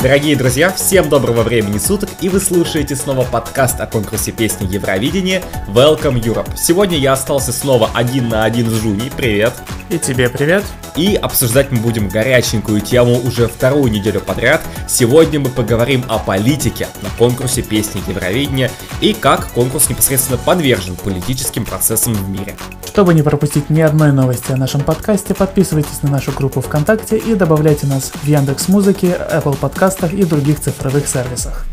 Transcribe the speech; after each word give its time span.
Дорогие 0.00 0.36
друзья, 0.36 0.72
всем 0.72 1.08
доброго 1.08 1.42
времени 1.42 1.78
суток, 1.78 2.08
и 2.20 2.28
вы 2.28 2.38
слушаете 2.38 2.94
снова 2.94 3.24
подкаст 3.24 3.80
о 3.80 3.86
конкурсе 3.88 4.30
песни 4.30 4.72
Евровидения 4.72 5.42
Welcome 5.66 6.22
Europe. 6.22 6.56
Сегодня 6.56 6.96
я 6.96 7.14
остался 7.14 7.52
снова 7.52 7.90
один 7.94 8.28
на 8.28 8.44
один 8.44 8.70
с 8.70 8.74
Жуней, 8.74 9.10
привет. 9.10 9.54
И 9.90 9.98
тебе 9.98 10.28
привет. 10.28 10.64
И 10.96 11.14
обсуждать 11.14 11.70
мы 11.70 11.78
будем 11.78 12.08
горяченькую 12.10 12.82
тему 12.82 13.18
уже 13.24 13.48
вторую 13.48 13.90
неделю 13.90 14.20
подряд. 14.20 14.60
Сегодня 14.86 15.40
мы 15.40 15.48
поговорим 15.48 16.04
о 16.08 16.18
политике 16.18 16.88
на 17.00 17.08
конкурсе 17.16 17.62
песни 17.62 18.02
Евровидения 18.06 18.70
и 19.00 19.14
как 19.14 19.46
конкурс 19.52 19.88
непосредственно 19.88 20.36
подвержен 20.36 20.94
политическим 20.96 21.64
процессам 21.64 22.12
в 22.12 22.28
мире. 22.28 22.54
Чтобы 22.86 23.14
не 23.14 23.22
пропустить 23.22 23.70
ни 23.70 23.80
одной 23.80 24.12
новости 24.12 24.52
о 24.52 24.56
нашем 24.56 24.82
подкасте, 24.82 25.32
подписывайтесь 25.32 26.02
на 26.02 26.10
нашу 26.10 26.32
группу 26.32 26.60
ВКонтакте 26.60 27.16
и 27.16 27.34
добавляйте 27.34 27.86
нас 27.86 28.12
в 28.22 28.26
Яндекс 28.26 28.68
Музыке, 28.68 29.18
Apple 29.32 29.56
подкастах 29.56 30.12
и 30.12 30.24
других 30.24 30.60
цифровых 30.60 31.08
сервисах. 31.08 31.64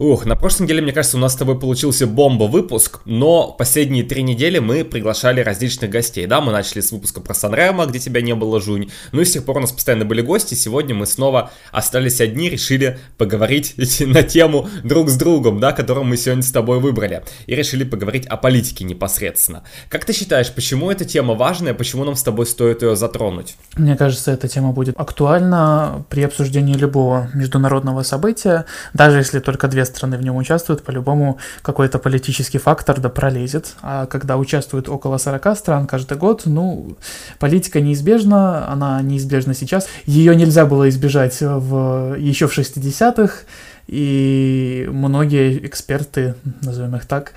Ух, 0.00 0.24
на 0.24 0.34
прошлой 0.34 0.62
неделе, 0.62 0.80
мне 0.80 0.92
кажется, 0.94 1.18
у 1.18 1.20
нас 1.20 1.34
с 1.34 1.36
тобой 1.36 1.60
получился 1.60 2.06
бомба-выпуск, 2.06 3.00
но 3.04 3.52
последние 3.52 4.02
три 4.02 4.22
недели 4.22 4.58
мы 4.58 4.82
приглашали 4.82 5.42
различных 5.42 5.90
гостей, 5.90 6.24
да, 6.24 6.40
мы 6.40 6.52
начали 6.52 6.80
с 6.80 6.90
выпуска 6.90 7.20
про 7.20 7.34
Санремо, 7.34 7.84
где 7.84 7.98
тебя 7.98 8.22
не 8.22 8.34
было, 8.34 8.62
Жунь, 8.62 8.90
ну 9.12 9.20
и 9.20 9.26
с 9.26 9.32
тех 9.32 9.44
пор 9.44 9.58
у 9.58 9.60
нас 9.60 9.72
постоянно 9.72 10.06
были 10.06 10.22
гости, 10.22 10.54
сегодня 10.54 10.94
мы 10.94 11.04
снова 11.04 11.50
остались 11.70 12.22
одни, 12.22 12.48
решили 12.48 12.98
поговорить 13.18 13.74
на 14.00 14.22
тему 14.22 14.70
друг 14.84 15.10
с 15.10 15.18
другом, 15.18 15.60
да, 15.60 15.72
которую 15.72 16.06
мы 16.06 16.16
сегодня 16.16 16.44
с 16.44 16.50
тобой 16.50 16.80
выбрали, 16.80 17.22
и 17.44 17.54
решили 17.54 17.84
поговорить 17.84 18.24
о 18.24 18.38
политике 18.38 18.84
непосредственно. 18.84 19.64
Как 19.90 20.06
ты 20.06 20.14
считаешь, 20.14 20.50
почему 20.50 20.90
эта 20.90 21.04
тема 21.04 21.34
важная, 21.34 21.74
почему 21.74 22.04
нам 22.04 22.16
с 22.16 22.22
тобой 22.22 22.46
стоит 22.46 22.80
ее 22.80 22.96
затронуть? 22.96 23.54
Мне 23.76 23.98
кажется, 23.98 24.30
эта 24.30 24.48
тема 24.48 24.72
будет 24.72 24.98
актуальна 24.98 26.06
при 26.08 26.22
обсуждении 26.22 26.72
любого 26.72 27.28
международного 27.34 28.02
события, 28.02 28.64
даже 28.94 29.18
если 29.18 29.40
только 29.40 29.68
две 29.68 29.89
страны 29.90 30.16
в 30.16 30.22
нем 30.22 30.36
участвуют, 30.36 30.82
по-любому 30.82 31.38
какой-то 31.62 31.98
политический 31.98 32.58
фактор 32.58 33.00
да 33.00 33.08
пролезет. 33.08 33.74
А 33.82 34.06
когда 34.06 34.36
участвует 34.36 34.88
около 34.88 35.18
40 35.18 35.56
стран 35.56 35.86
каждый 35.86 36.16
год, 36.16 36.42
ну, 36.46 36.96
политика 37.38 37.80
неизбежна, 37.80 38.70
она 38.70 39.02
неизбежна 39.02 39.54
сейчас. 39.54 39.88
Ее 40.06 40.34
нельзя 40.36 40.66
было 40.66 40.88
избежать 40.88 41.38
в, 41.40 42.16
еще 42.18 42.46
в 42.46 42.58
60-х, 42.58 43.44
и 43.86 44.88
многие 44.90 45.66
эксперты, 45.66 46.34
назовем 46.62 46.96
их 46.96 47.06
так, 47.06 47.32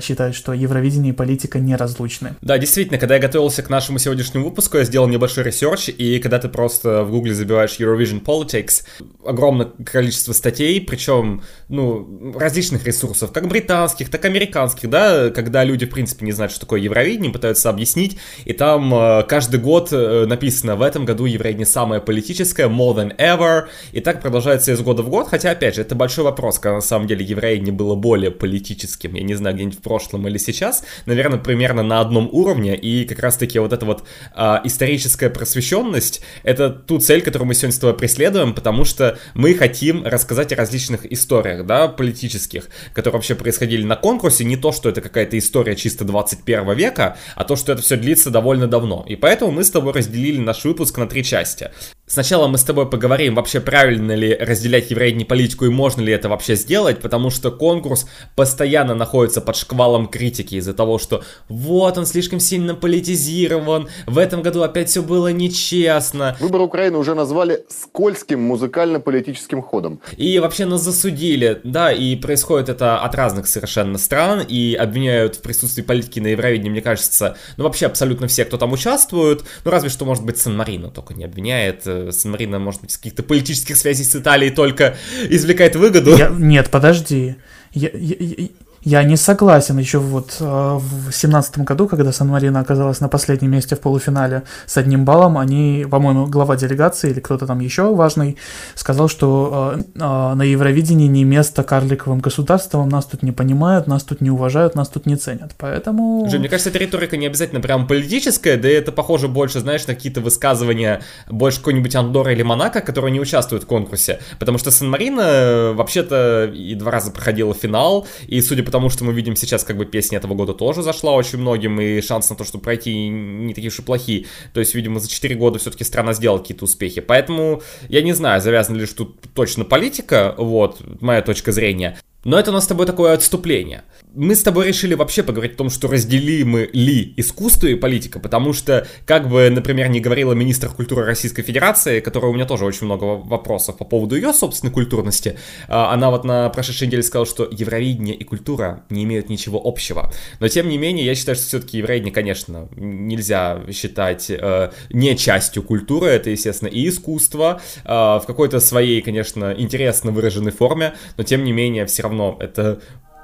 считают, 0.00 0.34
что 0.34 0.52
Евровидение 0.52 1.12
и 1.12 1.16
политика 1.16 1.58
неразлучны. 1.58 2.36
Да, 2.40 2.58
действительно, 2.58 2.98
когда 2.98 3.16
я 3.16 3.20
готовился 3.20 3.62
к 3.62 3.68
нашему 3.68 3.98
сегодняшнему 3.98 4.46
выпуску, 4.46 4.78
я 4.78 4.84
сделал 4.84 5.06
небольшой 5.08 5.44
research, 5.44 5.88
и 5.88 6.18
когда 6.18 6.38
ты 6.38 6.48
просто 6.48 7.04
в 7.04 7.10
гугле 7.10 7.34
забиваешь 7.34 7.78
Eurovision 7.78 8.22
Politics, 8.22 8.84
огромное 9.24 9.66
количество 9.84 10.32
статей, 10.32 10.80
причем, 10.80 11.42
ну, 11.68 12.32
различных 12.38 12.86
ресурсов, 12.86 13.32
как 13.32 13.48
британских, 13.48 14.10
так 14.10 14.24
и 14.24 14.28
американских, 14.28 14.88
да, 14.88 15.30
когда 15.30 15.64
люди, 15.64 15.86
в 15.86 15.90
принципе, 15.90 16.24
не 16.24 16.32
знают, 16.32 16.52
что 16.52 16.60
такое 16.60 16.80
Евровидение, 16.80 17.32
пытаются 17.32 17.70
объяснить, 17.70 18.16
и 18.44 18.52
там 18.52 18.94
э, 18.94 19.24
каждый 19.24 19.60
год 19.60 19.88
э, 19.92 20.26
написано, 20.26 20.76
в 20.76 20.82
этом 20.82 21.04
году 21.04 21.26
Евровидение 21.26 21.66
самое 21.66 22.00
политическое, 22.00 22.68
more 22.68 22.94
than 22.94 23.16
ever, 23.18 23.64
и 23.92 24.00
так 24.00 24.22
продолжается 24.22 24.72
из 24.72 24.80
года 24.80 25.02
в 25.02 25.08
год, 25.08 25.28
хотя, 25.28 25.50
опять 25.50 25.74
же, 25.74 25.82
это 25.82 25.94
большой 25.94 26.24
вопрос, 26.24 26.58
когда 26.58 26.76
на 26.76 26.80
самом 26.80 27.06
деле 27.06 27.24
Евровидение 27.24 27.72
было 27.72 27.94
более 27.94 28.30
политическим, 28.30 29.14
я 29.14 29.22
не 29.22 29.33
не 29.34 29.38
знаю, 29.38 29.54
где-нибудь 29.54 29.78
в 29.78 29.82
прошлом 29.82 30.26
или 30.28 30.38
сейчас, 30.38 30.84
наверное, 31.06 31.38
примерно 31.38 31.82
на 31.82 32.00
одном 32.00 32.28
уровне, 32.32 32.76
и 32.76 33.04
как 33.04 33.18
раз-таки 33.18 33.58
вот 33.58 33.72
эта 33.72 33.84
вот 33.84 34.04
а, 34.34 34.60
историческая 34.64 35.30
просвещенность, 35.30 36.22
это 36.42 36.70
ту 36.70 36.98
цель, 36.98 37.22
которую 37.22 37.48
мы 37.48 37.54
сегодня 37.54 37.74
с 37.74 37.78
тобой 37.78 37.96
преследуем, 37.96 38.54
потому 38.54 38.84
что 38.84 39.18
мы 39.34 39.54
хотим 39.54 40.06
рассказать 40.06 40.52
о 40.52 40.56
различных 40.56 41.10
историях, 41.10 41.66
да, 41.66 41.88
политических, 41.88 42.68
которые 42.92 43.14
вообще 43.18 43.34
происходили 43.34 43.84
на 43.84 43.96
конкурсе, 43.96 44.44
не 44.44 44.56
то, 44.56 44.72
что 44.72 44.88
это 44.88 45.00
какая-то 45.00 45.38
история 45.38 45.76
чисто 45.76 46.04
21 46.04 46.74
века, 46.74 47.16
а 47.34 47.44
то, 47.44 47.56
что 47.56 47.72
это 47.72 47.82
все 47.82 47.96
длится 47.96 48.30
довольно 48.30 48.66
давно. 48.66 49.04
И 49.08 49.16
поэтому 49.16 49.50
мы 49.50 49.64
с 49.64 49.70
тобой 49.70 49.92
разделили 49.92 50.38
наш 50.38 50.64
выпуск 50.64 50.96
на 50.98 51.06
три 51.06 51.24
части. 51.24 51.70
Сначала 52.06 52.48
мы 52.48 52.58
с 52.58 52.64
тобой 52.64 52.88
поговорим, 52.88 53.34
вообще 53.34 53.60
правильно 53.60 54.12
ли 54.12 54.36
разделять 54.38 54.90
еврейни 54.90 55.24
политику 55.24 55.64
и 55.64 55.70
можно 55.70 56.02
ли 56.02 56.12
это 56.12 56.28
вообще 56.28 56.54
сделать, 56.54 57.00
потому 57.00 57.30
что 57.30 57.50
конкурс 57.50 58.06
постоянно 58.36 58.94
находится 58.94 59.40
под 59.40 59.56
шквалом 59.56 60.08
критики 60.08 60.56
из-за 60.56 60.74
того, 60.74 60.98
что 60.98 61.24
вот 61.48 61.96
он 61.96 62.04
слишком 62.04 62.40
сильно 62.40 62.74
политизирован, 62.74 63.88
в 64.06 64.18
этом 64.18 64.42
году 64.42 64.60
опять 64.60 64.90
все 64.90 65.02
было 65.02 65.32
нечестно. 65.32 66.36
Выбор 66.40 66.60
Украины 66.60 66.98
уже 66.98 67.14
назвали 67.14 67.64
скользким 67.70 68.42
музыкально-политическим 68.42 69.62
ходом. 69.62 70.02
И 70.18 70.38
вообще 70.38 70.66
нас 70.66 70.82
засудили, 70.82 71.62
да, 71.64 71.90
и 71.90 72.16
происходит 72.16 72.68
это 72.68 72.98
от 72.98 73.14
разных 73.14 73.46
совершенно 73.46 73.96
стран, 73.96 74.42
и 74.46 74.74
обвиняют 74.74 75.36
в 75.36 75.40
присутствии 75.40 75.80
политики 75.80 76.20
на 76.20 76.26
Евровидении, 76.26 76.68
мне 76.68 76.82
кажется, 76.82 77.38
ну 77.56 77.64
вообще 77.64 77.86
абсолютно 77.86 78.26
все, 78.26 78.44
кто 78.44 78.58
там 78.58 78.74
участвует, 78.74 79.42
ну 79.64 79.70
разве 79.70 79.88
что, 79.88 80.04
может 80.04 80.22
быть, 80.22 80.36
Сан-Марино 80.36 80.90
только 80.90 81.14
не 81.14 81.24
обвиняет, 81.24 81.93
Сан-Марино, 82.10 82.58
может 82.58 82.80
быть, 82.80 82.92
с 82.92 82.96
каких-то 82.96 83.22
политических 83.22 83.76
связей 83.76 84.04
с 84.04 84.14
Италией 84.16 84.52
только 84.52 84.96
извлекает 85.28 85.76
выгоду. 85.76 86.16
Я, 86.16 86.28
нет, 86.28 86.70
подожди. 86.70 87.36
Я, 87.72 87.90
я, 87.92 88.48
я 88.84 89.02
не 89.02 89.16
согласен. 89.16 89.78
Еще 89.78 89.98
вот 89.98 90.36
э, 90.40 90.44
в 90.44 91.10
семнадцатом 91.10 91.64
году, 91.64 91.88
когда 91.88 92.12
Сан-Марино 92.12 92.60
оказалась 92.60 93.00
на 93.00 93.08
последнем 93.08 93.50
месте 93.50 93.76
в 93.76 93.80
полуфинале 93.80 94.42
с 94.66 94.76
одним 94.76 95.04
баллом, 95.06 95.38
они, 95.38 95.86
по-моему, 95.90 96.26
глава 96.26 96.56
делегации 96.56 97.10
или 97.10 97.20
кто-то 97.20 97.46
там 97.46 97.60
еще 97.60 97.94
важный, 97.94 98.36
сказал, 98.74 99.08
что 99.08 99.74
э, 99.76 99.80
э, 99.94 99.98
на 100.34 100.42
Евровидении 100.42 101.06
не 101.06 101.24
место 101.24 101.62
карликовым 101.62 102.20
государствам, 102.20 102.88
нас 102.90 103.06
тут 103.06 103.22
не 103.22 103.32
понимают, 103.32 103.86
нас 103.86 104.04
тут 104.04 104.20
не 104.20 104.30
уважают, 104.30 104.74
нас 104.74 104.88
тут 104.88 105.06
не 105.06 105.16
ценят. 105.16 105.52
Поэтому... 105.56 106.28
Же, 106.28 106.38
мне 106.38 106.48
кажется, 106.50 106.68
эта 106.68 106.78
риторика 106.78 107.16
не 107.16 107.26
обязательно 107.26 107.62
прям 107.62 107.86
политическая, 107.86 108.58
да 108.58 108.68
это 108.68 108.92
похоже 108.92 109.28
больше, 109.28 109.60
знаешь, 109.60 109.86
на 109.86 109.94
какие-то 109.94 110.20
высказывания 110.20 111.00
больше 111.28 111.58
какой-нибудь 111.58 111.96
Андора 111.96 112.32
или 112.32 112.42
Монако, 112.42 112.82
которые 112.82 113.12
не 113.12 113.20
участвуют 113.20 113.64
в 113.64 113.66
конкурсе. 113.66 114.20
Потому 114.38 114.58
что 114.58 114.70
Сан-Марино 114.70 115.72
вообще-то 115.74 116.52
и 116.54 116.74
два 116.74 116.90
раза 116.90 117.10
проходила 117.10 117.54
финал, 117.54 118.06
и 118.26 118.42
судя 118.42 118.62
по 118.62 118.73
потому 118.74 118.90
что 118.90 119.04
мы 119.04 119.12
видим 119.12 119.36
сейчас, 119.36 119.62
как 119.62 119.76
бы 119.76 119.84
песня 119.86 120.18
этого 120.18 120.34
года 120.34 120.52
тоже 120.52 120.82
зашла 120.82 121.12
очень 121.12 121.38
многим, 121.38 121.80
и 121.80 122.00
шанс 122.00 122.28
на 122.28 122.34
то, 122.34 122.42
что 122.42 122.58
пройти 122.58 123.08
не 123.08 123.54
такие 123.54 123.68
уж 123.68 123.78
и 123.78 123.82
плохие. 123.82 124.26
То 124.52 124.58
есть, 124.58 124.74
видимо, 124.74 124.98
за 124.98 125.08
4 125.08 125.36
года 125.36 125.60
все-таки 125.60 125.84
страна 125.84 126.12
сделала 126.12 126.38
какие-то 126.38 126.64
успехи. 126.64 127.00
Поэтому 127.00 127.62
я 127.88 128.02
не 128.02 128.14
знаю, 128.14 128.40
завязана 128.40 128.78
ли 128.78 128.86
тут 128.86 129.14
точно 129.32 129.64
политика, 129.64 130.34
вот, 130.38 130.80
моя 131.00 131.22
точка 131.22 131.52
зрения. 131.52 131.96
Но 132.24 132.38
это 132.38 132.50
у 132.50 132.54
нас 132.54 132.64
с 132.64 132.66
тобой 132.66 132.86
такое 132.86 133.12
отступление. 133.12 133.84
Мы 134.14 134.34
с 134.34 134.42
тобой 134.42 134.68
решили 134.68 134.94
вообще 134.94 135.22
поговорить 135.22 135.54
о 135.54 135.58
том, 135.58 135.70
что 135.70 135.88
разделимы 135.88 136.70
ли 136.72 137.12
искусство 137.16 137.66
и 137.66 137.74
политика, 137.74 138.18
потому 138.18 138.52
что, 138.52 138.86
как 139.06 139.28
бы, 139.28 139.50
например, 139.50 139.88
не 139.88 140.00
говорила 140.00 140.32
министр 140.32 140.68
культуры 140.68 141.04
Российской 141.04 141.42
Федерации, 141.42 142.00
которая 142.00 142.30
у 142.30 142.34
меня 142.34 142.46
тоже 142.46 142.64
очень 142.64 142.86
много 142.86 143.04
вопросов 143.04 143.76
по 143.76 143.84
поводу 143.84 144.16
ее 144.16 144.32
собственной 144.32 144.72
культурности, 144.72 145.36
а, 145.68 145.92
она 145.92 146.10
вот 146.10 146.24
на 146.24 146.48
прошедшей 146.48 146.86
неделе 146.86 147.02
сказала, 147.02 147.26
что 147.26 147.48
евровидение 147.50 148.14
и 148.14 148.24
культура 148.24 148.84
не 148.88 149.04
имеют 149.04 149.28
ничего 149.28 149.60
общего. 149.62 150.12
Но, 150.40 150.48
тем 150.48 150.68
не 150.68 150.78
менее, 150.78 151.04
я 151.04 151.14
считаю, 151.14 151.36
что 151.36 151.46
все-таки 151.46 151.78
евровидение, 151.78 152.14
конечно, 152.14 152.68
нельзя 152.76 153.62
считать 153.72 154.30
э, 154.30 154.70
не 154.90 155.16
частью 155.16 155.62
культуры, 155.62 156.06
это, 156.06 156.30
естественно, 156.30 156.68
и 156.68 156.88
искусство, 156.88 157.60
э, 157.84 157.88
в 157.88 158.24
какой-то 158.26 158.60
своей, 158.60 159.02
конечно, 159.02 159.54
интересно 159.56 160.12
выраженной 160.12 160.52
форме, 160.52 160.94
но, 161.16 161.24
тем 161.24 161.44
не 161.44 161.52
менее, 161.52 161.84
все 161.86 162.02
равно 162.02 162.13
равно 162.14 162.36
это 162.40 162.80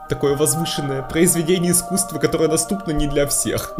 такое 0.09 0.37
возвышенное 0.37 1.03
произведение 1.03 1.73
искусства, 1.73 2.19
которое 2.19 2.49
доступно 2.49 2.91
не 2.93 3.07
для 3.07 3.27
всех. 3.27 3.77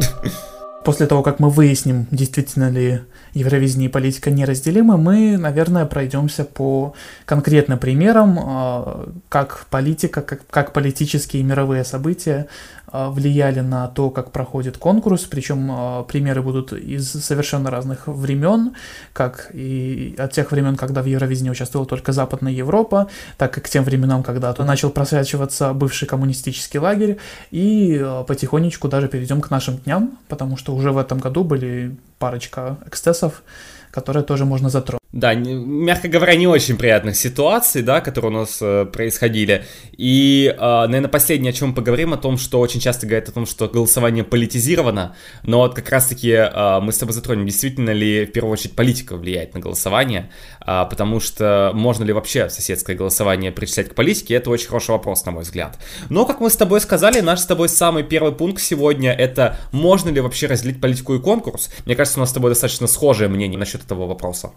После 0.83 1.05
того, 1.05 1.21
как 1.21 1.39
мы 1.39 1.51
выясним, 1.51 2.07
действительно 2.09 2.71
ли 2.71 3.01
Евровидение 3.33 3.87
и 3.87 3.91
политика 3.91 4.31
неразделимы, 4.31 4.97
мы, 4.97 5.37
наверное, 5.37 5.85
пройдемся 5.85 6.43
по 6.43 6.95
конкретным 7.25 7.77
примерам, 7.77 8.39
а, 8.41 9.09
как 9.29 9.67
политика, 9.69 10.23
как, 10.23 10.47
как 10.49 10.73
политические 10.73 11.43
мировые 11.43 11.83
события 11.83 12.47
влияли 12.91 13.61
на 13.61 13.87
то, 13.87 14.09
как 14.09 14.31
проходит 14.31 14.77
конкурс, 14.77 15.23
причем 15.23 15.69
а, 15.71 16.03
примеры 16.03 16.41
будут 16.41 16.73
из 16.73 17.09
совершенно 17.09 17.69
разных 17.69 18.07
времен, 18.07 18.73
как 19.13 19.49
и 19.53 20.15
от 20.17 20.31
тех 20.31 20.51
времен, 20.51 20.75
когда 20.75 21.01
в 21.01 21.05
Евровидении 21.05 21.49
участвовала 21.49 21.87
только 21.87 22.11
Западная 22.11 22.51
Европа, 22.51 23.07
так 23.37 23.57
и 23.57 23.61
к 23.61 23.69
тем 23.69 23.83
временам, 23.83 24.23
когда 24.23 24.53
то 24.53 24.63
начал 24.63 24.89
просвечиваться 24.89 25.73
бывший 25.73 26.07
коммунистический 26.07 26.79
лагерь, 26.79 27.17
и 27.51 27.99
а, 28.03 28.23
потихонечку 28.23 28.87
даже 28.87 29.07
перейдем 29.07 29.41
к 29.41 29.49
нашим 29.49 29.77
дням, 29.77 30.17
потому 30.27 30.57
что 30.57 30.75
уже 30.75 30.91
в 30.91 30.97
этом 30.97 31.19
году 31.19 31.43
были 31.43 31.97
парочка 32.19 32.77
эксцессов, 32.85 33.43
которые 33.91 34.23
тоже 34.23 34.45
можно 34.45 34.69
затронуть. 34.69 35.00
Да, 35.13 35.33
мягко 35.33 36.07
говоря, 36.07 36.35
не 36.35 36.47
очень 36.47 36.77
приятных 36.77 37.17
ситуаций, 37.17 37.81
да, 37.81 37.99
которые 37.99 38.31
у 38.31 38.39
нас 38.39 38.59
э, 38.61 38.85
происходили. 38.85 39.65
И, 39.97 40.55
э, 40.57 40.57
наверное, 40.57 41.09
последнее, 41.09 41.49
о 41.49 41.53
чем 41.53 41.69
мы 41.69 41.75
поговорим, 41.75 42.13
о 42.13 42.17
том, 42.17 42.37
что 42.37 42.61
очень 42.61 42.79
часто 42.79 43.07
говорят 43.07 43.27
о 43.27 43.33
том, 43.33 43.45
что 43.45 43.67
голосование 43.67 44.23
политизировано, 44.23 45.17
но 45.43 45.57
вот 45.57 45.75
как 45.75 45.89
раз-таки 45.89 46.29
э, 46.29 46.79
мы 46.81 46.93
с 46.93 46.97
тобой 46.97 47.13
затронем, 47.13 47.45
действительно 47.45 47.89
ли 47.89 48.25
в 48.25 48.31
первую 48.31 48.53
очередь 48.53 48.73
политика 48.73 49.17
влияет 49.17 49.53
на 49.53 49.59
голосование, 49.59 50.31
э, 50.65 50.85
потому 50.89 51.19
что 51.19 51.71
можно 51.73 52.05
ли 52.05 52.13
вообще 52.13 52.49
соседское 52.49 52.95
голосование 52.95 53.51
причислять 53.51 53.89
к 53.89 53.95
политике, 53.95 54.35
это 54.35 54.49
очень 54.49 54.67
хороший 54.67 54.91
вопрос, 54.91 55.25
на 55.25 55.33
мой 55.33 55.43
взгляд. 55.43 55.77
Но, 56.09 56.25
как 56.25 56.39
мы 56.39 56.49
с 56.49 56.55
тобой 56.55 56.79
сказали, 56.79 57.19
наш 57.19 57.41
с 57.41 57.45
тобой 57.45 57.67
самый 57.67 58.03
первый 58.03 58.31
пункт 58.31 58.61
сегодня 58.61 59.11
это 59.11 59.57
можно 59.73 60.09
ли 60.09 60.21
вообще 60.21 60.47
разделить 60.47 60.79
политику 60.79 61.15
и 61.15 61.19
конкурс. 61.19 61.69
Мне 61.85 61.95
кажется, 61.97 62.17
у 62.17 62.21
нас 62.21 62.29
с 62.29 62.33
тобой 62.33 62.51
достаточно 62.51 62.87
схожее 62.87 63.27
мнение 63.27 63.59
насчет 63.59 63.83
этого 63.83 64.07
вопроса. 64.07 64.51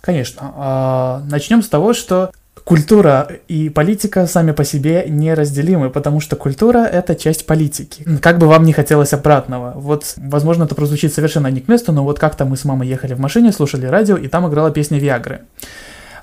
Конечно. 0.00 0.52
А, 0.56 1.22
начнем 1.30 1.62
с 1.62 1.68
того, 1.68 1.94
что 1.94 2.30
культура 2.64 3.28
и 3.48 3.68
политика 3.68 4.26
сами 4.26 4.52
по 4.52 4.64
себе 4.64 5.04
неразделимы, 5.08 5.90
потому 5.90 6.20
что 6.20 6.36
культура— 6.36 6.78
это 6.92 7.14
часть 7.14 7.46
политики. 7.46 8.04
Как 8.20 8.38
бы 8.38 8.46
вам 8.46 8.64
не 8.64 8.72
хотелось 8.72 9.12
обратного. 9.12 9.72
Вот, 9.76 10.14
возможно, 10.16 10.64
это 10.64 10.74
прозвучит 10.74 11.12
совершенно 11.12 11.48
не 11.48 11.60
к 11.60 11.68
месту, 11.68 11.92
но 11.92 12.04
вот 12.04 12.18
как-то 12.18 12.44
мы 12.44 12.56
с 12.56 12.64
мамой 12.64 12.88
ехали 12.88 13.14
в 13.14 13.20
машине, 13.20 13.52
слушали 13.52 13.86
радио, 13.86 14.16
и 14.16 14.28
там 14.28 14.48
играла 14.48 14.70
песня 14.70 14.98
Виагры. 14.98 15.42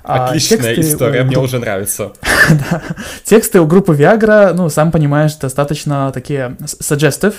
А, 0.04 0.26
Отличная 0.26 0.74
а, 0.74 0.80
история, 0.80 1.22
у... 1.22 1.26
мне 1.26 1.38
уже 1.38 1.60
нравится. 1.60 2.12
да. 2.50 2.82
Тексты 3.24 3.60
у 3.60 3.66
группы 3.66 3.94
Viagra, 3.94 4.52
ну, 4.52 4.68
сам 4.68 4.90
понимаешь, 4.90 5.34
достаточно 5.36 6.10
такие 6.12 6.56
suggestive. 6.60 7.34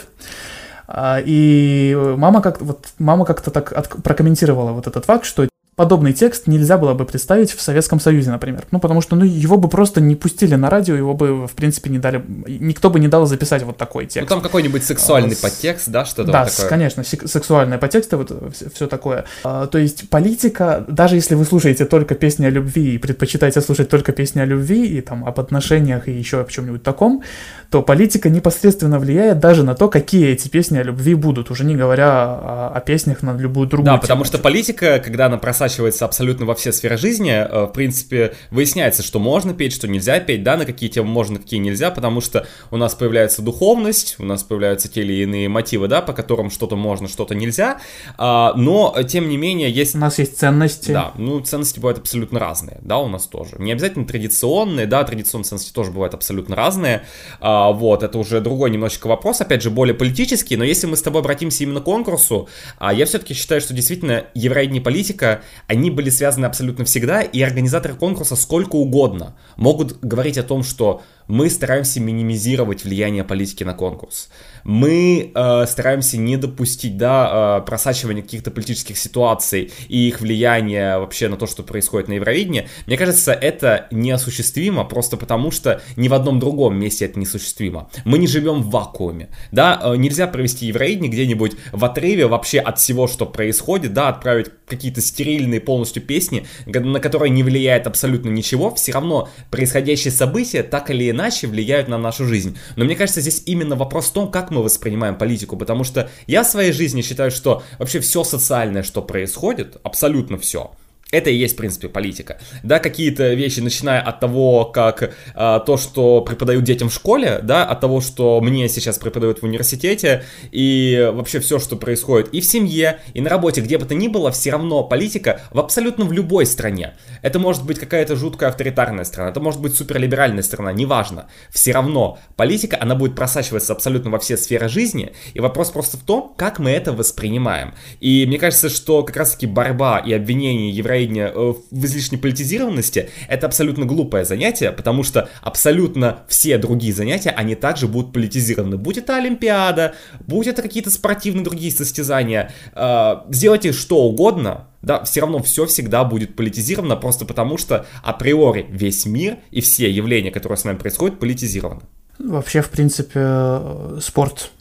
А, 0.87 1.19
и 1.23 1.97
мама 2.17 2.41
как 2.41 2.61
вот 2.61 2.87
мама 2.99 3.25
как-то 3.25 3.51
так 3.51 3.73
от, 3.73 3.89
прокомментировала 4.01 4.71
вот 4.71 4.87
этот 4.87 5.05
факт, 5.05 5.25
что 5.25 5.47
подобный 5.75 6.13
текст 6.13 6.47
нельзя 6.47 6.77
было 6.77 6.93
бы 6.93 7.05
представить 7.05 7.51
в 7.51 7.61
Советском 7.61 7.99
Союзе, 7.99 8.31
например. 8.31 8.65
Ну, 8.71 8.79
потому 8.79 9.01
что 9.01 9.15
ну, 9.15 9.25
его 9.25 9.57
бы 9.57 9.69
просто 9.69 10.01
не 10.01 10.15
пустили 10.15 10.55
на 10.55 10.69
радио, 10.69 10.95
его 10.95 11.13
бы, 11.13 11.47
в 11.47 11.53
принципе, 11.53 11.89
не 11.89 11.99
дали... 11.99 12.23
Никто 12.47 12.89
бы 12.89 12.99
не 12.99 13.07
дал 13.07 13.25
записать 13.25 13.63
вот 13.63 13.77
такой 13.77 14.05
текст. 14.05 14.29
Ну, 14.29 14.35
там 14.35 14.41
какой-нибудь 14.41 14.83
сексуальный 14.83 15.35
а, 15.35 15.41
подтекст, 15.41 15.89
да, 15.89 16.05
что-то 16.05 16.31
да, 16.31 16.43
вот 16.43 16.51
такое? 16.51 16.69
конечно, 16.69 17.03
сексуальные 17.03 17.79
подтексты, 17.79 18.17
вот 18.17 18.31
все, 18.73 18.87
такое. 18.87 19.25
А, 19.43 19.65
то 19.67 19.77
есть 19.77 20.09
политика, 20.09 20.85
даже 20.87 21.15
если 21.15 21.35
вы 21.35 21.45
слушаете 21.45 21.85
только 21.85 22.15
песни 22.15 22.45
о 22.45 22.49
любви 22.49 22.95
и 22.95 22.97
предпочитаете 22.97 23.61
слушать 23.61 23.89
только 23.89 24.11
песни 24.11 24.41
о 24.41 24.45
любви 24.45 24.85
и 24.85 25.01
там 25.01 25.25
об 25.25 25.39
отношениях 25.39 26.07
и 26.07 26.11
еще 26.11 26.41
о 26.41 26.45
чем-нибудь 26.45 26.83
таком, 26.83 27.23
то 27.71 27.81
политика 27.81 28.29
непосредственно 28.29 28.99
влияет 28.99 29.39
даже 29.39 29.63
на 29.63 29.73
то, 29.73 29.89
какие 29.89 30.27
эти 30.27 30.47
песни 30.47 30.77
о 30.77 30.83
любви 30.83 31.15
будут, 31.15 31.49
уже 31.49 31.65
не 31.65 31.75
говоря 31.75 32.11
о, 32.11 32.71
о 32.75 32.79
песнях 32.81 33.23
на 33.23 33.35
любую 33.35 33.67
другую 33.67 33.85
Да, 33.85 33.97
потому 33.97 34.23
что 34.23 34.37
политика, 34.37 34.99
когда 34.99 35.25
она 35.25 35.37
просачивается 35.63 36.03
абсолютно 36.03 36.45
во 36.45 36.55
все 36.55 36.73
сферы 36.73 36.97
жизни, 36.97 37.31
э, 37.31 37.65
в 37.65 37.71
принципе, 37.71 38.35
выясняется, 38.51 39.01
что 39.01 39.19
можно 39.19 39.53
петь, 39.53 39.73
что 39.73 39.87
нельзя 39.87 40.19
петь, 40.19 40.43
да, 40.43 40.57
на 40.57 40.65
какие 40.65 40.89
темы 40.89 41.09
можно, 41.09 41.39
какие 41.39 41.59
нельзя, 41.59 41.89
потому 41.89 42.19
что 42.19 42.45
у 42.69 42.75
нас 42.75 42.95
появляется 42.95 43.41
духовность, 43.41 44.15
у 44.19 44.25
нас 44.25 44.43
появляются 44.43 44.89
те 44.89 45.01
или 45.01 45.23
иные 45.23 45.47
мотивы, 45.47 45.87
да, 45.87 46.01
по 46.01 46.11
которым 46.11 46.49
что-то 46.51 46.75
можно, 46.75 47.07
что-то 47.07 47.33
нельзя, 47.33 47.79
а, 48.17 48.53
но, 48.55 48.93
тем 49.07 49.29
не 49.29 49.37
менее, 49.37 49.71
есть... 49.71 49.95
У 49.95 49.99
нас 49.99 50.19
есть 50.19 50.37
ценности. 50.37 50.91
Да, 50.91 51.13
ну, 51.17 51.39
ценности 51.39 51.79
бывают 51.79 51.99
абсолютно 51.99 52.39
разные, 52.39 52.79
да, 52.81 52.97
у 52.97 53.07
нас 53.07 53.27
тоже. 53.27 53.55
Не 53.59 53.71
обязательно 53.71 54.05
традиционные, 54.05 54.85
да, 54.85 55.03
традиционные 55.05 55.45
ценности 55.45 55.71
тоже 55.71 55.91
бывают 55.91 56.13
абсолютно 56.13 56.57
разные, 56.57 57.03
а, 57.39 57.71
вот, 57.71 58.03
это 58.03 58.17
уже 58.17 58.41
другой 58.41 58.69
немножечко 58.69 59.07
вопрос, 59.07 59.39
опять 59.39 59.61
же, 59.61 59.69
более 59.69 59.95
политический, 59.95 60.57
но 60.57 60.65
если 60.65 60.87
мы 60.87 60.97
с 60.97 61.01
тобой 61.01 61.21
обратимся 61.21 61.63
именно 61.63 61.79
к 61.79 61.85
конкурсу, 61.85 62.49
а, 62.79 62.93
я 62.93 63.05
все-таки 63.05 63.33
считаю, 63.33 63.61
что 63.61 63.73
действительно 63.73 64.25
евроидни 64.33 64.79
политика, 64.79 65.41
они 65.67 65.91
были 65.91 66.09
связаны 66.09 66.45
абсолютно 66.45 66.85
всегда, 66.85 67.21
и 67.21 67.41
организаторы 67.41 67.95
конкурса 67.95 68.35
сколько 68.35 68.75
угодно 68.75 69.35
могут 69.55 69.99
говорить 69.99 70.37
о 70.37 70.43
том, 70.43 70.63
что 70.63 71.03
мы 71.27 71.49
стараемся 71.49 71.99
минимизировать 71.99 72.83
влияние 72.83 73.23
политики 73.23 73.63
на 73.63 73.73
конкурс. 73.73 74.29
Мы 74.63 75.31
э, 75.33 75.65
стараемся 75.67 76.17
не 76.17 76.37
допустить, 76.37 76.97
да, 76.97 77.59
э, 77.59 77.65
просачивания 77.65 78.21
каких-то 78.21 78.51
политических 78.51 78.97
ситуаций 78.97 79.71
и 79.87 80.07
их 80.07 80.21
влияния 80.21 80.97
вообще 80.97 81.27
на 81.27 81.37
то, 81.37 81.47
что 81.47 81.63
происходит 81.63 82.07
на 82.07 82.13
Евровидении. 82.13 82.67
Мне 82.87 82.97
кажется, 82.97 83.33
это 83.33 83.87
неосуществимо 83.91 84.85
просто 84.85 85.17
потому, 85.17 85.51
что 85.51 85.81
ни 85.95 86.07
в 86.07 86.13
одном 86.13 86.39
другом 86.39 86.77
месте 86.77 87.05
это 87.05 87.19
неосуществимо. 87.19 87.89
Мы 88.05 88.17
не 88.17 88.27
живем 88.27 88.61
в 88.61 88.69
вакууме, 88.69 89.29
да, 89.51 89.79
э, 89.83 89.95
нельзя 89.97 90.27
провести 90.27 90.67
Евровидение 90.67 91.11
где-нибудь 91.11 91.53
в 91.71 91.83
отрыве 91.83 92.27
вообще 92.27 92.59
от 92.59 92.79
всего, 92.79 93.07
что 93.07 93.25
происходит, 93.25 93.93
да, 93.93 94.09
отправить 94.09 94.47
какие-то 94.67 95.01
стерильные 95.01 95.59
полностью 95.59 96.01
песни, 96.01 96.47
на 96.65 96.99
которые 96.99 97.29
не 97.29 97.43
влияет 97.43 97.87
абсолютно 97.87 98.29
ничего, 98.29 98.73
все 98.75 98.91
равно 98.91 99.29
происходящие 99.51 100.11
события 100.11 100.63
так 100.63 100.89
или 100.89 101.09
иначе 101.09 101.47
влияют 101.47 101.87
на 101.87 101.97
нашу 101.97 102.25
жизнь. 102.25 102.57
Но 102.75 102.85
мне 102.85 102.95
кажется, 102.95 103.21
здесь 103.21 103.43
именно 103.45 103.75
вопрос 103.75 104.07
в 104.07 104.13
том, 104.13 104.31
как 104.31 104.51
мы 104.53 104.63
воспринимаем 104.63 105.17
политику, 105.17 105.57
потому 105.57 105.83
что 105.83 106.09
я 106.27 106.43
в 106.43 106.47
своей 106.47 106.71
жизни 106.71 107.01
считаю, 107.01 107.31
что 107.31 107.63
вообще 107.79 107.99
все 107.99 108.23
социальное, 108.23 108.83
что 108.83 109.01
происходит, 109.01 109.77
абсолютно 109.83 110.37
все, 110.37 110.71
это 111.13 111.29
и 111.29 111.35
есть, 111.35 111.53
в 111.53 111.57
принципе, 111.57 111.89
политика. 111.89 112.39
Да, 112.63 112.79
какие-то 112.79 113.33
вещи, 113.35 113.59
начиная 113.59 114.01
от 114.01 114.19
того, 114.19 114.65
как 114.65 115.13
а, 115.35 115.59
то, 115.59 115.77
что 115.77 116.21
преподают 116.21 116.63
детям 116.63 116.89
в 116.89 116.93
школе, 116.93 117.39
да, 117.43 117.65
от 117.65 117.79
того, 117.79 118.01
что 118.01 118.41
мне 118.41 118.67
сейчас 118.67 118.97
преподают 118.97 119.39
в 119.39 119.43
университете, 119.43 120.23
и 120.51 121.11
вообще 121.13 121.39
все, 121.39 121.59
что 121.59 121.75
происходит 121.75 122.33
и 122.33 122.41
в 122.41 122.45
семье, 122.45 122.99
и 123.13 123.21
на 123.21 123.29
работе, 123.29 123.61
где 123.61 123.77
бы 123.77 123.85
то 123.85 123.93
ни 123.93 124.07
было, 124.07 124.31
все 124.31 124.51
равно 124.51 124.83
политика 124.83 125.41
в 125.51 125.59
абсолютно 125.59 126.05
в 126.05 126.11
любой 126.11 126.47
стране. 126.47 126.95
Это 127.21 127.37
может 127.37 127.63
быть 127.63 127.79
какая-то 127.79 128.15
жуткая 128.15 128.49
авторитарная 128.49 129.03
страна, 129.03 129.29
это 129.29 129.39
может 129.39 129.61
быть 129.61 129.75
суперлиберальная 129.75 130.41
страна, 130.41 130.73
неважно. 130.73 131.27
Все 131.51 131.73
равно 131.73 132.17
политика, 132.35 132.75
она 132.81 132.95
будет 132.95 133.15
просачиваться 133.15 133.73
абсолютно 133.73 134.09
во 134.09 134.17
все 134.17 134.35
сферы 134.35 134.67
жизни, 134.67 135.13
и 135.35 135.39
вопрос 135.39 135.69
просто 135.69 135.97
в 135.97 136.01
том, 136.01 136.33
как 136.35 136.57
мы 136.57 136.71
это 136.71 136.91
воспринимаем. 136.91 137.75
И 137.99 138.25
мне 138.25 138.39
кажется, 138.39 138.69
что 138.69 139.03
как 139.03 139.15
раз-таки 139.17 139.45
борьба 139.45 139.99
и 139.99 140.11
обвинение 140.11 140.71
евреев 140.71 141.02
настроение 141.03 141.31
э, 141.33 141.53
в 141.71 141.85
излишней 141.85 142.17
политизированности, 142.17 143.09
это 143.27 143.47
абсолютно 143.47 143.85
глупое 143.85 144.25
занятие, 144.25 144.71
потому 144.71 145.03
что 145.03 145.29
абсолютно 145.41 146.19
все 146.27 146.57
другие 146.57 146.93
занятия, 146.93 147.29
они 147.29 147.55
также 147.55 147.87
будут 147.87 148.13
политизированы. 148.13 148.77
Будь 148.77 148.97
это 148.97 149.17
Олимпиада, 149.17 149.93
будь 150.27 150.47
это 150.47 150.61
какие-то 150.61 150.89
спортивные 150.89 151.43
другие 151.43 151.71
состязания, 151.71 152.51
э, 152.73 153.15
сделайте 153.29 153.71
что 153.73 154.03
угодно, 154.03 154.67
да, 154.81 155.03
все 155.03 155.21
равно 155.21 155.41
все 155.41 155.65
всегда 155.65 156.03
будет 156.03 156.35
политизировано, 156.35 156.95
просто 156.95 157.25
потому 157.25 157.57
что 157.57 157.85
априори 158.03 158.65
весь 158.69 159.05
мир 159.05 159.37
и 159.51 159.61
все 159.61 159.89
явления, 159.89 160.31
которые 160.31 160.57
с 160.57 160.65
нами 160.65 160.77
происходят, 160.77 161.19
политизированы. 161.19 161.81
Вообще, 162.19 162.61
в 162.61 162.69
принципе, 162.69 163.19
э, 163.19 163.99
спорт 164.01 164.51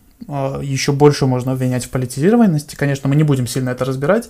еще 0.62 0.92
больше 0.92 1.26
можно 1.26 1.50
обвинять 1.50 1.84
в 1.84 1.90
политизированности. 1.90 2.76
Конечно, 2.76 3.08
мы 3.08 3.16
не 3.16 3.24
будем 3.24 3.48
сильно 3.48 3.70
это 3.70 3.84
разбирать. 3.84 4.28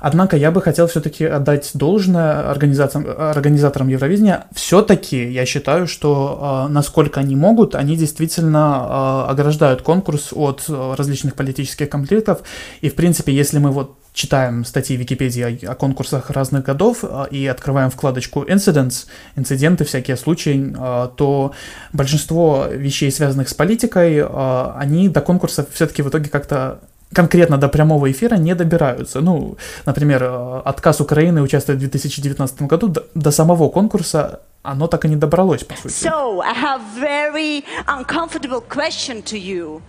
Однако 0.00 0.36
я 0.36 0.50
бы 0.50 0.62
хотел 0.62 0.86
все-таки 0.86 1.24
отдать 1.24 1.70
должное 1.74 2.50
организациям, 2.50 3.06
организаторам 3.08 3.88
Евровидения. 3.88 4.46
Все-таки 4.52 5.30
я 5.30 5.44
считаю, 5.46 5.86
что 5.86 6.66
э, 6.68 6.72
насколько 6.72 7.20
они 7.20 7.36
могут, 7.36 7.74
они 7.74 7.96
действительно 7.96 9.26
э, 9.28 9.30
ограждают 9.30 9.82
конкурс 9.82 10.28
от 10.32 10.64
э, 10.68 10.94
различных 10.96 11.34
политических 11.34 11.88
конфликтов. 11.88 12.42
И, 12.80 12.88
в 12.88 12.94
принципе, 12.94 13.32
если 13.32 13.58
мы 13.58 13.70
вот 13.70 13.96
читаем 14.12 14.64
статьи 14.64 14.96
Википедии 14.96 15.64
о, 15.66 15.72
о 15.72 15.74
конкурсах 15.74 16.30
разных 16.30 16.64
годов 16.64 17.04
и 17.30 17.46
открываем 17.46 17.90
вкладочку 17.90 18.42
Incidents, 18.42 19.06
инциденты, 19.36 19.84
всякие 19.84 20.16
случаи, 20.16 20.74
то 21.16 21.52
большинство 21.92 22.66
вещей, 22.68 23.12
связанных 23.12 23.48
с 23.48 23.54
политикой, 23.54 24.26
они 24.26 25.08
до 25.08 25.20
конкурса 25.20 25.64
все-таки 25.72 26.02
в 26.02 26.08
итоге 26.08 26.30
как-то 26.30 26.80
конкретно 27.12 27.56
до 27.58 27.68
прямого 27.68 28.10
эфира 28.10 28.36
не 28.36 28.54
добираются. 28.54 29.20
Ну, 29.20 29.56
например, 29.86 30.22
э, 30.22 30.62
отказ 30.64 31.00
Украины 31.00 31.42
участвовать 31.42 31.78
в 31.78 31.82
2019 31.82 32.62
году 32.62 32.88
до, 32.88 33.06
до 33.14 33.30
самого 33.30 33.68
конкурса 33.68 34.40
оно 34.62 34.86
так 34.86 35.04
и 35.04 35.08
не 35.08 35.16
добралось, 35.16 35.64
по 35.64 35.76
сути. 35.76 36.06
So, 36.06 36.40
I 36.40 36.52
have 36.52 36.80
very 37.00 37.64
uncomfortable 37.86 38.62
question 38.68 39.22
to 39.22 39.38
you. 39.38 39.80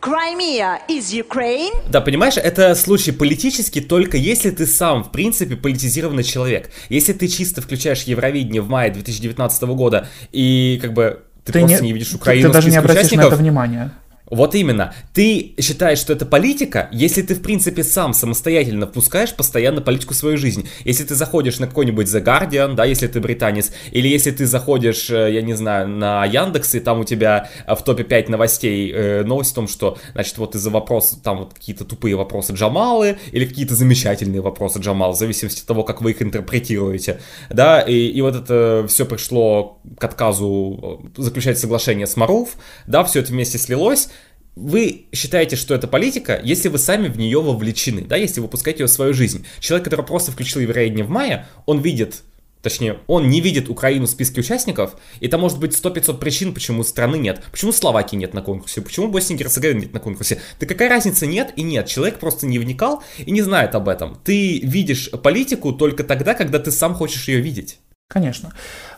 Crimea 0.00 0.78
is 0.88 1.12
Ukraine? 1.12 1.72
Да, 1.90 2.00
понимаешь, 2.00 2.36
это 2.38 2.74
случай 2.74 3.12
политический 3.12 3.82
только 3.82 4.16
если 4.16 4.50
ты 4.50 4.66
сам, 4.66 5.04
в 5.04 5.10
принципе, 5.10 5.56
политизированный 5.56 6.24
человек. 6.24 6.70
Если 6.88 7.12
ты 7.12 7.28
чисто 7.28 7.60
включаешь 7.60 8.04
Евровидение 8.04 8.62
в 8.62 8.68
мае 8.68 8.90
2019 8.90 9.62
года 9.64 10.08
и 10.32 10.78
как 10.80 10.94
бы 10.94 11.22
ты, 11.44 11.52
ты 11.52 11.58
просто 11.60 11.82
не, 11.82 11.88
не 11.88 11.92
видишь 11.92 12.14
Украину 12.14 12.48
ты, 12.48 12.48
ты 12.48 12.54
даже 12.54 12.70
не 12.70 12.76
обратишь 12.76 13.10
на 13.10 13.22
это 13.22 13.36
внимания. 13.36 13.92
Вот 14.30 14.54
именно. 14.54 14.94
Ты 15.12 15.54
считаешь, 15.60 15.98
что 15.98 16.12
это 16.12 16.24
политика, 16.24 16.88
если 16.92 17.22
ты, 17.22 17.34
в 17.34 17.42
принципе, 17.42 17.82
сам 17.82 18.14
самостоятельно 18.14 18.86
впускаешь 18.86 19.34
постоянно 19.34 19.80
политику 19.80 20.14
в 20.14 20.16
свою 20.16 20.36
жизнь. 20.36 20.68
Если 20.84 21.04
ты 21.04 21.16
заходишь 21.16 21.58
на 21.58 21.66
какой-нибудь 21.66 22.06
The 22.06 22.22
Guardian, 22.22 22.74
да, 22.74 22.84
если 22.84 23.08
ты 23.08 23.20
британец, 23.20 23.72
или 23.90 24.06
если 24.06 24.30
ты 24.30 24.46
заходишь, 24.46 25.10
э, 25.10 25.32
я 25.32 25.42
не 25.42 25.54
знаю, 25.54 25.88
на 25.88 26.24
Яндекс, 26.24 26.76
и 26.76 26.80
там 26.80 27.00
у 27.00 27.04
тебя 27.04 27.50
э, 27.66 27.74
в 27.74 27.82
топе 27.82 28.04
5 28.04 28.28
новостей 28.28 28.92
э, 28.92 29.24
новость 29.24 29.52
о 29.52 29.54
том, 29.56 29.68
что, 29.68 29.98
значит, 30.12 30.38
вот 30.38 30.54
из-за 30.54 30.70
вопроса, 30.70 31.20
там 31.20 31.38
вот 31.38 31.54
какие-то 31.54 31.84
тупые 31.84 32.14
вопросы 32.14 32.52
Джамалы, 32.52 33.18
или 33.32 33.44
какие-то 33.46 33.74
замечательные 33.74 34.42
вопросы 34.42 34.78
Джамала, 34.78 35.12
в 35.12 35.16
зависимости 35.16 35.62
от 35.62 35.66
того, 35.66 35.82
как 35.82 36.02
вы 36.02 36.12
их 36.12 36.22
интерпретируете, 36.22 37.20
да, 37.48 37.80
и, 37.80 38.06
и 38.06 38.20
вот 38.20 38.36
это 38.36 38.86
все 38.88 39.06
пришло 39.06 39.80
к 39.98 40.04
отказу 40.04 41.02
э, 41.16 41.20
заключать 41.20 41.58
соглашение 41.58 42.06
с 42.06 42.16
Маруф, 42.16 42.50
да, 42.86 43.02
все 43.02 43.20
это 43.20 43.32
вместе 43.32 43.58
слилось, 43.58 44.08
вы 44.56 45.06
считаете, 45.12 45.56
что 45.56 45.74
это 45.74 45.86
политика, 45.86 46.40
если 46.42 46.68
вы 46.68 46.78
сами 46.78 47.08
в 47.08 47.18
нее 47.18 47.40
вовлечены, 47.40 48.02
да, 48.02 48.16
если 48.16 48.40
вы 48.40 48.48
пускаете 48.48 48.82
ее 48.82 48.86
в 48.86 48.90
свою 48.90 49.14
жизнь. 49.14 49.46
Человек, 49.58 49.84
который 49.84 50.04
просто 50.04 50.32
включил 50.32 50.60
евреи 50.60 50.90
в 51.02 51.08
мае, 51.08 51.46
он 51.66 51.80
видит 51.80 52.22
Точнее, 52.62 52.98
он 53.06 53.30
не 53.30 53.40
видит 53.40 53.70
Украину 53.70 54.06
в 54.06 54.10
списке 54.10 54.40
участников, 54.40 54.96
и 55.20 55.28
там 55.28 55.40
может 55.40 55.58
быть 55.58 55.72
100-500 55.72 56.18
причин, 56.18 56.52
почему 56.52 56.84
страны 56.84 57.16
нет. 57.16 57.42
Почему 57.50 57.72
Словакии 57.72 58.16
нет 58.16 58.34
на 58.34 58.42
конкурсе, 58.42 58.82
почему 58.82 59.08
Боснии 59.08 59.36
и 59.36 59.38
Герцеговины 59.38 59.80
нет 59.80 59.94
на 59.94 60.00
конкурсе. 60.00 60.40
Да 60.58 60.66
какая 60.66 60.90
разница, 60.90 61.26
нет 61.26 61.54
и 61.56 61.62
нет. 61.62 61.86
Человек 61.86 62.18
просто 62.18 62.46
не 62.46 62.58
вникал 62.58 63.02
и 63.18 63.30
не 63.30 63.40
знает 63.40 63.74
об 63.74 63.88
этом. 63.88 64.18
Ты 64.24 64.58
видишь 64.58 65.10
политику 65.10 65.72
только 65.72 66.04
тогда, 66.04 66.34
когда 66.34 66.58
ты 66.58 66.70
сам 66.70 66.94
хочешь 66.94 67.28
ее 67.28 67.40
видеть. 67.40 67.78
Конечно. 68.10 68.50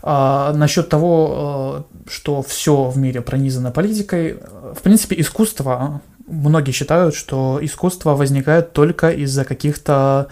А, 0.02 0.54
насчет 0.54 0.88
того, 0.88 1.28
а, 1.30 1.84
что 2.08 2.40
все 2.42 2.84
в 2.84 2.96
мире 2.96 3.20
пронизано 3.20 3.70
политикой, 3.70 4.38
в 4.74 4.80
принципе, 4.82 5.20
искусство, 5.20 6.00
многие 6.26 6.72
считают, 6.72 7.14
что 7.14 7.58
искусство 7.60 8.14
возникает 8.16 8.72
только 8.72 9.10
из-за 9.10 9.44
каких-то 9.44 10.28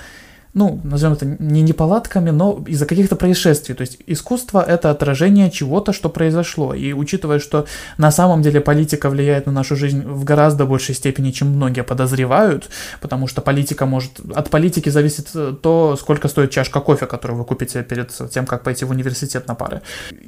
ну, 0.52 0.80
назовем 0.82 1.14
это 1.14 1.26
не 1.26 1.62
неполадками, 1.62 2.30
но 2.30 2.64
из-за 2.66 2.86
каких-то 2.86 3.14
происшествий. 3.14 3.74
То 3.74 3.82
есть 3.82 3.98
искусство— 4.06 4.64
это 4.68 4.90
отражение 4.90 5.50
чего-то, 5.50 5.92
что 5.92 6.08
произошло. 6.08 6.74
И 6.74 6.92
учитывая, 6.92 7.38
что 7.38 7.66
на 7.98 8.10
самом 8.10 8.42
деле 8.42 8.60
политика 8.60 9.10
влияет 9.10 9.46
на 9.46 9.52
нашу 9.52 9.76
жизнь 9.76 10.02
в 10.02 10.24
гораздо 10.24 10.66
большей 10.66 10.94
степени, 10.94 11.30
чем 11.30 11.48
многие 11.48 11.84
подозревают, 11.84 12.68
потому 13.00 13.28
что 13.28 13.42
политика 13.42 13.86
может... 13.86 14.20
От 14.34 14.50
политики 14.50 14.88
зависит 14.88 15.28
э, 15.34 15.54
то, 15.62 15.96
сколько 15.96 16.26
стоит 16.28 16.50
чашка 16.50 16.80
кофе, 16.80 17.06
которую 17.06 17.38
вы 17.38 17.44
купите 17.44 17.82
перед 17.84 18.10
тем, 18.30 18.44
как 18.46 18.64
пойти 18.64 18.84
в 18.84 18.90
университет 18.90 19.46
на 19.46 19.54
пары. 19.54 19.82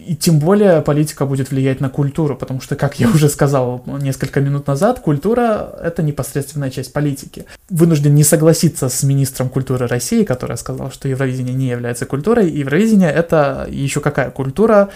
И 0.06 0.14
тем 0.14 0.38
более 0.38 0.82
политика 0.82 1.26
будет 1.26 1.50
влиять 1.50 1.80
на 1.80 1.88
культуру, 1.88 2.36
потому 2.36 2.60
что, 2.60 2.76
как 2.76 3.00
я 3.00 3.08
уже 3.08 3.28
сказал 3.28 3.82
несколько 3.86 4.40
минут 4.40 4.68
назад, 4.68 5.00
культура— 5.00 5.80
это 5.82 6.02
непосредственная 6.02 6.70
часть 6.70 6.92
политики. 6.92 7.46
Вынужден 7.70 8.14
не 8.14 8.22
согласиться 8.24 8.88
с 8.88 9.02
министром 9.02 9.48
культуры 9.48 9.88
России, 9.88 10.11
России, 10.12 10.24
которая 10.24 10.56
сказала, 10.56 10.90
что 10.90 11.08
Евровидение 11.08 11.54
не 11.54 11.68
является 11.68 12.06
культурой. 12.06 12.50
Евровидение— 12.50 13.10
это 13.14 13.66
еще 13.70 14.00
какая 14.00 14.30
культура? 14.30 14.88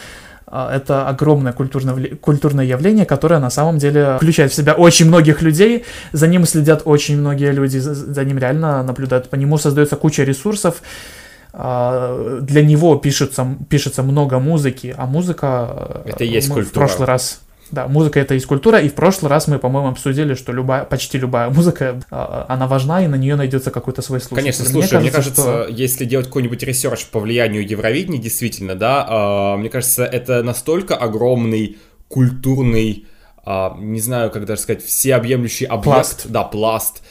А, 0.46 0.76
это 0.76 1.08
огромное 1.08 1.52
культурное, 1.52 2.16
культурное 2.20 2.64
явление, 2.64 3.06
которое 3.06 3.40
на 3.40 3.50
самом 3.50 3.78
деле 3.78 4.16
включает 4.16 4.52
в 4.52 4.54
себя 4.54 4.74
очень 4.74 5.06
многих 5.06 5.42
людей, 5.42 5.84
за 6.12 6.28
ним 6.28 6.46
следят 6.46 6.82
очень 6.84 7.18
многие 7.18 7.52
люди, 7.52 7.78
за 7.78 8.24
ним 8.24 8.38
реально 8.38 8.82
наблюдают, 8.82 9.28
по 9.30 9.36
нему 9.36 9.58
создается 9.58 9.96
куча 9.96 10.24
ресурсов, 10.24 10.82
а, 11.52 12.40
для 12.42 12.62
него 12.62 12.96
пишется, 12.96 13.46
пишется 13.68 14.02
много 14.02 14.38
музыки, 14.38 14.94
а 14.98 15.06
музыка... 15.06 16.02
Это 16.04 16.24
есть 16.24 16.48
мы 16.48 16.54
культура. 16.56 16.70
В 16.70 16.72
прошлый 16.72 17.06
раз 17.06 17.40
да, 17.70 17.88
музыка 17.88 18.20
это 18.20 18.34
есть 18.34 18.46
культура, 18.46 18.80
и 18.80 18.88
в 18.88 18.94
прошлый 18.94 19.30
раз 19.30 19.48
мы, 19.48 19.58
по-моему, 19.58 19.88
обсудили, 19.88 20.34
что 20.34 20.52
любая, 20.52 20.84
почти 20.84 21.18
любая 21.18 21.50
музыка, 21.50 22.00
а, 22.10 22.46
она 22.48 22.66
важна, 22.66 23.04
и 23.04 23.08
на 23.08 23.16
нее 23.16 23.36
найдется 23.36 23.70
какой-то 23.70 24.02
свой 24.02 24.20
слушатель. 24.20 24.36
Конечно, 24.36 24.64
слушай, 24.64 25.00
мне 25.00 25.10
кажется, 25.10 25.42
мне 25.42 25.50
кажется 25.50 25.72
что... 25.72 25.82
если 25.82 26.04
делать 26.04 26.26
какой-нибудь 26.26 26.62
research 26.62 27.06
по 27.06 27.20
влиянию 27.20 27.68
Евровидения, 27.68 28.20
действительно, 28.20 28.74
да, 28.74 29.54
э, 29.54 29.58
мне 29.58 29.68
кажется, 29.68 30.04
это 30.04 30.42
настолько 30.42 30.96
огромный 30.96 31.78
культурный, 32.08 33.06
э, 33.44 33.68
не 33.78 34.00
знаю, 34.00 34.30
как 34.30 34.44
даже 34.46 34.60
сказать, 34.60 34.84
всеобъемлющий 34.84 35.66
объект, 35.66 35.84
пласт. 35.84 36.26
да, 36.28 36.44
пласт, 36.44 37.02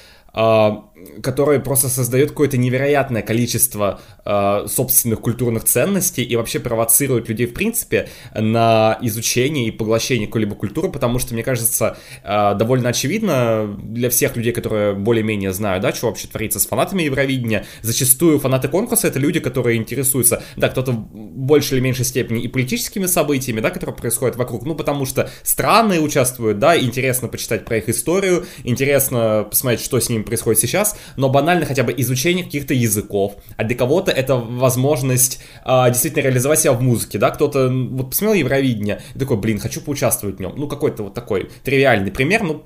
который 1.22 1.60
просто 1.60 1.90
создает 1.90 2.30
какое-то 2.30 2.58
невероятное 2.58 3.22
количество 3.22 4.00
э, 4.24 4.66
собственных 4.68 5.22
культурных 5.22 5.66
ценностей 5.66 6.24
и 6.24 6.36
вообще 6.36 6.60
провоцирует 6.60 7.28
людей, 7.30 7.48
в 7.48 7.54
принципе, 7.54 8.10
на 8.34 8.98
изучение 9.02 9.68
и 9.68 9.72
поглощение 9.72 10.28
какой-либо 10.28 10.56
культуры, 10.56 10.90
потому 10.90 11.20
что, 11.20 11.34
мне 11.34 11.44
кажется, 11.44 11.98
э, 12.24 12.56
довольно 12.56 12.90
очевидно 12.90 13.76
для 13.84 14.10
всех 14.10 14.36
людей, 14.38 14.54
которые 14.54 14.94
более-менее 14.94 15.54
знают, 15.54 15.84
да, 15.84 15.94
что 15.94 16.08
вообще 16.08 16.28
творится 16.28 16.60
с 16.60 16.66
фанатами 16.66 17.04
Евровидения, 17.04 17.66
зачастую 17.82 18.40
фанаты 18.40 18.68
конкурса— 18.68 19.08
это 19.10 19.20
люди, 19.20 19.40
которые 19.40 19.78
интересуются, 19.78 20.44
да, 20.56 20.70
кто-то 20.70 20.92
в 20.92 20.96
большей 20.96 21.78
или 21.78 21.84
меньшей 21.84 22.06
степени 22.06 22.42
и 22.42 22.48
политическими 22.48 23.06
событиями, 23.06 23.60
да, 23.60 23.70
которые 23.70 23.96
происходят 23.96 24.36
вокруг, 24.36 24.66
ну, 24.66 24.76
потому 24.76 25.06
что 25.06 25.30
страны 25.44 26.00
участвуют, 26.00 26.60
да, 26.60 26.80
интересно 26.80 27.28
почитать 27.28 27.66
про 27.66 27.78
их 27.78 27.90
историю, 27.90 28.46
интересно 28.64 29.46
посмотреть, 29.50 29.82
что 29.82 30.00
с 30.00 30.10
ними 30.10 30.24
происходит 30.24 30.60
сейчас, 30.60 30.85
но 31.16 31.30
банально 31.30 31.66
хотя 31.66 31.84
бы 31.84 31.94
изучение 31.98 32.44
каких-то 32.44 32.74
языков, 32.74 33.36
а 33.58 33.64
для 33.64 33.76
кого-то 33.76 34.12
это 34.12 34.36
возможность 34.36 35.42
а, 35.64 35.90
действительно 35.90 36.24
реализовать 36.24 36.60
себя 36.60 36.74
в 36.74 36.82
музыке, 36.82 37.18
да, 37.18 37.32
кто-то 37.32 37.70
вот 37.70 38.10
посмотрел 38.10 38.40
Евровидение 38.40 39.02
и 39.14 39.20
такой, 39.20 39.38
блин, 39.38 39.60
хочу 39.60 39.82
поучаствовать 39.82 40.38
в 40.38 40.40
нем, 40.40 40.54
ну 40.56 40.68
какой-то 40.68 41.04
вот 41.04 41.14
такой 41.14 41.50
тривиальный 41.64 42.12
пример, 42.12 42.44
ну 42.44 42.64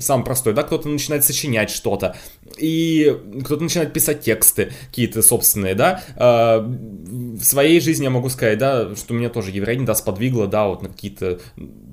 самый 0.00 0.24
простой, 0.24 0.54
да, 0.54 0.62
кто-то 0.62 0.88
начинает 0.88 1.24
сочинять 1.24 1.70
что-то, 1.70 2.16
и 2.58 3.16
кто-то 3.44 3.62
начинает 3.62 3.92
писать 3.92 4.22
тексты 4.22 4.72
какие-то 4.88 5.22
собственные, 5.22 5.74
да, 5.74 6.02
э, 6.16 6.58
в 6.60 7.42
своей 7.42 7.80
жизни 7.80 8.04
я 8.04 8.10
могу 8.10 8.28
сказать, 8.28 8.58
да, 8.58 8.94
что 8.96 9.14
меня 9.14 9.28
тоже 9.28 9.50
Евровидение, 9.50 9.86
да, 9.86 9.94
сподвигло, 9.94 10.46
да, 10.46 10.68
вот 10.68 10.82
на 10.82 10.88
какие-то 10.88 11.40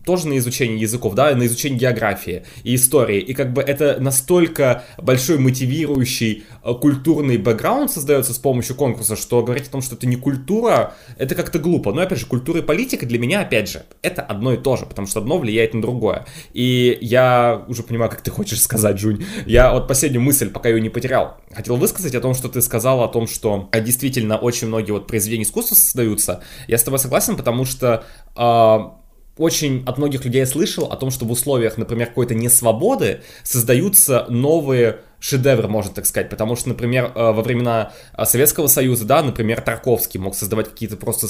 тоже 0.06 0.28
на 0.28 0.38
изучение 0.38 0.80
языков, 0.80 1.16
да, 1.16 1.36
на 1.36 1.46
изучение 1.46 1.80
географии 1.80 2.44
и 2.64 2.76
истории. 2.76 3.20
И 3.20 3.34
как 3.34 3.54
бы 3.54 3.62
это 3.62 3.98
настолько 4.00 4.84
большой 4.98 5.38
мотивирующий 5.38 6.44
э, 6.64 6.74
культурный 6.74 7.38
бэкграунд 7.38 7.92
создается 7.92 8.34
с 8.34 8.38
помощью 8.38 8.76
конкурса, 8.76 9.16
что 9.16 9.44
говорить 9.44 9.68
о 9.68 9.72
том, 9.72 9.82
что 9.82 9.96
это 9.96 10.08
не 10.08 10.16
культура, 10.16 10.94
это 11.18 11.36
как-то 11.36 11.60
глупо. 11.60 11.94
Но 11.94 12.02
опять 12.02 12.20
же, 12.20 12.26
культура 12.26 12.60
и 12.60 12.62
политика 12.62 13.06
для 13.06 13.20
меня, 13.20 13.42
опять 13.42 13.70
же, 13.70 13.84
это 14.02 14.22
одно 14.22 14.54
и 14.54 14.58
то 14.58 14.76
же, 14.78 14.86
потому 14.86 15.08
что 15.08 15.20
одно 15.20 15.38
влияет 15.38 15.74
на 15.74 15.82
другое. 15.82 16.26
И 16.54 16.98
я 17.02 17.64
уже 17.68 17.84
понимаю, 17.84 18.10
как 18.10 18.22
ты 18.22 18.32
хочешь 18.32 18.62
сказать, 18.62 19.00
Жунь. 19.00 19.26
Я 19.46 19.74
вот 19.74 19.88
последнюю 19.88 20.22
мысль, 20.22 20.50
пока 20.50 20.70
ее 20.70 20.82
не 20.82 20.90
потерял, 20.90 21.38
хотел 21.52 21.76
высказать 21.78 22.16
о 22.16 22.22
том, 22.22 22.34
что 22.34 22.50
ты 22.50 22.62
сказал 22.62 23.04
о 23.04 23.08
том, 23.08 23.28
что 23.28 23.70
э, 23.72 23.82
действительно 23.82 24.38
очень 24.38 24.68
многие 24.68 24.92
вот 24.92 25.08
произведения 25.08 25.44
искусства 25.44 25.76
создаются. 25.76 26.44
Я 26.68 26.78
с 26.78 26.84
тобой 26.84 27.00
согласен, 27.00 27.36
потому 27.36 27.66
что 27.66 28.04
э, 28.36 29.01
очень 29.42 29.84
от 29.86 29.98
многих 29.98 30.24
людей 30.24 30.40
я 30.40 30.46
слышал 30.46 30.86
о 30.86 30.96
том, 30.96 31.12
что 31.12 31.26
в 31.26 31.32
условиях, 31.32 31.78
например, 31.78 32.08
какой-то 32.08 32.36
несвободы 32.36 33.22
создаются 33.44 34.26
новые 34.30 35.00
шедевр, 35.22 35.68
можно 35.68 35.94
так 35.94 36.06
сказать, 36.06 36.30
потому 36.30 36.56
что, 36.56 36.70
например, 36.70 37.12
э, 37.14 37.32
во 37.32 37.42
времена 37.44 37.94
э, 38.18 38.26
Советского 38.26 38.66
Союза, 38.68 39.06
да, 39.06 39.22
например, 39.22 39.62
Тарковский 39.62 40.20
мог 40.20 40.36
создавать 40.36 40.70
какие-то 40.70 40.98
просто 40.98 41.28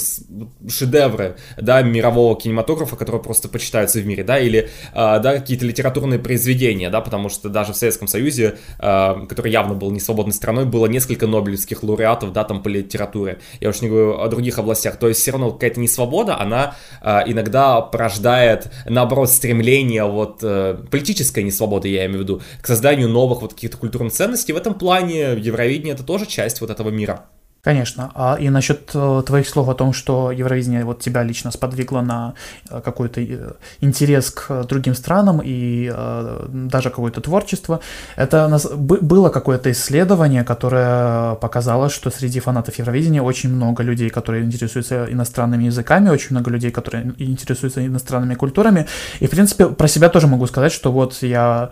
шедевры, 0.66 1.36
да, 1.58 1.82
мирового 1.82 2.34
кинематографа, 2.40 2.96
которые 2.96 3.22
просто 3.22 3.48
почитаются 3.48 4.00
в 4.00 4.06
мире, 4.06 4.24
да, 4.24 4.38
или, 4.38 4.60
э, 4.60 4.68
да, 4.94 5.34
какие-то 5.38 5.66
литературные 5.66 6.18
произведения, 6.18 6.88
да, 6.88 7.02
потому 7.02 7.28
что 7.28 7.50
даже 7.50 7.74
в 7.74 7.76
Советском 7.76 8.08
Союзе, 8.08 8.56
который 8.78 9.52
явно 9.52 9.74
был 9.74 9.90
не 9.90 10.00
свободной 10.00 10.32
страной, 10.32 10.64
было 10.64 10.86
несколько 10.86 11.26
нобелевских 11.26 11.82
лауреатов, 11.82 12.32
да, 12.32 12.44
там 12.44 12.62
по 12.62 12.68
литературе, 12.68 13.40
я 13.60 13.68
уж 13.68 13.82
не 13.82 13.88
говорю 13.88 14.18
о 14.20 14.28
других 14.28 14.58
областях, 14.58 14.96
то 14.96 15.08
есть 15.08 15.20
все 15.20 15.32
равно 15.32 15.50
какая-то 15.50 15.78
несвобода, 15.80 16.40
она 16.40 16.76
иногда 17.02 17.80
порождает, 17.82 18.72
наоборот, 18.86 19.30
стремление, 19.30 20.04
вот, 20.04 20.40
политическая 20.40 21.42
несвобода, 21.42 21.88
я 21.88 22.06
имею 22.06 22.20
в 22.20 22.22
виду, 22.22 22.42
к 22.62 22.66
созданию 22.66 23.08
новых 23.08 23.42
вот 23.42 23.54
каких-то 23.54 23.81
культурных 23.82 24.12
ценностей. 24.12 24.52
В 24.52 24.56
этом 24.56 24.74
плане 24.74 25.34
Евровидение 25.34 25.94
это 25.94 26.04
тоже 26.04 26.26
часть 26.26 26.60
вот 26.60 26.70
этого 26.70 26.90
мира. 26.90 27.24
Конечно. 27.62 28.10
А 28.16 28.36
и 28.40 28.50
насчет 28.50 28.90
э, 28.92 29.22
твоих 29.24 29.48
слов 29.48 29.68
о 29.68 29.74
том, 29.74 29.92
что 29.92 30.32
Евровидение 30.32 30.84
вот 30.84 30.98
тебя 30.98 31.22
лично 31.22 31.52
сподвигло 31.52 32.00
на 32.00 32.34
э, 32.68 32.80
какой-то 32.84 33.20
э, 33.20 33.52
интерес 33.80 34.32
к 34.32 34.64
другим 34.64 34.94
странам 34.94 35.40
и 35.44 35.92
даже 36.48 36.90
какое-то 36.90 37.20
творчество, 37.20 37.78
это 38.16 38.58
было 38.74 39.28
какое-то 39.28 39.70
исследование, 39.70 40.42
которое 40.42 41.36
показало, 41.36 41.88
что 41.88 42.10
среди 42.10 42.40
фанатов 42.40 42.78
Евровидения 42.78 43.22
очень 43.22 43.54
много 43.54 43.84
людей, 43.84 44.10
которые 44.10 44.44
интересуются 44.44 45.06
иностранными 45.08 45.64
языками, 45.64 46.10
очень 46.10 46.30
много 46.30 46.50
людей, 46.50 46.72
которые 46.72 47.14
интересуются 47.18 47.86
иностранными 47.86 48.34
культурами. 48.34 48.86
И, 49.20 49.26
в 49.26 49.30
принципе, 49.30 49.68
про 49.68 49.86
себя 49.86 50.08
тоже 50.08 50.26
могу 50.26 50.46
сказать, 50.48 50.72
что 50.72 50.90
вот 50.90 51.22
я 51.22 51.70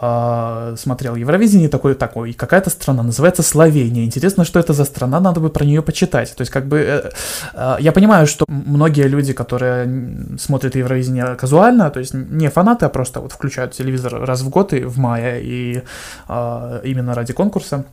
э, 0.00 0.74
смотрел 0.76 1.16
Евровидение, 1.16 1.68
такой, 1.68 1.94
такой, 1.94 2.32
какая-то 2.32 2.70
страна, 2.70 3.02
называется 3.02 3.42
Словения. 3.42 4.04
Интересно, 4.04 4.44
что 4.44 4.58
это 4.60 4.72
за 4.72 4.84
страна, 4.84 5.20
надо 5.20 5.40
бы 5.40 5.50
про 5.50 5.64
нее 5.64 5.82
почитать. 5.82 6.34
То 6.36 6.42
есть, 6.42 6.52
как 6.52 6.66
бы, 6.66 6.78
э, 6.78 7.10
э, 7.54 7.76
я 7.80 7.92
понимаю, 7.92 8.26
что 8.26 8.44
многие 8.48 9.08
люди, 9.08 9.32
которые 9.32 10.38
смотрят 10.38 10.76
Евровидение 10.76 11.34
казуально, 11.36 11.90
то 11.90 12.00
есть 12.00 12.14
не 12.14 12.50
фанаты, 12.50 12.86
а 12.86 12.88
просто 12.88 13.20
вот 13.20 13.32
включают 13.32 13.72
телевизор 13.72 14.24
раз 14.24 14.42
в 14.42 14.48
год 14.48 14.72
и 14.72 14.84
в 14.84 14.98
мае, 14.98 15.42
и 15.42 15.82
э, 16.28 16.80
именно 16.84 17.14
ради 17.14 17.32
конкурса, 17.32 17.84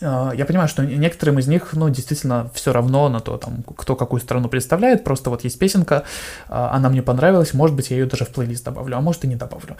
а, 0.00 0.32
я 0.34 0.44
понимаю, 0.44 0.68
что 0.68 0.84
некоторым 0.84 1.38
из 1.38 1.48
них, 1.48 1.72
ну, 1.72 1.88
действительно, 1.88 2.50
все 2.54 2.72
равно 2.72 3.08
на 3.08 3.20
то, 3.20 3.36
там, 3.36 3.62
кто 3.76 3.96
какую 3.96 4.20
страну 4.20 4.48
представляет, 4.48 5.04
просто 5.04 5.30
вот 5.30 5.44
есть 5.44 5.58
песенка, 5.58 6.04
а, 6.48 6.70
она 6.74 6.88
мне 6.88 7.02
понравилась, 7.02 7.54
может 7.54 7.76
быть, 7.76 7.90
я 7.90 7.98
ее 7.98 8.06
даже 8.06 8.24
в 8.24 8.28
плейлист 8.28 8.64
добавлю, 8.64 8.96
а 8.96 9.00
может 9.00 9.24
и 9.24 9.28
не 9.28 9.36
добавлю. 9.36 9.76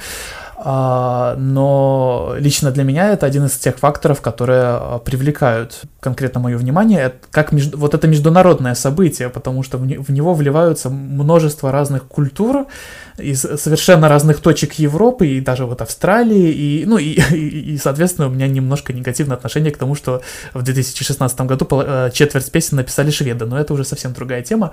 А, 0.65 1.35
но 1.39 2.35
лично 2.39 2.71
для 2.71 2.85
меня 2.85 3.13
это 3.13 3.27
один 3.27 3.47
из 3.47 3.53
тех 3.59 3.79
факторов, 3.79 4.21
которые 4.21 5.01
привлекают 5.05 5.83
конкретно 5.99 6.41
мое 6.41 6.57
внимание, 6.57 7.15
как 7.33 7.51
между, 7.51 7.77
вот 7.77 7.95
это 7.95 8.07
международное 8.07 8.75
событие, 8.75 9.29
потому 9.29 9.65
что 9.65 9.77
в, 9.79 9.87
не, 9.87 9.97
в 9.97 10.11
него 10.11 10.35
вливаются 10.35 10.89
множество 10.89 11.73
разных 11.73 12.05
культур, 12.05 12.67
из 13.19 13.41
совершенно 13.41 14.09
разных 14.09 14.41
точек 14.41 14.75
Европы, 14.75 15.27
и 15.27 15.41
даже 15.41 15.67
вот 15.67 15.83
Австралии, 15.83 16.51
и, 16.53 16.85
ну, 16.87 16.99
и, 16.99 17.21
и, 17.33 17.75
и, 17.75 17.79
соответственно, 17.79 18.29
у 18.29 18.31
меня 18.31 18.47
немножко 18.47 18.93
негативное 18.93 19.37
отношение 19.37 19.73
к 19.73 19.79
тому, 19.79 19.95
что 19.95 20.23
в 20.55 20.63
2016 20.63 21.41
году 21.41 21.67
э, 21.73 22.11
четверть 22.13 22.51
песен 22.51 22.77
написали 22.77 23.11
шведы, 23.11 23.47
но 23.47 23.59
это 23.59 23.75
уже 23.75 23.85
совсем 23.85 24.13
другая 24.13 24.43
тема. 24.43 24.73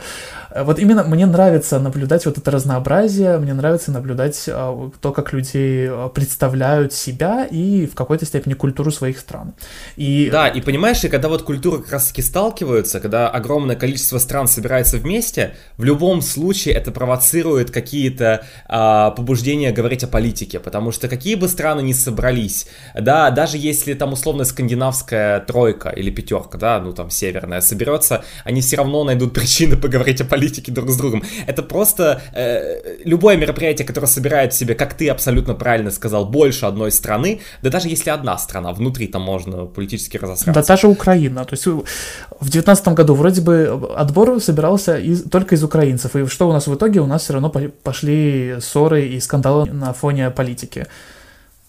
Э, 0.52 0.64
вот 0.64 0.80
именно 0.80 1.04
мне 1.04 1.26
нравится 1.26 1.80
наблюдать 1.80 2.26
вот 2.26 2.38
это 2.38 2.52
разнообразие, 2.52 3.38
мне 3.38 3.54
нравится 3.54 3.92
наблюдать 3.92 4.44
э, 4.48 4.90
то, 5.02 5.12
как 5.12 5.34
люди 5.80 6.10
представляют 6.14 6.94
себя 6.94 7.46
и 7.46 7.86
в 7.86 7.96
какой-то 7.96 8.26
степени 8.26 8.54
культуру 8.54 8.92
своих 8.92 9.20
стран. 9.20 9.54
И... 9.96 10.30
Да, 10.32 10.48
и 10.48 10.62
понимаешь, 10.62 11.04
и 11.04 11.10
когда 11.10 11.30
вот 11.30 11.44
культуры 11.44 11.82
как 11.82 11.92
раз-таки 11.92 12.22
сталкиваются, 12.22 13.00
когда 13.00 13.30
огромное 13.30 13.76
количество 13.76 14.18
стран 14.18 14.48
собирается 14.48 14.98
вместе, 14.98 15.56
в 15.78 15.84
любом 15.84 16.22
случае 16.22 16.76
это 16.76 16.92
провоцирует 16.92 17.72
какие-то 17.72 18.46
а, 18.68 19.12
побуждение 19.12 19.72
говорить 19.72 20.04
о 20.04 20.08
политике, 20.08 20.60
потому 20.60 20.92
что 20.92 21.08
какие 21.08 21.36
бы 21.36 21.48
страны 21.48 21.82
ни 21.82 21.94
собрались, 21.94 22.68
да, 23.00 23.30
даже 23.32 23.58
если 23.58 23.94
там 23.94 24.14
условно 24.14 24.44
скандинавская 24.44 25.40
тройка 25.42 25.90
или 25.90 26.10
пятерка, 26.10 26.58
да, 26.58 26.80
ну 26.80 26.94
там 26.94 27.10
северная 27.10 27.62
соберется, 27.62 28.24
они 28.44 28.62
все 28.62 28.78
равно 28.78 29.04
найдут 29.04 29.34
причины 29.34 29.78
поговорить 29.78 30.22
о 30.22 30.26
политике 30.26 30.72
друг 30.72 30.90
с 30.90 30.98
другом. 30.98 31.24
Это 31.48 31.64
просто 31.64 32.22
э, 32.34 32.98
любое 33.04 33.38
мероприятие, 33.38 33.86
которое 33.86 34.08
собирает 34.08 34.54
в 34.54 34.58
себе, 34.58 34.76
как 34.76 34.94
ты 34.94 35.10
абсолютно 35.10 35.54
правильно 35.54 35.69
сказал, 35.92 36.26
больше 36.26 36.66
одной 36.66 36.92
страны, 36.92 37.42
да 37.62 37.70
даже 37.70 37.90
если 37.90 38.10
одна 38.10 38.38
страна, 38.38 38.74
внутри 38.74 39.08
там 39.08 39.22
можно 39.22 39.66
политически 39.66 40.18
разосраться. 40.18 40.62
Да 40.62 40.68
даже 40.68 40.88
Украина, 40.88 41.46
то 41.46 41.54
есть 41.54 41.66
в 41.66 42.50
девятнадцатом 42.50 42.96
году 42.96 43.14
вроде 43.16 43.42
бы 43.42 43.94
отбор 43.96 44.40
собирался 44.42 44.98
из, 44.98 45.24
только 45.24 45.56
из 45.56 45.64
украинцев, 45.64 46.16
и 46.16 46.26
что 46.28 46.50
у 46.50 46.52
нас 46.52 46.68
в 46.68 46.76
итоге? 46.76 47.02
У 47.02 47.06
нас 47.06 47.24
все 47.24 47.34
равно 47.34 47.50
пошли 47.50 48.56
ссоры 48.60 49.06
и 49.08 49.20
скандалы 49.20 49.66
на 49.66 49.94
фоне 49.94 50.30
политики. 50.30 50.88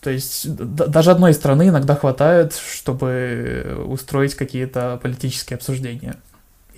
То 0.01 0.11
есть 0.11 0.49
даже 0.55 1.11
одной 1.11 1.35
страны 1.35 1.69
иногда 1.69 1.95
хватает, 1.95 2.55
чтобы 2.55 3.85
устроить 3.87 4.35
какие-то 4.35 4.99
политические 5.03 5.57
обсуждения, 5.57 6.17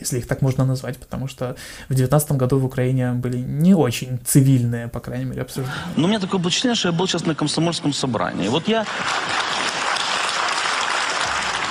если 0.02 0.18
их 0.18 0.26
так 0.26 0.42
можно 0.42 0.64
назвать, 0.64 0.98
потому 0.98 1.28
что 1.28 1.56
в 1.88 1.94
2019 1.94 2.32
году 2.32 2.58
в 2.58 2.64
Украине 2.64 3.12
были 3.12 3.38
не 3.38 3.74
очень 3.74 4.18
цивильные, 4.24 4.88
по 4.88 5.00
крайней 5.00 5.24
мере, 5.24 5.42
обсуждения. 5.42 5.74
Ну, 5.96 6.04
у 6.04 6.08
меня 6.08 6.20
такое 6.20 6.40
впечатление, 6.40 6.76
что 6.76 6.88
я 6.88 6.92
был 6.92 7.06
сейчас 7.06 7.26
на 7.26 7.34
комсомольском 7.34 7.92
собрании. 7.92 8.48
Вот 8.48 8.68
я 8.68 8.84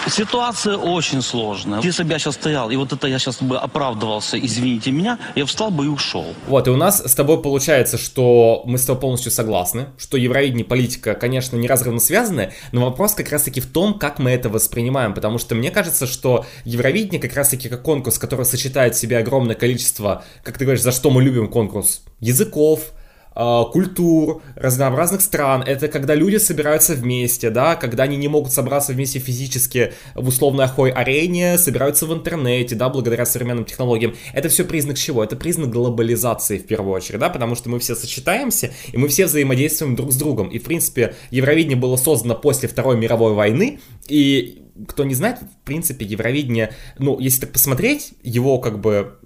Ситуация 0.07 0.77
очень 0.77 1.21
сложная. 1.21 1.79
Если 1.81 2.03
бы 2.03 2.11
я 2.11 2.19
сейчас 2.19 2.35
стоял, 2.35 2.71
и 2.71 2.75
вот 2.75 2.91
это 2.91 3.07
я 3.07 3.19
сейчас 3.19 3.41
бы 3.41 3.57
оправдывался, 3.57 4.39
извините 4.39 4.91
меня, 4.91 5.19
я 5.35 5.45
встал 5.45 5.69
бы 5.69 5.85
и 5.85 5.87
ушел. 5.87 6.25
Вот, 6.47 6.67
и 6.67 6.71
у 6.71 6.75
нас 6.75 7.03
с 7.05 7.13
тобой 7.13 7.41
получается, 7.41 7.97
что 7.97 8.63
мы 8.65 8.77
с 8.77 8.85
тобой 8.85 9.01
полностью 9.01 9.31
согласны, 9.31 9.87
что 9.97 10.17
евровидение 10.17 10.65
политика, 10.65 11.13
конечно, 11.13 11.55
неразрывно 11.55 11.99
связаны, 11.99 12.51
но 12.71 12.81
вопрос 12.81 13.13
как 13.13 13.29
раз-таки 13.29 13.61
в 13.61 13.67
том, 13.67 13.97
как 13.97 14.17
мы 14.17 14.31
это 14.31 14.49
воспринимаем, 14.49 15.13
потому 15.13 15.37
что 15.37 15.53
мне 15.55 15.69
кажется, 15.69 16.07
что 16.07 16.45
евровидение 16.65 17.21
как 17.21 17.35
раз-таки 17.35 17.69
как 17.69 17.83
конкурс, 17.83 18.17
который 18.17 18.45
сочетает 18.45 18.95
в 18.95 18.99
себе 18.99 19.19
огромное 19.19 19.55
количество, 19.55 20.23
как 20.43 20.57
ты 20.57 20.65
говоришь, 20.65 20.83
за 20.83 20.91
что 20.91 21.11
мы 21.11 21.21
любим 21.21 21.47
конкурс, 21.47 22.01
языков, 22.19 22.91
культур, 23.33 24.41
разнообразных 24.55 25.21
стран. 25.21 25.63
Это 25.65 25.87
когда 25.87 26.15
люди 26.15 26.37
собираются 26.37 26.93
вместе, 26.93 27.49
да, 27.49 27.75
когда 27.75 28.03
они 28.03 28.17
не 28.17 28.27
могут 28.27 28.51
собраться 28.51 28.91
вместе 28.91 29.19
физически 29.19 29.93
в 30.15 30.27
условной 30.27 30.65
охой 30.65 30.91
арене, 30.91 31.57
собираются 31.57 32.05
в 32.05 32.13
интернете, 32.13 32.75
да, 32.75 32.89
благодаря 32.89 33.25
современным 33.25 33.65
технологиям. 33.65 34.15
Это 34.33 34.49
все 34.49 34.65
признак 34.65 34.97
чего? 34.97 35.23
Это 35.23 35.35
признак 35.35 35.69
глобализации 35.69 36.57
в 36.57 36.67
первую 36.67 36.93
очередь, 36.93 37.19
да, 37.19 37.29
потому 37.29 37.55
что 37.55 37.69
мы 37.69 37.79
все 37.79 37.95
сочетаемся, 37.95 38.71
и 38.91 38.97
мы 38.97 39.07
все 39.07 39.25
взаимодействуем 39.25 39.95
друг 39.95 40.11
с 40.11 40.17
другом. 40.17 40.49
И, 40.49 40.59
в 40.59 40.63
принципе, 40.63 41.15
Евровидение 41.29 41.77
было 41.77 41.95
создано 41.95 42.35
после 42.35 42.67
Второй 42.67 42.97
мировой 42.97 43.33
войны, 43.33 43.79
и 44.07 44.61
кто 44.87 45.03
не 45.03 45.13
знает, 45.13 45.39
в 45.39 45.65
принципе, 45.65 46.05
Евровидение, 46.05 46.73
ну, 46.97 47.19
если 47.19 47.41
так 47.41 47.51
посмотреть, 47.51 48.13
его 48.23 48.59
как 48.59 48.79
бы 48.79 49.17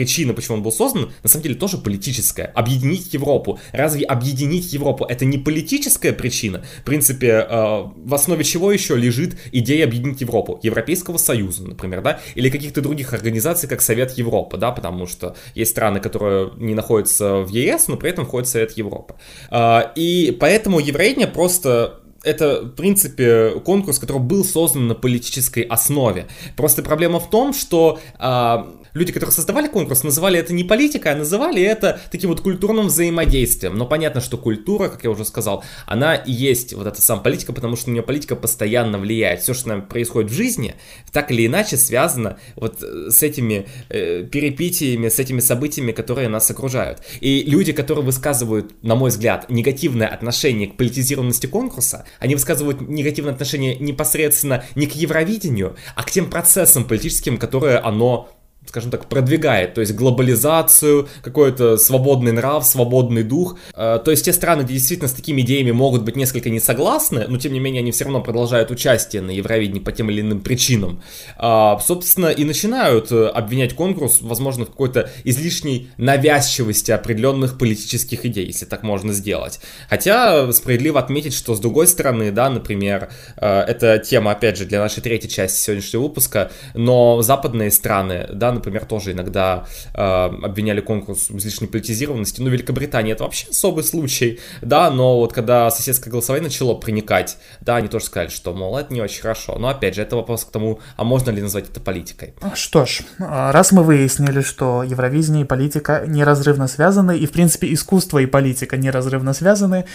причина, 0.00 0.32
почему 0.32 0.56
он 0.56 0.62
был 0.62 0.72
создан, 0.72 1.12
на 1.22 1.28
самом 1.28 1.42
деле 1.42 1.56
тоже 1.56 1.76
политическая. 1.76 2.46
Объединить 2.54 3.12
Европу. 3.12 3.58
Разве 3.72 4.06
объединить 4.06 4.72
Европу 4.72 5.04
это 5.04 5.26
не 5.26 5.36
политическая 5.36 6.14
причина? 6.14 6.64
В 6.80 6.84
принципе, 6.84 7.46
э, 7.46 7.84
в 7.96 8.14
основе 8.14 8.42
чего 8.42 8.72
еще 8.72 8.96
лежит 8.96 9.36
идея 9.52 9.84
объединить 9.84 10.22
Европу? 10.22 10.58
Европейского 10.62 11.18
Союза, 11.18 11.64
например, 11.68 12.00
да? 12.00 12.20
Или 12.34 12.48
каких-то 12.48 12.80
других 12.80 13.12
организаций, 13.12 13.68
как 13.68 13.82
Совет 13.82 14.12
Европы, 14.12 14.56
да? 14.56 14.70
Потому 14.70 15.06
что 15.06 15.36
есть 15.54 15.72
страны, 15.72 16.00
которые 16.00 16.52
не 16.56 16.74
находятся 16.74 17.40
в 17.40 17.50
ЕС, 17.50 17.88
но 17.88 17.98
при 17.98 18.08
этом 18.08 18.24
входят 18.24 18.48
в 18.48 18.50
Совет 18.50 18.78
Европы. 18.78 19.16
Э, 19.50 19.80
и 19.96 20.34
поэтому 20.40 20.80
евровидение 20.80 21.26
просто 21.26 22.00
это, 22.22 22.62
в 22.62 22.70
принципе, 22.70 23.60
конкурс, 23.64 23.98
который 23.98 24.20
был 24.20 24.44
создан 24.44 24.88
на 24.88 24.94
политической 24.94 25.62
основе. 25.62 26.26
Просто 26.56 26.82
проблема 26.82 27.18
в 27.20 27.30
том, 27.30 27.52
что 27.52 27.98
э, 28.18 28.64
люди, 28.94 29.12
которые 29.12 29.32
создавали 29.32 29.68
конкурс, 29.68 30.02
называли 30.02 30.38
это 30.38 30.52
не 30.52 30.64
политикой, 30.64 31.12
а 31.12 31.16
называли 31.16 31.62
это 31.62 32.00
таким 32.10 32.30
вот 32.30 32.40
культурным 32.40 32.86
взаимодействием. 32.86 33.76
Но 33.76 33.86
понятно, 33.86 34.20
что 34.20 34.38
культура, 34.38 34.88
как 34.88 35.04
я 35.04 35.10
уже 35.10 35.24
сказал, 35.24 35.64
она 35.86 36.14
и 36.14 36.32
есть 36.32 36.72
вот 36.74 36.86
эта 36.86 37.00
сам 37.00 37.22
политика, 37.22 37.52
потому 37.52 37.76
что 37.76 37.90
на 37.90 37.94
нее 37.94 38.02
политика 38.02 38.36
постоянно 38.36 38.98
влияет. 38.98 39.40
Все, 39.40 39.54
что 39.54 39.68
нам 39.68 39.82
происходит 39.82 40.30
в 40.30 40.34
жизни, 40.34 40.74
так 41.12 41.30
или 41.30 41.46
иначе 41.46 41.76
связано 41.76 42.38
вот 42.56 42.82
э, 42.82 43.10
с 43.10 43.22
этими 43.22 43.66
э, 43.88 44.24
перипетиями, 44.24 45.08
с 45.08 45.18
этими 45.18 45.40
событиями, 45.40 45.92
которые 45.92 46.28
нас 46.28 46.50
окружают. 46.50 47.00
И 47.20 47.44
люди, 47.46 47.72
которые 47.72 48.04
высказывают, 48.04 48.82
на 48.82 48.94
мой 48.94 49.10
взгляд, 49.10 49.50
негативное 49.50 50.08
отношение 50.08 50.68
к 50.68 50.76
политизированности 50.76 51.46
конкурса, 51.46 52.04
они 52.18 52.34
высказывают 52.34 52.80
негативное 52.80 53.32
отношение 53.32 53.76
непосредственно 53.76 54.64
не 54.74 54.86
к 54.86 54.92
Евровидению, 54.92 55.76
а 55.94 56.02
к 56.02 56.10
тем 56.10 56.30
процессам 56.30 56.84
политическим, 56.84 57.38
которые 57.38 57.78
оно 57.78 58.28
скажем 58.70 58.92
так, 58.92 59.06
продвигает, 59.06 59.74
то 59.74 59.80
есть 59.80 59.94
глобализацию, 59.96 61.08
какой-то 61.22 61.76
свободный 61.76 62.30
нрав, 62.30 62.64
свободный 62.64 63.24
дух. 63.24 63.58
Э, 63.74 63.98
то 64.02 64.12
есть 64.12 64.24
те 64.24 64.32
страны, 64.32 64.62
где 64.62 64.74
действительно 64.74 65.08
с 65.08 65.12
такими 65.12 65.40
идеями 65.40 65.72
могут 65.72 66.02
быть 66.04 66.14
несколько 66.14 66.50
не 66.50 66.60
согласны, 66.60 67.26
но 67.26 67.36
тем 67.36 67.52
не 67.52 67.58
менее 67.58 67.80
они 67.80 67.90
все 67.90 68.04
равно 68.04 68.22
продолжают 68.22 68.70
участие 68.70 69.22
на 69.22 69.32
Евровидении 69.32 69.80
по 69.80 69.90
тем 69.90 70.08
или 70.08 70.20
иным 70.20 70.40
причинам, 70.40 71.02
а, 71.36 71.80
собственно, 71.80 72.28
и 72.28 72.44
начинают 72.44 73.10
э, 73.10 73.26
обвинять 73.26 73.74
конкурс, 73.74 74.18
возможно, 74.20 74.66
в 74.66 74.68
какой-то 74.68 75.10
излишней 75.24 75.90
навязчивости 75.96 76.92
определенных 76.92 77.58
политических 77.58 78.24
идей, 78.24 78.46
если 78.46 78.66
так 78.66 78.84
можно 78.84 79.12
сделать. 79.12 79.58
Хотя 79.88 80.52
справедливо 80.52 81.00
отметить, 81.00 81.34
что 81.34 81.56
с 81.56 81.60
другой 81.60 81.88
стороны, 81.88 82.30
да, 82.30 82.48
например, 82.50 83.10
э, 83.36 83.60
это 83.62 83.98
тема, 83.98 84.30
опять 84.30 84.56
же, 84.58 84.64
для 84.64 84.78
нашей 84.78 85.02
третьей 85.02 85.28
части 85.28 85.58
сегодняшнего 85.58 86.02
выпуска, 86.02 86.52
но 86.74 87.20
западные 87.22 87.72
страны, 87.72 88.28
да, 88.32 88.59
например, 88.60 88.84
тоже 88.84 89.12
иногда 89.12 89.66
э, 89.94 90.00
обвиняли 90.00 90.80
конкурс 90.80 91.30
в 91.30 91.38
излишней 91.38 91.66
политизированности. 91.66 92.40
Ну, 92.40 92.50
Великобритания 92.50 93.12
это 93.12 93.24
вообще 93.24 93.48
особый 93.50 93.84
случай, 93.84 94.38
да, 94.62 94.90
но 94.90 95.18
вот 95.18 95.32
когда 95.32 95.70
соседское 95.70 96.10
голосование 96.10 96.48
начало 96.48 96.74
проникать, 96.74 97.38
да, 97.60 97.76
они 97.76 97.88
тоже 97.88 98.04
сказали, 98.04 98.28
что, 98.28 98.54
мол, 98.54 98.76
это 98.78 98.92
не 98.92 99.00
очень 99.00 99.22
хорошо. 99.22 99.56
Но 99.58 99.68
опять 99.68 99.94
же, 99.94 100.02
это 100.02 100.16
вопрос 100.16 100.44
к 100.44 100.50
тому, 100.50 100.80
а 100.96 101.04
можно 101.04 101.30
ли 101.30 101.42
назвать 101.42 101.68
это 101.68 101.80
политикой? 101.80 102.34
Что 102.54 102.86
ж, 102.86 103.00
раз 103.18 103.72
мы 103.72 103.82
выяснили, 103.82 104.40
что 104.42 104.82
Евровидение 104.82 105.42
и 105.42 105.46
политика 105.46 106.04
неразрывно 106.06 106.68
связаны, 106.68 107.16
и, 107.18 107.26
в 107.26 107.32
принципе, 107.32 107.72
искусство 107.72 108.18
и 108.18 108.26
политика 108.26 108.76
неразрывно 108.76 109.32
связаны, 109.32 109.84
а, 109.84 109.86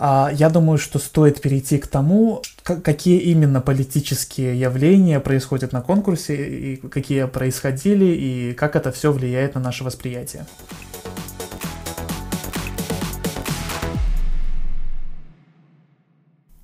я 0.00 0.50
думаю, 0.50 0.78
что 0.78 0.98
стоит 0.98 1.40
перейти 1.40 1.78
к 1.78 1.86
тому, 1.86 2.42
какие 2.62 3.18
именно 3.18 3.60
политические 3.60 4.58
явления 4.58 5.20
происходят 5.20 5.72
на 5.72 5.80
конкурсе, 5.80 6.34
и 6.34 6.76
какие 6.76 7.26
происходили, 7.26 8.04
и 8.04 8.52
как 8.52 8.76
это 8.76 8.92
все 8.92 9.12
влияет 9.12 9.54
на 9.54 9.60
наше 9.60 9.84
восприятие. 9.84 10.46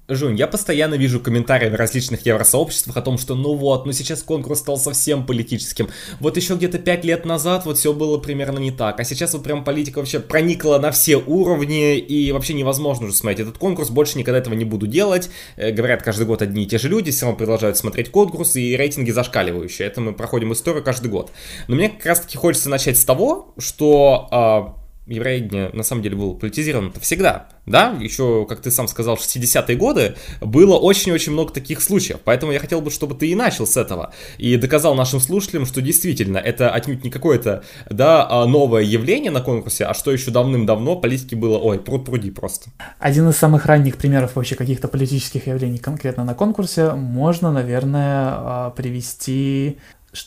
Жунь, 0.06 0.36
я 0.36 0.46
постоянно 0.46 0.96
вижу 0.96 1.18
комментарии 1.18 1.70
в 1.70 1.74
различных 1.74 2.26
евросообществах 2.26 2.98
о 2.98 3.00
том, 3.00 3.16
что 3.16 3.34
ну 3.34 3.54
вот, 3.54 3.86
ну 3.86 3.92
сейчас 3.92 4.22
конкурс 4.22 4.58
стал 4.58 4.76
совсем 4.76 5.24
политическим. 5.24 5.88
Вот 6.20 6.36
еще 6.36 6.56
где-то 6.56 6.78
пять 6.78 7.06
лет 7.06 7.24
назад 7.24 7.64
вот 7.64 7.78
все 7.78 7.94
было 7.94 8.18
примерно 8.18 8.58
не 8.58 8.70
так. 8.70 9.00
А 9.00 9.04
сейчас 9.04 9.32
вот 9.32 9.42
прям 9.42 9.64
политика 9.64 9.98
вообще 9.98 10.20
проникла 10.20 10.78
на 10.78 10.90
все 10.90 11.16
уровни 11.16 11.96
и 11.96 12.32
вообще 12.32 12.52
невозможно 12.52 13.06
уже 13.06 13.14
смотреть 13.14 13.40
этот 13.40 13.56
конкурс. 13.56 13.88
Больше 13.88 14.18
никогда 14.18 14.40
этого 14.40 14.52
не 14.52 14.66
буду 14.66 14.86
делать. 14.86 15.30
Э, 15.56 15.70
говорят 15.70 16.02
каждый 16.02 16.26
год 16.26 16.42
одни 16.42 16.64
и 16.64 16.66
те 16.66 16.76
же 16.76 16.90
люди, 16.90 17.10
все 17.10 17.24
равно 17.24 17.38
продолжают 17.38 17.78
смотреть 17.78 18.10
конкурс 18.10 18.56
и 18.56 18.76
рейтинги 18.76 19.10
зашкаливающие. 19.10 19.88
Это 19.88 20.02
мы 20.02 20.12
проходим 20.12 20.52
историю 20.52 20.84
каждый 20.84 21.10
год. 21.10 21.30
Но 21.66 21.76
мне 21.76 21.88
как 21.88 22.04
раз 22.04 22.20
таки 22.20 22.36
хочется 22.36 22.68
начать 22.68 22.98
с 22.98 23.04
того, 23.06 23.54
что... 23.56 24.74
Э, 24.78 24.83
евровидение 25.06 25.70
на 25.72 25.82
самом 25.82 26.02
деле 26.02 26.16
было 26.16 26.34
политизировано 26.34 26.92
всегда, 27.00 27.48
да, 27.66 27.96
еще, 28.00 28.46
как 28.48 28.60
ты 28.60 28.70
сам 28.70 28.88
сказал, 28.88 29.16
в 29.16 29.20
60-е 29.20 29.76
годы 29.76 30.16
было 30.40 30.76
очень-очень 30.76 31.32
много 31.32 31.52
таких 31.52 31.82
случаев, 31.82 32.20
поэтому 32.24 32.52
я 32.52 32.58
хотел 32.58 32.80
бы, 32.80 32.90
чтобы 32.90 33.14
ты 33.14 33.28
и 33.28 33.34
начал 33.34 33.66
с 33.66 33.76
этого, 33.76 34.12
и 34.38 34.56
доказал 34.56 34.94
нашим 34.94 35.20
слушателям, 35.20 35.66
что 35.66 35.82
действительно 35.82 36.38
это 36.38 36.70
отнюдь 36.70 37.04
не 37.04 37.10
какое-то, 37.10 37.64
да, 37.90 38.26
а, 38.28 38.46
новое 38.46 38.82
явление 38.82 39.30
на 39.30 39.40
конкурсе, 39.40 39.84
а 39.84 39.94
что 39.94 40.10
еще 40.10 40.30
давным-давно 40.30 40.96
политики 40.96 41.34
было, 41.34 41.58
ой, 41.58 41.78
пруд-пруди 41.78 42.30
просто. 42.30 42.70
Один 42.98 43.28
из 43.28 43.36
самых 43.36 43.66
ранних 43.66 43.96
примеров 43.96 44.36
вообще 44.36 44.54
каких-то 44.54 44.88
политических 44.88 45.46
явлений 45.46 45.78
конкретно 45.78 46.24
на 46.24 46.34
конкурсе 46.34 46.92
можно, 46.92 47.52
наверное, 47.52 48.34
а, 48.36 48.70
привести 48.70 49.78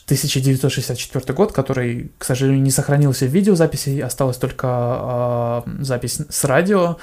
1964 0.04 1.34
год, 1.34 1.52
который, 1.52 2.12
к 2.18 2.24
сожалению, 2.24 2.62
не 2.62 2.70
сохранился 2.70 3.26
в 3.26 3.30
видеозаписи, 3.30 4.00
осталась 4.00 4.36
только 4.36 5.64
э, 5.66 5.82
запись 5.82 6.20
с 6.28 6.44
радио. 6.44 6.98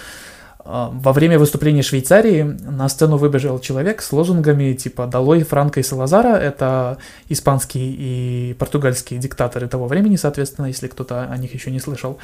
Э, 0.64 0.90
во 0.92 1.12
время 1.12 1.40
выступления 1.40 1.82
Швейцарии 1.82 2.44
на 2.44 2.88
сцену 2.90 3.18
выбежал 3.18 3.60
человек 3.60 4.02
с 4.02 4.12
лозунгами 4.12 4.74
типа 4.74 5.08
«Долой 5.08 5.44
Франко 5.44 5.80
и 5.80 5.84
Салазара». 5.84 6.36
Это 6.36 6.98
испанские 7.28 7.92
и 7.92 8.54
португальские 8.54 9.20
диктаторы 9.20 9.68
того 9.68 9.88
времени, 9.88 10.16
соответственно, 10.16 10.68
если 10.68 10.88
кто-то 10.88 11.24
о 11.24 11.38
них 11.38 11.54
еще 11.54 11.72
не 11.72 11.80
слышал. 11.80 12.20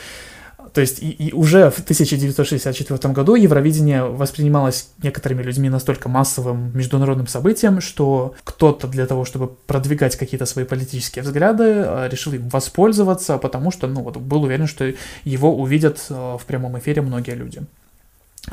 То 0.74 0.82
есть 0.82 1.02
и, 1.02 1.10
и 1.10 1.34
уже 1.34 1.70
в 1.70 1.80
1964 1.80 3.14
году 3.14 3.36
Евровидение 3.36 4.04
воспринималось 4.04 4.90
некоторыми 5.04 5.44
людьми 5.44 5.70
настолько 5.70 6.08
массовым 6.08 6.76
международным 6.76 7.28
событием, 7.28 7.82
что 7.82 8.36
кто-то 8.44 8.88
для 8.88 9.06
того, 9.06 9.26
чтобы 9.26 9.48
продвигать 9.48 10.16
какие-то 10.16 10.46
свои 10.46 10.64
политические 10.64 11.24
взгляды, 11.24 11.64
э, 11.64 12.10
решил 12.10 12.34
им 12.34 12.48
воспользоваться, 12.50 13.38
потому 13.38 13.72
что, 13.72 13.88
ну 13.88 14.02
вот, 14.02 14.18
был 14.18 14.44
уверен, 14.44 14.68
что 14.68 14.94
его 15.26 15.56
увидят 15.56 16.06
э, 16.10 16.38
в 16.40 16.46
прямом 16.46 16.80
эфире 16.80 17.02
многие 17.02 17.36
люди. 17.36 17.62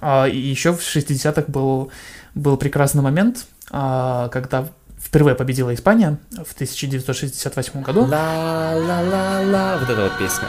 А, 0.00 0.26
и 0.26 0.36
еще 0.36 0.72
в 0.72 0.80
60-х 0.80 1.44
был, 1.46 1.90
был 2.34 2.56
прекрасный 2.56 3.02
момент, 3.02 3.46
а, 3.70 4.28
когда 4.28 4.68
впервые 5.00 5.36
победила 5.36 5.72
Испания 5.74 6.18
в 6.30 6.52
1968 6.54 7.82
году. 7.82 8.00
Ла-ла-ла-ла, 8.06 9.78
вот 9.78 9.88
эта 9.88 10.02
вот 10.02 10.18
песня. 10.18 10.48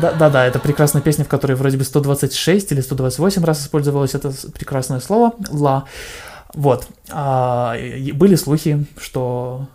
Да-да-да, 0.00 0.46
это 0.46 0.58
прекрасная 0.58 1.02
песня, 1.02 1.24
в 1.24 1.28
которой 1.28 1.54
вроде 1.54 1.76
бы 1.76 1.84
126 1.84 2.72
или 2.72 2.80
128 2.80 3.44
раз 3.44 3.62
использовалось 3.62 4.14
это 4.14 4.32
прекрасное 4.52 5.00
слово 5.00 5.32
«ла». 5.50 5.84
Вот. 6.54 6.86
А, 7.10 7.76
были 8.14 8.34
слухи, 8.34 8.86
что 8.98 9.68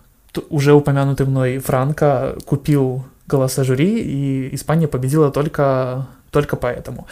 уже 0.50 0.74
упомянутый 0.74 1.26
мной 1.26 1.60
Франко 1.60 2.36
купил 2.46 3.06
голоса 3.28 3.64
жюри, 3.64 4.00
и 4.00 4.56
Испания 4.56 4.88
победила 4.88 5.32
только, 5.32 6.08
только 6.32 6.56
поэтому. 6.56 7.08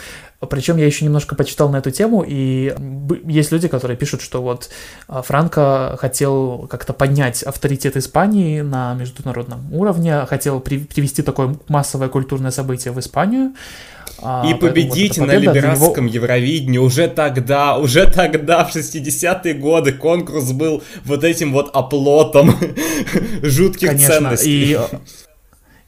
Причем 0.50 0.78
я 0.78 0.86
еще 0.86 1.06
немножко 1.06 1.36
почитал 1.36 1.70
на 1.70 1.78
эту 1.78 1.92
тему, 1.92 2.26
и 2.28 2.76
есть 3.26 3.52
люди, 3.52 3.68
которые 3.68 3.96
пишут, 3.96 4.22
что 4.22 4.42
вот 4.42 4.70
а, 5.08 5.22
Франко 5.22 5.98
хотел 6.00 6.68
как-то 6.70 6.94
поднять 6.94 7.44
авторитет 7.44 7.96
Испании 7.96 8.62
на 8.62 8.96
международном 8.96 9.72
уровне, 9.74 10.26
хотел 10.26 10.60
при 10.60 10.80
привести 10.80 11.22
такое 11.22 11.56
массовое 11.68 12.10
культурное 12.10 12.52
событие 12.52 12.92
в 12.92 13.00
Испанию. 13.00 13.54
А, 14.24 14.46
и 14.48 14.54
победить 14.54 15.18
вот 15.18 15.28
на 15.28 15.36
либерастском 15.36 16.06
него... 16.06 16.16
Евровидении 16.16 16.78
уже 16.78 17.08
тогда, 17.08 17.78
уже 17.78 18.10
тогда, 18.10 18.66
в 18.66 18.76
60-е 18.76 19.54
годы, 19.56 19.94
конкурс 19.94 20.52
был 20.52 20.84
вот 21.06 21.24
этим 21.24 21.54
вот 21.54 21.70
оплотом 21.74 22.56
жутких 23.42 23.90
Конечно, 23.90 24.16
ценностей. 24.16 24.74
И 24.74 24.80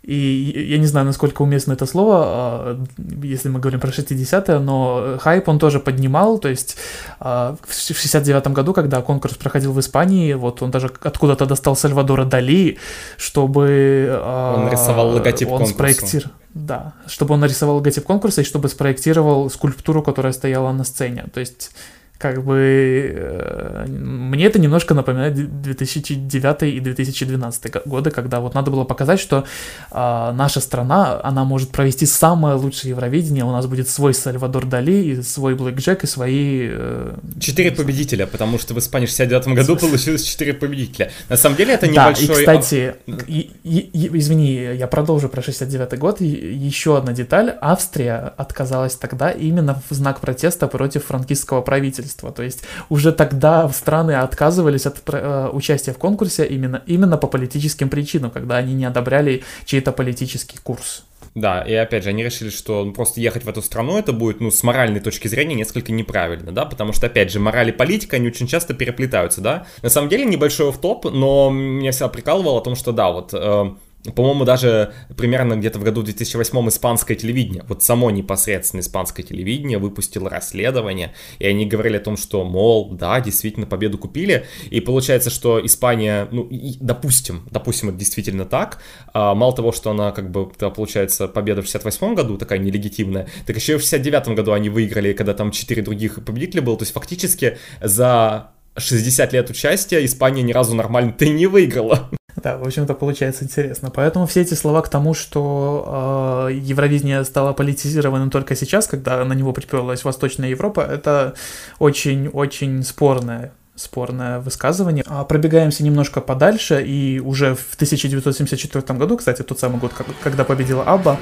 и 0.03 0.67
я 0.69 0.77
не 0.79 0.85
знаю, 0.85 1.05
насколько 1.05 1.43
уместно 1.43 1.71
это 1.71 1.85
слово, 1.85 2.23
а, 2.25 2.85
если 3.23 3.47
мы 3.47 3.61
говорим 3.61 3.79
про 3.79 3.89
60-е, 3.89 4.59
но 4.59 5.17
хайп 5.17 5.47
он 5.47 5.59
тоже 5.59 5.79
поднимал, 5.79 6.39
то 6.39 6.49
есть 6.49 6.75
а, 7.19 7.55
в 7.61 7.71
69-м 7.71 8.53
году, 8.53 8.73
когда 8.73 9.01
конкурс 9.01 9.35
проходил 9.35 9.71
в 9.71 9.79
Испании, 9.79 10.33
вот 10.33 10.61
он 10.61 10.71
даже 10.71 10.91
откуда-то 11.01 11.45
достал 11.45 11.77
Сальвадора 11.77 12.25
Дали, 12.25 12.77
чтобы... 13.17 14.07
А, 14.09 14.57
он 14.57 14.71
рисовал 14.71 15.09
логотип 15.09 15.47
он 15.47 15.59
конкурса. 15.59 15.73
Спроектир... 15.73 16.29
Да, 16.53 16.93
чтобы 17.07 17.35
он 17.35 17.39
нарисовал 17.39 17.77
логотип 17.77 18.03
конкурса 18.03 18.41
и 18.41 18.43
чтобы 18.43 18.67
спроектировал 18.67 19.49
скульптуру, 19.49 20.03
которая 20.03 20.33
стояла 20.33 20.73
на 20.73 20.83
сцене. 20.83 21.25
То 21.33 21.39
есть 21.39 21.71
как 22.17 22.43
бы 22.43 23.11
э, 23.15 23.85
мне 23.87 24.45
это 24.45 24.57
немножко 24.59 24.93
напоминает 24.93 25.61
2009 25.61 26.63
и 26.63 26.79
2012 26.79 27.85
годы, 27.85 28.11
когда 28.11 28.39
вот 28.39 28.53
надо 28.53 28.71
было 28.71 28.85
показать, 28.85 29.19
что 29.19 29.43
э, 29.91 30.31
наша 30.33 30.61
страна, 30.61 31.19
она 31.21 31.43
может 31.43 31.71
провести 31.71 32.05
самое 32.05 32.55
лучшее 32.55 32.91
Евровидение, 32.91 33.43
у 33.43 33.51
нас 33.51 33.65
будет 33.65 33.89
свой 33.89 34.13
Сальвадор 34.13 34.65
Дали, 34.65 34.91
и 34.91 35.21
свой 35.21 35.55
Блэк 35.55 35.75
Джек, 35.75 36.03
и 36.03 36.07
свои... 36.07 36.69
Э, 36.71 37.15
четыре 37.39 37.71
победителя, 37.71 38.25
потому 38.25 38.57
что 38.57 38.73
в 38.73 38.79
Испании 38.79 39.05
в 39.05 39.09
69 39.09 39.47
году 39.49 39.75
получилось 39.75 40.23
четыре 40.23 40.53
победителя. 40.53 41.11
На 41.29 41.35
самом 41.35 41.57
деле 41.57 41.73
это 41.73 41.87
небольшой... 41.87 42.27
Да, 42.27 42.33
и, 42.33 42.37
кстати, 42.37 42.95
и, 43.27 43.51
и, 43.63 43.77
и, 43.79 44.17
извини, 44.17 44.53
я 44.75 44.87
продолжу 44.87 45.27
про 45.29 45.41
69 45.41 45.99
год, 45.99 46.21
и, 46.21 46.25
еще 46.25 46.97
одна 46.97 47.11
деталь, 47.11 47.53
Австрия 47.59 48.33
отказалась 48.37 48.95
тогда 48.95 49.31
именно 49.31 49.81
в 49.89 49.93
знак 49.93 50.21
протеста 50.21 50.67
против 50.67 51.05
франкистского 51.05 51.61
правительства 51.61 52.02
правительства. 52.03 52.31
То 52.31 52.43
есть 52.43 52.63
уже 52.89 53.11
тогда 53.11 53.69
страны 53.69 54.13
отказывались 54.13 54.85
от 54.85 55.01
э, 55.07 55.49
участия 55.51 55.93
в 55.93 55.97
конкурсе 55.97 56.45
именно, 56.45 56.81
именно 56.87 57.17
по 57.17 57.27
политическим 57.27 57.89
причинам, 57.89 58.31
когда 58.31 58.57
они 58.57 58.73
не 58.73 58.85
одобряли 58.85 59.43
чей-то 59.65 59.91
политический 59.91 60.57
курс. 60.63 61.05
Да, 61.35 61.61
и 61.61 61.73
опять 61.73 62.03
же, 62.03 62.09
они 62.09 62.23
решили, 62.23 62.51
что 62.51 62.91
просто 62.91 63.19
ехать 63.19 63.43
в 63.43 63.49
эту 63.49 63.61
страну 63.63 63.97
это 63.97 64.13
будет, 64.13 64.39
ну, 64.39 64.51
с 64.51 64.61
моральной 64.61 64.99
точки 64.99 65.27
зрения 65.27 65.55
несколько 65.55 65.91
неправильно, 65.91 66.51
да, 66.51 66.65
потому 66.65 66.93
что, 66.93 67.07
опять 67.07 67.31
же, 67.31 67.39
мораль 67.39 67.69
и 67.69 67.71
политика, 67.71 68.17
они 68.17 68.27
очень 68.27 68.45
часто 68.45 68.75
переплетаются, 68.75 69.41
да. 69.41 69.65
На 69.81 69.89
самом 69.89 70.09
деле, 70.09 70.25
небольшой 70.25 70.71
в 70.71 70.77
топ 70.77 71.05
но 71.05 71.49
меня 71.49 71.91
всегда 71.91 72.09
прикалывало 72.09 72.59
о 72.59 72.61
том, 72.61 72.75
что, 72.75 72.91
да, 72.91 73.11
вот... 73.11 73.33
Э, 73.33 73.71
по-моему, 74.11 74.43
даже 74.43 74.93
примерно 75.15 75.55
где-то 75.55 75.79
в 75.79 75.83
году 75.83 76.03
2008 76.03 76.67
испанское 76.67 77.15
телевидение, 77.15 77.63
вот 77.67 77.83
само 77.83 78.11
непосредственно 78.11 78.81
испанское 78.81 79.25
телевидение 79.25 79.77
выпустило 79.77 80.29
расследование, 80.29 81.13
и 81.39 81.47
они 81.47 81.65
говорили 81.65 81.97
о 81.97 82.01
том, 82.01 82.17
что, 82.17 82.43
мол, 82.43 82.91
да, 82.91 83.21
действительно 83.21 83.65
победу 83.65 83.97
купили, 83.97 84.45
и 84.69 84.81
получается, 84.81 85.29
что 85.29 85.65
Испания, 85.65 86.27
ну, 86.31 86.43
и, 86.43 86.75
допустим, 86.81 87.47
допустим, 87.49 87.89
это 87.89 87.97
действительно 87.97 88.45
так, 88.45 88.81
а, 89.13 89.35
мало 89.35 89.55
того, 89.55 89.71
что 89.71 89.91
она, 89.91 90.11
как 90.11 90.31
бы, 90.31 90.51
да, 90.59 90.69
получается, 90.69 91.29
победа 91.29 91.61
в 91.61 91.65
68 91.65 92.13
году 92.13 92.37
такая 92.37 92.59
нелегитимная, 92.59 93.29
так 93.45 93.55
еще 93.55 93.73
и 93.73 93.77
в 93.77 93.81
69 93.81 94.35
году 94.35 94.51
они 94.51 94.69
выиграли, 94.69 95.13
когда 95.13 95.33
там 95.33 95.51
четыре 95.51 95.81
других 95.81 96.23
победителя 96.25 96.61
было, 96.61 96.77
то 96.77 96.83
есть 96.83 96.93
фактически 96.93 97.57
за 97.81 98.51
60 98.77 99.33
лет 99.33 99.49
участия 99.49 100.03
Испания 100.05 100.43
ни 100.43 100.51
разу 100.51 100.75
нормально-то 100.75 101.25
не 101.25 101.47
выиграла. 101.47 102.09
Да, 102.35 102.57
в 102.57 102.63
общем-то, 102.65 102.93
получается 102.95 103.43
интересно. 103.43 103.91
Поэтому 103.91 104.25
все 104.25 104.41
эти 104.41 104.53
слова 104.55 104.81
к 104.81 104.89
тому, 104.89 105.13
что 105.13 106.47
э, 106.49 106.53
Евровидение 106.55 107.23
стало 107.25 107.53
политизированным 107.53 108.31
только 108.31 108.55
сейчас, 108.55 108.87
когда 108.87 109.23
на 109.23 109.33
него 109.33 109.53
приперлась 109.53 110.03
Восточная 110.03 110.49
Европа, 110.49 110.81
это 110.81 111.35
очень-очень 111.79 112.83
спорное 112.83 113.53
спорное 113.75 114.39
высказывание. 114.39 115.03
А 115.07 115.23
пробегаемся 115.23 115.83
немножко 115.83 116.21
подальше, 116.21 116.83
и 116.83 117.19
уже 117.19 117.55
в 117.55 117.73
1974 117.75 118.99
году, 118.99 119.17
кстати, 119.17 119.41
тот 119.41 119.59
самый 119.59 119.79
год, 119.79 119.91
когда 120.21 120.43
победила 120.43 120.83
Абба, 120.83 121.17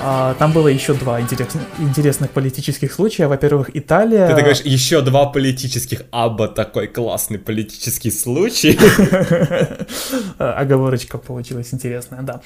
а, 0.00 0.34
там 0.34 0.52
было 0.52 0.68
еще 0.68 0.94
два 0.94 1.20
интерес, 1.20 1.48
интересных 1.78 2.30
политических 2.30 2.92
случая. 2.92 3.26
Во-первых, 3.26 3.70
Италия... 3.74 4.28
Ты, 4.28 4.34
ты 4.34 4.40
говоришь, 4.42 4.60
еще 4.60 5.00
два 5.00 5.26
политических 5.26 6.02
Абба, 6.12 6.46
такой 6.46 6.86
классный 6.86 7.38
политический 7.38 8.12
случай. 8.12 8.78
Оговорочка 10.38 11.18
получилась 11.18 11.74
интересная, 11.74 12.22
да. 12.22 12.40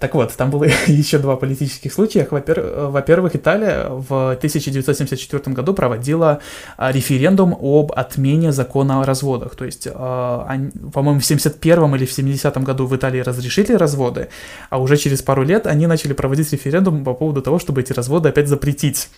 Так 0.00 0.14
вот, 0.14 0.32
там 0.34 0.50
было 0.50 0.64
еще 0.86 1.18
два 1.18 1.36
политических 1.36 1.92
случая. 1.92 2.26
Во-первых, 2.30 3.36
Италия 3.36 3.88
в 3.90 4.30
1974 4.32 5.54
году 5.54 5.74
проводила 5.74 6.40
а, 6.78 6.90
референдум 6.90 7.54
об 7.60 7.92
отмене 7.92 8.50
закона 8.50 8.93
о 9.00 9.04
разводах. 9.04 9.56
То 9.56 9.64
есть, 9.64 9.86
э, 9.86 9.90
по-моему, 9.92 11.20
в 11.20 11.24
71 11.24 11.94
или 11.96 12.04
в 12.06 12.12
70 12.12 12.64
году 12.64 12.86
в 12.86 12.94
Италии 12.96 13.20
разрешили 13.20 13.72
разводы, 13.72 14.28
а 14.70 14.78
уже 14.78 14.96
через 14.96 15.22
пару 15.22 15.42
лет 15.42 15.66
они 15.66 15.86
начали 15.86 16.12
проводить 16.12 16.52
референдум 16.52 17.04
по 17.04 17.14
поводу 17.14 17.42
того, 17.42 17.58
чтобы 17.58 17.80
эти 17.80 17.92
разводы 17.92 18.28
опять 18.28 18.48
запретить. 18.48 19.08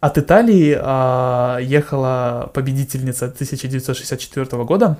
от 0.00 0.18
Италии 0.18 0.76
а, 0.78 1.58
ехала 1.60 2.50
победительница 2.52 3.26
1964 3.26 4.64
года, 4.64 4.98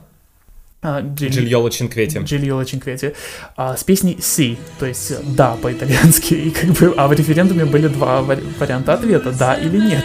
а, 0.85 1.01
Джильола 1.01 1.71
Чинквети. 1.71 2.19
Джильола 2.19 2.67
Чинквети. 2.67 3.15
А, 3.57 3.75
с 3.75 3.83
песней 3.85 4.19
«Си», 4.21 4.59
то 4.79 4.85
есть 4.85 5.15
«да» 5.35 5.57
по-итальянски. 5.57 6.35
И 6.35 6.51
как 6.51 6.71
бы, 6.73 6.93
а 6.95 7.09
в 7.09 7.13
референдуме 7.15 7.65
были 7.65 7.89
два 7.89 8.21
варианта 8.21 8.93
ответа 8.93 9.33
«да» 9.33 9.55
или 9.55 9.79
«нет». 9.79 10.05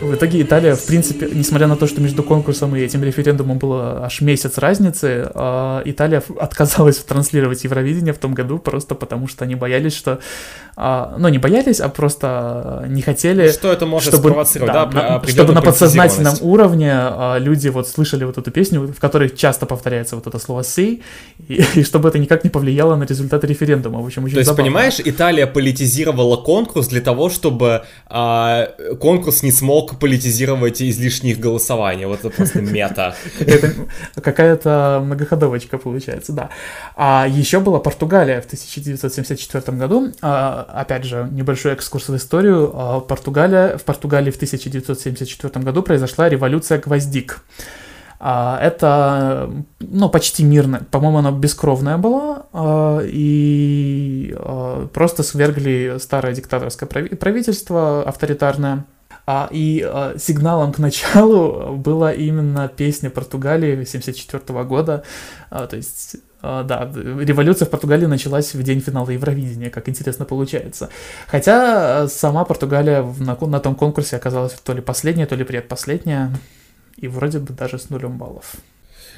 В 0.00 0.14
итоге 0.14 0.40
Италия, 0.40 0.74
в 0.74 0.86
принципе, 0.86 1.28
несмотря 1.30 1.66
на 1.66 1.76
то, 1.76 1.86
что 1.86 2.00
между 2.00 2.22
конкурсом 2.22 2.74
и 2.76 2.80
этим 2.80 3.04
референдумом 3.04 3.58
было 3.58 4.06
аж 4.06 4.22
месяц 4.22 4.56
разницы, 4.56 5.30
а, 5.34 5.82
Италия 5.84 6.22
отказалась 6.40 6.96
транслировать 6.96 7.64
Евровидение 7.64 8.14
в 8.14 8.18
том 8.18 8.32
году 8.32 8.58
просто 8.58 8.94
потому, 8.94 9.28
что 9.28 9.44
они 9.44 9.54
боялись, 9.54 9.94
что... 9.94 10.20
А, 10.76 11.14
ну, 11.18 11.28
не 11.28 11.38
боялись, 11.38 11.80
а 11.80 11.88
просто 11.88 12.84
не 12.88 13.02
хотели... 13.02 13.50
Что 13.50 13.72
это 13.72 13.86
может 13.86 14.08
чтобы, 14.08 14.28
спровоцировать, 14.28 14.72
да, 14.72 14.86
да 14.86 15.20
на, 15.22 15.28
Чтобы 15.28 15.54
на 15.54 15.62
подсознательном 15.62 16.36
уровне 16.40 16.90
а, 16.92 17.38
люди 17.38 17.68
вот 17.68 17.88
слышали 17.88 18.24
вот 18.24 18.38
эту 18.38 18.50
песню, 18.50 18.86
в 18.86 19.00
которой 19.00 19.30
часто 19.30 19.64
повторяется 19.66 20.05
появляется 20.06 20.16
вот 20.16 20.26
это 20.26 20.38
слово 20.38 20.64
«сей», 20.64 21.02
и, 21.48 21.64
и 21.80 21.84
чтобы 21.84 22.08
это 22.08 22.18
никак 22.18 22.44
не 22.44 22.50
повлияло 22.50 22.96
на 22.96 23.04
результаты 23.04 23.46
референдума. 23.46 24.00
В 24.00 24.06
общем, 24.06 24.24
очень 24.24 24.34
То 24.34 24.40
есть, 24.40 24.56
понимаешь, 24.56 25.00
Италия 25.04 25.46
политизировала 25.46 26.36
конкурс 26.36 26.88
для 26.88 27.00
того, 27.00 27.30
чтобы 27.30 27.82
а, 28.06 28.68
конкурс 29.00 29.42
не 29.42 29.52
смог 29.52 29.98
политизировать 29.98 30.82
излишне 30.82 31.30
их 31.30 31.40
голосования. 31.40 32.06
Вот 32.06 32.20
это 32.20 32.30
просто 32.30 32.60
мета. 32.74 33.14
Какая-то 34.14 35.02
многоходовочка 35.04 35.78
получается, 35.78 36.32
да. 36.32 36.48
А 36.96 37.26
еще 37.28 37.60
была 37.60 37.78
Португалия 37.78 38.40
в 38.40 38.46
1974 38.46 39.78
году. 39.78 40.12
А, 40.22 40.66
опять 40.74 41.04
же, 41.04 41.28
небольшой 41.32 41.72
экскурс 41.72 42.08
в 42.08 42.16
историю. 42.16 42.70
А, 42.74 43.00
Португалия, 43.00 43.76
в 43.76 43.82
Португалии 43.82 44.30
в 44.30 44.36
1974 44.36 45.64
году 45.64 45.82
произошла 45.82 46.28
революция 46.28 46.78
гвоздик. 46.78 47.42
А, 48.18 48.58
это, 48.60 49.50
ну, 49.80 50.08
почти 50.08 50.44
мирно. 50.44 50.86
По-моему, 50.90 51.18
она 51.18 51.32
бескровная 51.32 51.98
была. 51.98 52.46
А, 52.52 53.00
и 53.04 54.34
а, 54.38 54.86
просто 54.88 55.22
свергли 55.22 55.96
старое 55.98 56.34
диктаторское 56.34 56.88
правительство 56.88 58.02
авторитарное. 58.02 58.84
И 59.50 59.84
сигналом 60.18 60.72
к 60.72 60.78
началу 60.78 61.74
была 61.74 62.12
именно 62.12 62.68
песня 62.68 63.10
Португалии 63.10 63.72
1974 63.72 64.62
года. 64.62 65.02
То 65.50 65.74
есть 65.74 66.14
да, 66.40 66.88
революция 66.94 67.66
в 67.66 67.70
Португалии 67.70 68.06
началась 68.06 68.54
в 68.54 68.62
день 68.62 68.80
финала 68.80 69.10
Евровидения, 69.10 69.68
как 69.68 69.88
интересно 69.88 70.26
получается. 70.26 70.90
Хотя 71.26 72.06
сама 72.06 72.44
Португалия 72.44 73.02
на, 73.18 73.36
на 73.36 73.58
том 73.58 73.74
конкурсе 73.74 74.14
оказалась 74.14 74.52
то 74.52 74.72
ли 74.72 74.80
последняя, 74.80 75.26
то 75.26 75.34
ли 75.34 75.42
предпоследняя 75.42 76.30
и 76.96 77.08
вроде 77.08 77.38
бы 77.38 77.52
даже 77.52 77.78
с 77.78 77.90
нулем 77.90 78.18
баллов. 78.18 78.56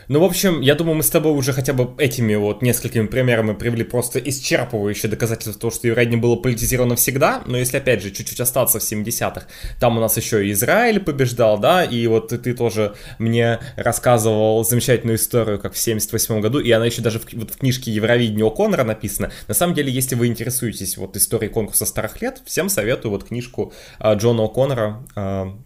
Ну, 0.09 0.21
в 0.21 0.25
общем, 0.25 0.63
я 0.63 0.75
думаю, 0.75 0.97
мы 0.97 1.03
с 1.03 1.11
тобой 1.11 1.33
уже 1.33 1.53
хотя 1.53 1.75
бы 1.75 1.91
этими 1.99 2.35
вот 2.35 2.63
несколькими 2.63 3.07
примерами 3.07 3.53
привели 3.53 3.85
просто 3.85 4.19
исчерпывающее 4.19 5.09
доказательство 5.09 5.53
того, 5.53 5.71
что 5.71 5.87
Евровидение 5.87 6.19
было 6.19 6.37
политизировано 6.37 6.97
всегда, 6.97 7.43
но 7.45 7.59
если, 7.59 7.77
опять 7.77 8.03
же, 8.03 8.11
чуть-чуть 8.11 8.41
остаться 8.41 8.79
в 8.79 8.83
70-х, 8.83 9.47
там 9.79 9.99
у 9.99 10.01
нас 10.01 10.17
еще 10.17 10.47
и 10.47 10.53
Израиль 10.53 10.99
побеждал, 10.99 11.59
да, 11.59 11.85
и 11.85 12.07
вот 12.07 12.29
ты, 12.29 12.39
ты 12.39 12.55
тоже 12.55 12.95
мне 13.19 13.61
рассказывал 13.77 14.65
замечательную 14.65 15.19
историю, 15.19 15.59
как 15.59 15.75
в 15.75 15.79
78 15.79 16.41
году, 16.41 16.59
и 16.59 16.71
она 16.71 16.87
еще 16.87 17.03
даже 17.03 17.19
в, 17.19 17.31
вот 17.35 17.51
в 17.51 17.59
книжке 17.59 17.93
Евровидения 17.93 18.47
О'Коннора 18.47 18.85
написана. 18.85 19.31
На 19.47 19.53
самом 19.53 19.75
деле, 19.75 19.93
если 19.93 20.15
вы 20.15 20.29
интересуетесь 20.29 20.97
вот 20.97 21.17
историей 21.19 21.51
конкурса 21.51 21.85
старых 21.85 22.23
лет, 22.23 22.41
всем 22.47 22.71
советую 22.71 23.13
вот 23.13 23.25
книжку 23.25 23.75
а, 23.99 24.15
Джона 24.15 24.41
О'Коннора 24.41 25.07
а, 25.15 25.59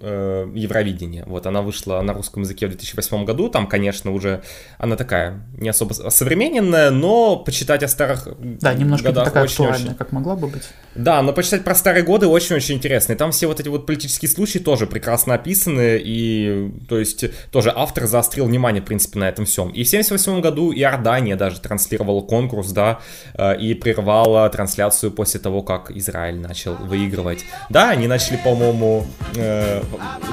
э, 0.00 0.50
Евровидение. 0.54 1.24
Вот 1.26 1.46
она 1.46 1.62
вышла 1.62 2.00
на 2.00 2.12
русском 2.12 2.42
языке 2.42 2.66
в 2.66 2.70
2008 2.70 3.24
году. 3.24 3.48
Там, 3.48 3.66
конечно, 3.66 4.12
уже 4.12 4.42
она 4.78 4.96
такая 4.96 5.42
не 5.56 5.68
особо 5.68 5.92
современная, 5.92 6.90
но 6.90 7.36
почитать 7.36 7.82
о 7.82 7.88
старых 7.88 8.28
Да, 8.38 8.74
немножко 8.74 9.08
годах 9.08 9.24
такая 9.24 9.44
очень, 9.44 9.66
очень... 9.66 9.94
как 9.94 10.12
могла 10.12 10.36
бы 10.36 10.48
быть. 10.48 10.64
Да, 10.94 11.22
но 11.22 11.32
почитать 11.32 11.64
про 11.64 11.74
старые 11.74 12.04
годы 12.04 12.26
очень-очень 12.26 12.76
интересно. 12.76 13.12
И 13.12 13.16
там 13.16 13.32
все 13.32 13.46
вот 13.46 13.60
эти 13.60 13.68
вот 13.68 13.86
политические 13.86 14.30
случаи 14.30 14.58
тоже 14.58 14.86
прекрасно 14.86 15.34
описаны. 15.34 16.00
И, 16.02 16.72
то 16.88 16.98
есть, 16.98 17.24
тоже 17.50 17.72
автор 17.74 18.06
заострил 18.06 18.46
внимание, 18.46 18.82
в 18.82 18.84
принципе, 18.84 19.18
на 19.18 19.28
этом 19.28 19.44
всем. 19.44 19.70
И 19.70 19.84
в 19.84 19.88
78 19.88 20.40
году 20.40 20.72
Иордания 20.72 21.36
даже 21.36 21.60
транслировала 21.60 22.20
конкурс, 22.20 22.70
да, 22.72 23.00
э, 23.34 23.56
и 23.58 23.74
прервала 23.74 24.48
трансляцию 24.50 25.12
после 25.12 25.40
того, 25.40 25.62
как 25.62 25.90
Израиль 25.90 26.40
начал 26.40 26.74
выигрывать. 26.74 27.44
Да, 27.70 27.90
они 27.90 28.06
начали, 28.06 28.36
по-моему, 28.36 29.06
э, 29.36 29.82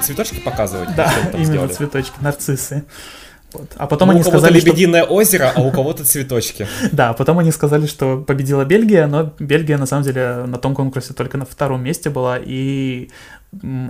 цветочки 0.01 0.39
показывать? 0.39 0.95
Да, 0.95 1.11
именно 1.33 1.45
сделали? 1.45 1.71
цветочки, 1.71 2.13
нарциссы. 2.21 2.83
Вот. 3.53 3.71
А 3.77 3.87
потом 3.87 4.09
ну, 4.09 4.15
они 4.15 4.23
сказали, 4.23 4.59
лебединое 4.59 5.03
что... 5.03 5.13
озеро, 5.13 5.53
а 5.55 5.61
у 5.61 5.71
кого-то 5.71 6.03
цветочки. 6.03 6.67
Да, 6.91 7.13
потом 7.13 7.39
они 7.39 7.51
сказали, 7.51 7.85
что 7.85 8.17
победила 8.17 8.65
Бельгия, 8.65 9.07
но 9.07 9.33
Бельгия 9.39 9.77
на 9.77 9.85
самом 9.85 10.03
деле 10.03 10.43
на 10.45 10.57
том 10.57 10.75
конкурсе 10.75 11.13
только 11.13 11.37
на 11.37 11.45
втором 11.45 11.83
месте 11.83 12.09
была, 12.09 12.37
и 12.37 13.09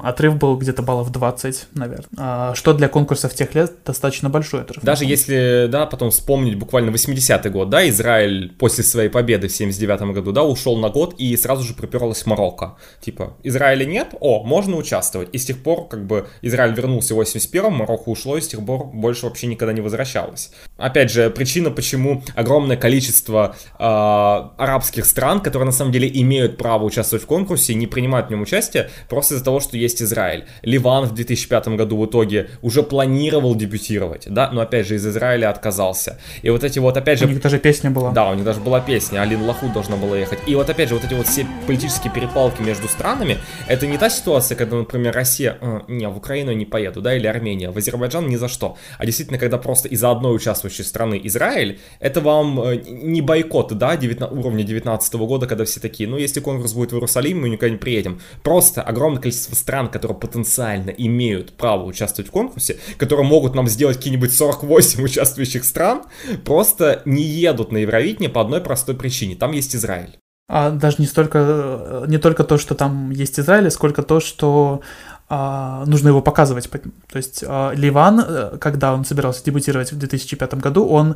отрыв 0.04 0.38
был 0.38 0.58
где-то 0.58 0.82
баллов 0.82 1.12
20, 1.12 1.68
наверное. 1.74 2.08
А, 2.18 2.56
что 2.56 2.74
для 2.74 2.88
конкурсов 2.88 3.34
тех 3.34 3.56
лет 3.56 3.74
достаточно 3.86 4.30
большой 4.30 4.62
отрыв. 4.62 4.84
Даже 4.84 5.06
если, 5.06 5.68
да, 5.70 5.86
потом 5.86 6.12
вспомнить 6.12 6.56
буквально 6.56 6.90
80-й 6.92 7.50
год, 7.50 7.70
да, 7.70 7.88
Израиль 7.90 8.54
после 8.58 8.84
своей 8.84 9.10
победы 9.10 9.48
в 9.48 9.52
79 9.52 10.14
году, 10.14 10.32
да, 10.32 10.44
ушел 10.44 10.78
на 10.78 10.90
год 10.90 11.16
и 11.18 11.36
сразу 11.38 11.64
же 11.64 11.74
приперлась 11.74 12.26
Марокко. 12.26 12.76
Типа, 13.02 13.36
Израиля 13.44 13.86
нет, 13.86 14.14
о, 14.20 14.44
можно 14.44 14.76
участвовать. 14.78 15.30
И 15.32 15.38
с 15.38 15.46
тех 15.46 15.62
пор, 15.62 15.88
как 15.88 16.06
бы, 16.06 16.28
Израиль 16.42 16.74
вернулся 16.74 17.16
в 17.16 17.20
81-м, 17.20 17.74
Марокко 17.74 18.10
ушло 18.10 18.38
и 18.38 18.42
с 18.42 18.48
тех 18.48 18.66
пор 18.66 18.86
больше 18.86 19.26
вообще 19.26 19.48
никогда 19.48 19.74
не 19.74 19.82
возвращалось. 19.82 20.52
Опять 20.78 21.12
же, 21.12 21.30
причина, 21.30 21.72
почему 21.72 22.24
огромное 22.36 22.78
количество 22.78 23.56
э, 23.80 23.84
арабских 23.84 25.06
стран, 25.06 25.42
которые 25.42 25.66
на 25.66 25.72
самом 25.72 25.92
деле 25.92 26.10
имеют 26.22 26.58
право 26.58 26.84
участвовать 26.84 27.24
в 27.24 27.28
конкурсе, 27.28 27.74
не 27.74 27.88
принимают 27.88 28.28
в 28.28 28.30
нем 28.30 28.42
участие, 28.42 28.90
просто 29.10 29.36
из-за 29.36 29.44
того, 29.44 29.55
что 29.60 29.78
есть 29.78 30.02
Израиль. 30.02 30.46
Ливан 30.62 31.06
в 31.06 31.14
2005 31.14 31.68
году 31.70 31.98
в 31.98 32.06
итоге 32.06 32.50
уже 32.62 32.84
планировал 32.84 33.56
дебютировать, 33.56 34.26
да, 34.28 34.50
но 34.52 34.62
опять 34.62 34.88
же 34.88 34.96
из 34.96 35.06
Израиля 35.06 35.50
отказался. 35.50 36.20
И 36.42 36.50
вот 36.50 36.64
эти 36.64 36.80
вот, 36.80 36.98
опять 36.98 37.20
же... 37.20 37.26
У 37.26 37.30
них 37.30 37.42
даже 37.42 37.60
песня 37.60 37.92
была. 37.92 38.12
Да, 38.12 38.30
у 38.30 38.36
них 38.36 38.44
даже 38.44 38.60
была 38.60 38.80
песня, 38.80 39.22
Алин 39.22 39.42
Лаху 39.44 39.68
должна 39.70 39.96
была 39.96 40.18
ехать. 40.18 40.40
И 40.48 40.56
вот 40.56 40.70
опять 40.70 40.90
же, 40.90 40.96
вот 40.96 41.04
эти 41.04 41.14
вот 41.14 41.28
все 41.28 41.46
политические 41.66 42.12
перепалки 42.14 42.62
между 42.62 42.88
странами, 42.88 43.38
это 43.68 43.88
не 43.88 43.98
та 43.98 44.10
ситуация, 44.10 44.56
когда, 44.56 44.78
например, 44.78 45.14
Россия, 45.14 45.58
э, 45.60 45.82
не, 45.88 46.08
в 46.08 46.18
Украину 46.18 46.52
не 46.54 46.66
поеду, 46.66 47.02
да, 47.02 47.16
или 47.16 47.28
Армения, 47.28 47.72
в 47.72 47.78
Азербайджан 47.78 48.28
ни 48.28 48.36
за 48.36 48.48
что. 48.48 48.78
А 48.98 49.06
действительно, 49.06 49.40
когда 49.40 49.58
просто 49.58 49.88
из-за 49.88 50.12
одной 50.12 50.36
участвующей 50.36 50.84
страны 50.84 51.20
Израиль, 51.24 51.80
это 52.00 52.22
вам 52.22 52.60
э, 52.62 52.82
не 52.86 53.22
бойкот, 53.22 53.74
да, 53.78 53.96
19, 53.96 54.38
уровня 54.38 54.64
19 54.64 55.14
года, 55.16 55.48
когда 55.48 55.66
все 55.66 55.80
такие, 55.80 56.08
ну, 56.10 56.18
если 56.18 56.40
конкурс 56.40 56.74
будет 56.74 56.92
в 56.92 56.96
Иерусалиме, 56.96 57.42
мы 57.42 57.50
никуда 57.50 57.70
не 57.70 57.78
приедем. 57.78 58.20
Просто 58.44 58.82
огромное 58.82 59.22
количество 59.22 59.45
количество 59.46 59.56
стран, 59.56 59.90
которые 59.90 60.18
потенциально 60.18 60.90
имеют 60.90 61.54
право 61.54 61.86
участвовать 61.86 62.30
в 62.30 62.32
конкурсе, 62.32 62.78
которые 62.98 63.26
могут 63.26 63.56
нам 63.56 63.68
сделать 63.68 63.98
какие-нибудь 63.98 64.34
48 64.34 65.04
участвующих 65.04 65.64
стран, 65.64 66.04
просто 66.44 67.02
не 67.06 67.24
едут 67.24 67.72
на 67.72 67.78
Евровидение 67.78 68.30
по 68.30 68.42
одной 68.42 68.62
простой 68.62 68.96
причине. 68.96 69.36
Там 69.36 69.52
есть 69.52 69.76
Израиль. 69.76 70.18
А 70.48 70.70
даже 70.70 70.98
не 71.00 71.08
столько, 71.08 72.06
не 72.08 72.18
только 72.18 72.44
то, 72.44 72.58
что 72.58 72.76
там 72.76 73.12
есть 73.12 73.40
Израиль, 73.40 73.72
сколько 73.72 74.04
то, 74.04 74.20
что 74.20 74.82
а, 75.28 75.84
нужно 75.88 76.10
его 76.10 76.22
показывать. 76.22 76.70
То 76.70 77.18
есть 77.18 77.44
а, 77.48 77.72
Ливан, 77.74 78.20
э, 78.20 78.58
когда 78.60 78.94
он 78.94 79.06
собирался 79.06 79.44
дебютировать 79.44 79.92
в 79.92 79.98
2005 79.98 80.54
году, 80.56 80.88
он 80.88 81.16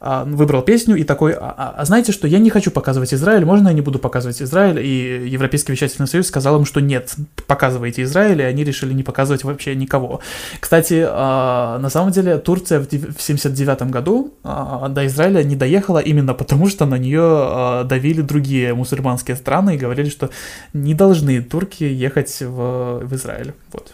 выбрал 0.00 0.62
песню 0.62 0.96
и 0.96 1.04
такой, 1.04 1.32
а, 1.32 1.54
а, 1.56 1.74
а 1.78 1.84
знаете 1.84 2.12
что, 2.12 2.28
я 2.28 2.38
не 2.38 2.50
хочу 2.50 2.70
показывать 2.70 3.14
Израиль, 3.14 3.44
можно 3.44 3.68
я 3.68 3.74
не 3.74 3.80
буду 3.80 3.98
показывать 3.98 4.42
Израиль? 4.42 4.80
И 4.80 5.28
Европейский 5.28 5.72
вещательный 5.72 6.06
союз 6.06 6.26
сказал 6.26 6.56
им, 6.56 6.64
что 6.64 6.80
нет, 6.80 7.14
показывайте 7.46 8.02
Израиль, 8.02 8.40
и 8.40 8.44
они 8.44 8.64
решили 8.64 8.92
не 8.92 9.02
показывать 9.02 9.44
вообще 9.44 9.74
никого. 9.74 10.20
Кстати, 10.60 11.04
а, 11.08 11.78
на 11.78 11.90
самом 11.90 12.12
деле 12.12 12.38
Турция 12.38 12.80
в 12.80 13.20
79 13.20 13.90
году 13.90 14.34
а, 14.44 14.88
до 14.88 15.06
Израиля 15.06 15.42
не 15.42 15.56
доехала 15.56 15.98
именно 15.98 16.34
потому, 16.34 16.68
что 16.68 16.86
на 16.86 16.98
нее 16.98 17.22
а, 17.22 17.84
давили 17.84 18.20
другие 18.20 18.74
мусульманские 18.74 19.36
страны 19.36 19.74
и 19.74 19.78
говорили, 19.78 20.08
что 20.08 20.30
не 20.72 20.94
должны 20.94 21.42
турки 21.42 21.84
ехать 21.84 22.40
в 22.40 23.08
Израиль. 23.12 23.54
Вот. 23.72 23.92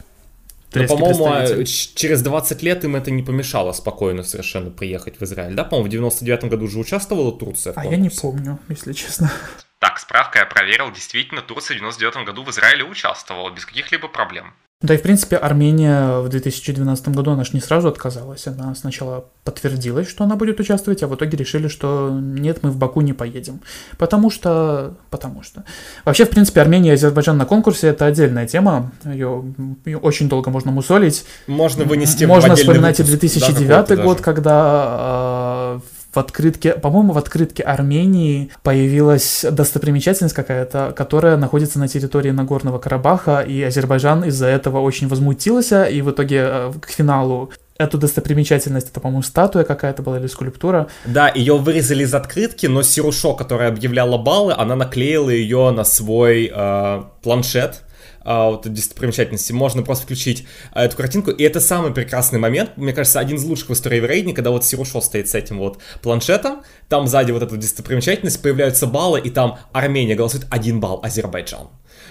Но, 0.75 0.87
по-моему, 0.87 1.27
а, 1.27 1.65
через 1.65 2.23
20 2.23 2.63
лет 2.63 2.85
им 2.85 2.97
это 2.97 3.11
не 3.11 3.23
помешало 3.23 3.73
спокойно 3.73 4.23
совершенно 4.23 4.71
приехать 4.71 5.21
в 5.21 5.25
Израиль. 5.25 5.55
Да, 5.55 5.65
по-моему, 5.65 5.89
в 5.89 5.91
99 5.91 6.45
году 6.45 6.65
уже 6.65 6.79
участвовала 6.79 7.33
Турция. 7.33 7.73
а 7.77 7.85
я 7.85 7.97
не 7.97 8.11
помню, 8.11 8.59
если 8.69 8.93
честно. 8.93 9.31
Так, 9.79 9.99
справка 9.99 10.39
я 10.39 10.47
проверил, 10.47 10.93
действительно, 10.93 11.43
Турция 11.43 11.75
в 11.75 11.81
99 11.81 12.25
году 12.25 12.45
в 12.45 12.51
Израиле 12.51 12.85
участвовала 12.85 13.51
без 13.51 13.67
каких-либо 13.67 14.09
проблем. 14.09 14.55
Да 14.83 14.95
и, 14.95 14.97
в 14.97 15.03
принципе, 15.03 15.37
Армения 15.37 16.19
в 16.19 16.29
2012 16.29 17.09
году, 17.09 17.31
она 17.31 17.45
же 17.45 17.51
не 17.53 17.61
сразу 17.61 17.89
отказалась. 17.89 18.47
Она 18.49 18.75
сначала 18.75 19.25
подтвердилась, 19.45 20.09
что 20.09 20.25
она 20.25 20.35
будет 20.35 20.59
участвовать, 20.59 21.03
а 21.03 21.07
в 21.07 21.15
итоге 21.15 21.37
решили, 21.37 21.69
что 21.69 22.11
нет, 22.11 22.63
мы 22.63 22.71
в 22.71 22.77
Баку 22.77 23.01
не 23.01 23.13
поедем. 23.13 23.61
Потому 23.97 24.29
что... 24.29 24.95
Потому 25.11 25.43
что... 25.43 25.65
Вообще, 26.05 26.25
в 26.25 26.31
принципе, 26.31 26.61
Армения 26.61 26.91
и 26.91 26.95
Азербайджан 26.95 27.37
на 27.39 27.47
конкурсе— 27.47 27.87
это 27.89 28.07
отдельная 28.07 28.47
тема. 28.47 28.91
Ее, 29.05 29.45
ее 29.85 29.99
очень 29.99 30.29
долго 30.29 30.51
можно 30.51 30.73
мусолить. 30.73 31.25
Можно 31.47 31.85
вынести 31.85 32.25
Можно 32.25 32.57
вспоминать 32.57 32.99
и 32.99 33.05
2009 33.05 33.69
да, 33.69 33.97
год, 33.97 34.21
когда 34.21 35.77
э, 35.77 35.81
в 36.13 36.19
открытке, 36.19 36.73
по-моему, 36.73 37.13
в 37.13 37.19
открытке 37.19 37.63
Армении 37.63 38.51
появилась 38.63 39.45
достопримечательность 39.51 40.35
какая-то, 40.35 40.93
которая 40.95 41.37
находится 41.37 41.79
на 41.79 41.89
территории 41.89 42.31
Нагорного 42.31 42.79
Карабаха, 42.79 43.41
и 43.41 43.63
Азербайджан 43.63 44.25
из-за 44.25 44.47
этого 44.47 44.81
очень 44.81 45.09
возмутился, 45.09 45.85
и 45.85 46.03
в 46.03 46.11
итоге 46.11 46.45
э, 46.45 46.73
к 46.81 46.89
финалу 46.89 47.51
эту 47.79 47.99
достопримечательность, 47.99 48.91
это, 48.91 49.01
по-моему, 49.01 49.23
статуя 49.23 49.65
какая-то 49.65 50.03
была 50.03 50.19
или 50.19 50.27
скульптура. 50.27 50.89
Да, 51.07 51.31
ее 51.35 51.57
вырезали 51.57 52.05
из 52.05 52.15
открытки, 52.15 52.67
но 52.67 52.83
Сирушо, 52.83 53.35
которая 53.35 53.69
объявляла 53.69 54.19
баллы, 54.19 54.55
она 54.57 54.77
наклеила 54.77 55.31
ее 55.31 55.71
на 55.71 55.85
свой 55.85 56.51
э, 56.55 57.03
планшет, 57.23 57.83
а, 58.25 58.51
вот 58.51 58.67
достопримечательности, 58.67 59.53
можно 59.53 59.83
просто 59.83 60.05
включить 60.05 60.47
а, 60.73 60.85
эту 60.85 60.97
картинку, 60.97 61.31
и 61.31 61.43
это 61.43 61.61
самый 61.61 61.93
прекрасный 61.93 62.39
момент, 62.39 62.77
мне 62.77 62.93
кажется, 62.93 63.21
один 63.21 63.37
из 63.37 63.45
лучших 63.45 63.71
в 63.71 63.73
истории 63.73 63.97
Еврейдни, 63.97 64.33
когда 64.33 64.51
вот 64.51 64.65
Сирушо 64.65 65.01
стоит 65.01 65.29
с 65.29 65.35
этим 65.35 65.59
вот 65.59 65.79
планшетом, 66.03 66.63
там 66.89 67.07
сзади 67.07 67.33
вот 67.33 67.43
эта 67.43 67.57
достопримечательность, 67.57 68.43
появляются 68.43 68.87
баллы, 68.87 69.21
и 69.21 69.31
там 69.31 69.59
Армения 69.73 70.15
голосует 70.15 70.47
один 70.51 70.81
балл, 70.81 71.01
Азербайджан. 71.03 71.69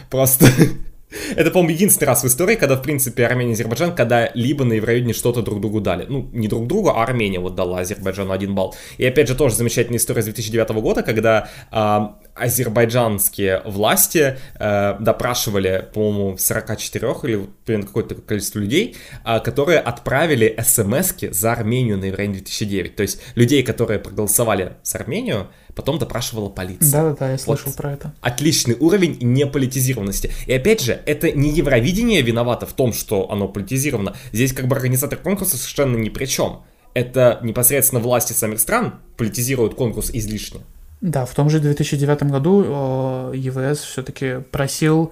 Просто 0.10 0.48
Это, 1.36 1.52
по-моему, 1.52 1.74
единственный 1.74 2.08
раз 2.08 2.24
в 2.24 2.28
истории, 2.28 2.56
когда, 2.56 2.76
в 2.76 2.82
принципе, 2.82 3.26
Армения 3.26 3.52
и 3.52 3.54
Азербайджан 3.54 3.94
когда-либо 3.94 4.64
на 4.64 4.74
Евровидении 4.74 5.14
что-то 5.14 5.42
друг 5.42 5.60
другу 5.62 5.82
дали. 5.82 6.06
Ну, 6.08 6.30
не 6.32 6.48
друг 6.48 6.68
другу, 6.68 6.90
а 6.90 7.04
Армения 7.04 7.40
вот 7.40 7.56
дала 7.56 7.80
Азербайджану 7.80 8.32
один 8.32 8.56
балл. 8.56 8.76
И, 8.98 9.06
опять 9.06 9.28
же, 9.28 9.36
тоже 9.36 9.56
замечательная 9.56 9.98
история 9.98 10.22
с 10.22 10.26
2009 10.26 10.70
года, 10.82 11.04
когда 11.04 11.50
э, 11.72 12.00
азербайджанские 12.36 13.62
власти 13.66 14.38
э, 14.60 14.96
допрашивали, 15.00 15.88
по-моему, 15.94 16.38
44 16.38 17.08
или 17.24 17.48
примерно 17.66 17.88
какое-то 17.88 18.16
количество 18.16 18.60
людей, 18.60 18.96
э, 19.26 19.40
которые 19.40 19.80
отправили 19.80 20.58
смс 20.64 21.14
за 21.32 21.52
Армению 21.52 21.98
на 21.98 22.06
Евровидение 22.06 22.42
2009. 22.42 22.96
То 22.96 23.02
есть 23.02 23.22
людей, 23.36 23.64
которые 23.64 24.00
проголосовали 24.00 24.74
с 24.84 24.96
Армению, 24.96 25.48
потом 25.76 26.00
допрашивала 26.00 26.50
полиция. 26.50 26.92
Да-да-да, 26.92 27.32
я 27.32 27.38
слышал 27.38 27.68
вот 27.68 27.76
про 27.76 27.94
это. 27.94 28.14
Отличный 28.22 28.76
уровень 28.80 29.18
неполитизированности. 29.22 30.32
И 30.46 30.54
опять 30.54 30.82
же, 30.82 31.02
это 31.06 31.32
не 31.32 31.50
Евровидение 31.50 32.22
виновато 32.22 32.66
в 32.66 32.74
том, 32.74 32.94
что 32.94 33.30
оно 33.32 33.48
политизировано. 33.48 34.16
Здесь 34.32 34.54
как 34.54 34.68
бы 34.68 34.76
организатор 34.76 35.18
конкурса 35.18 35.58
совершенно 35.58 35.98
ни 35.98 36.10
при 36.10 36.26
чем. 36.26 36.62
Это 36.94 37.40
непосредственно 37.42 38.02
власти 38.02 38.34
самих 38.34 38.60
стран 38.60 38.96
политизируют 39.18 39.76
конкурс 39.76 40.12
излишне. 40.12 40.62
Да, 41.02 41.26
в 41.26 41.34
том 41.34 41.50
же 41.50 41.60
2009 41.60 42.24
году 42.24 42.64
э, 42.66 43.34
ЕВС 43.36 43.80
все-таки 43.80 44.42
просил 44.52 45.12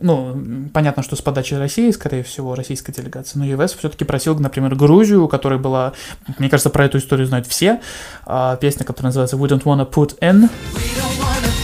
ну, 0.00 0.68
понятно, 0.72 1.02
что 1.02 1.16
с 1.16 1.22
подачи 1.22 1.54
России, 1.54 1.90
скорее 1.90 2.22
всего, 2.22 2.54
российской 2.54 2.92
делегации, 2.92 3.38
но 3.38 3.44
ЕВС 3.44 3.74
все-таки 3.74 4.04
просил, 4.04 4.38
например, 4.38 4.74
Грузию, 4.74 5.28
которая 5.28 5.58
была, 5.58 5.92
мне 6.38 6.48
кажется, 6.48 6.70
про 6.70 6.84
эту 6.84 6.98
историю 6.98 7.26
знают 7.26 7.46
все, 7.46 7.80
а, 8.26 8.56
песня, 8.56 8.84
которая 8.84 9.08
называется 9.08 9.36
We 9.36 9.48
Don't 9.48 9.64
Wanna 9.64 9.90
Put 9.90 10.18
In. 10.20 10.48
We 10.74 10.80
don't 10.96 11.63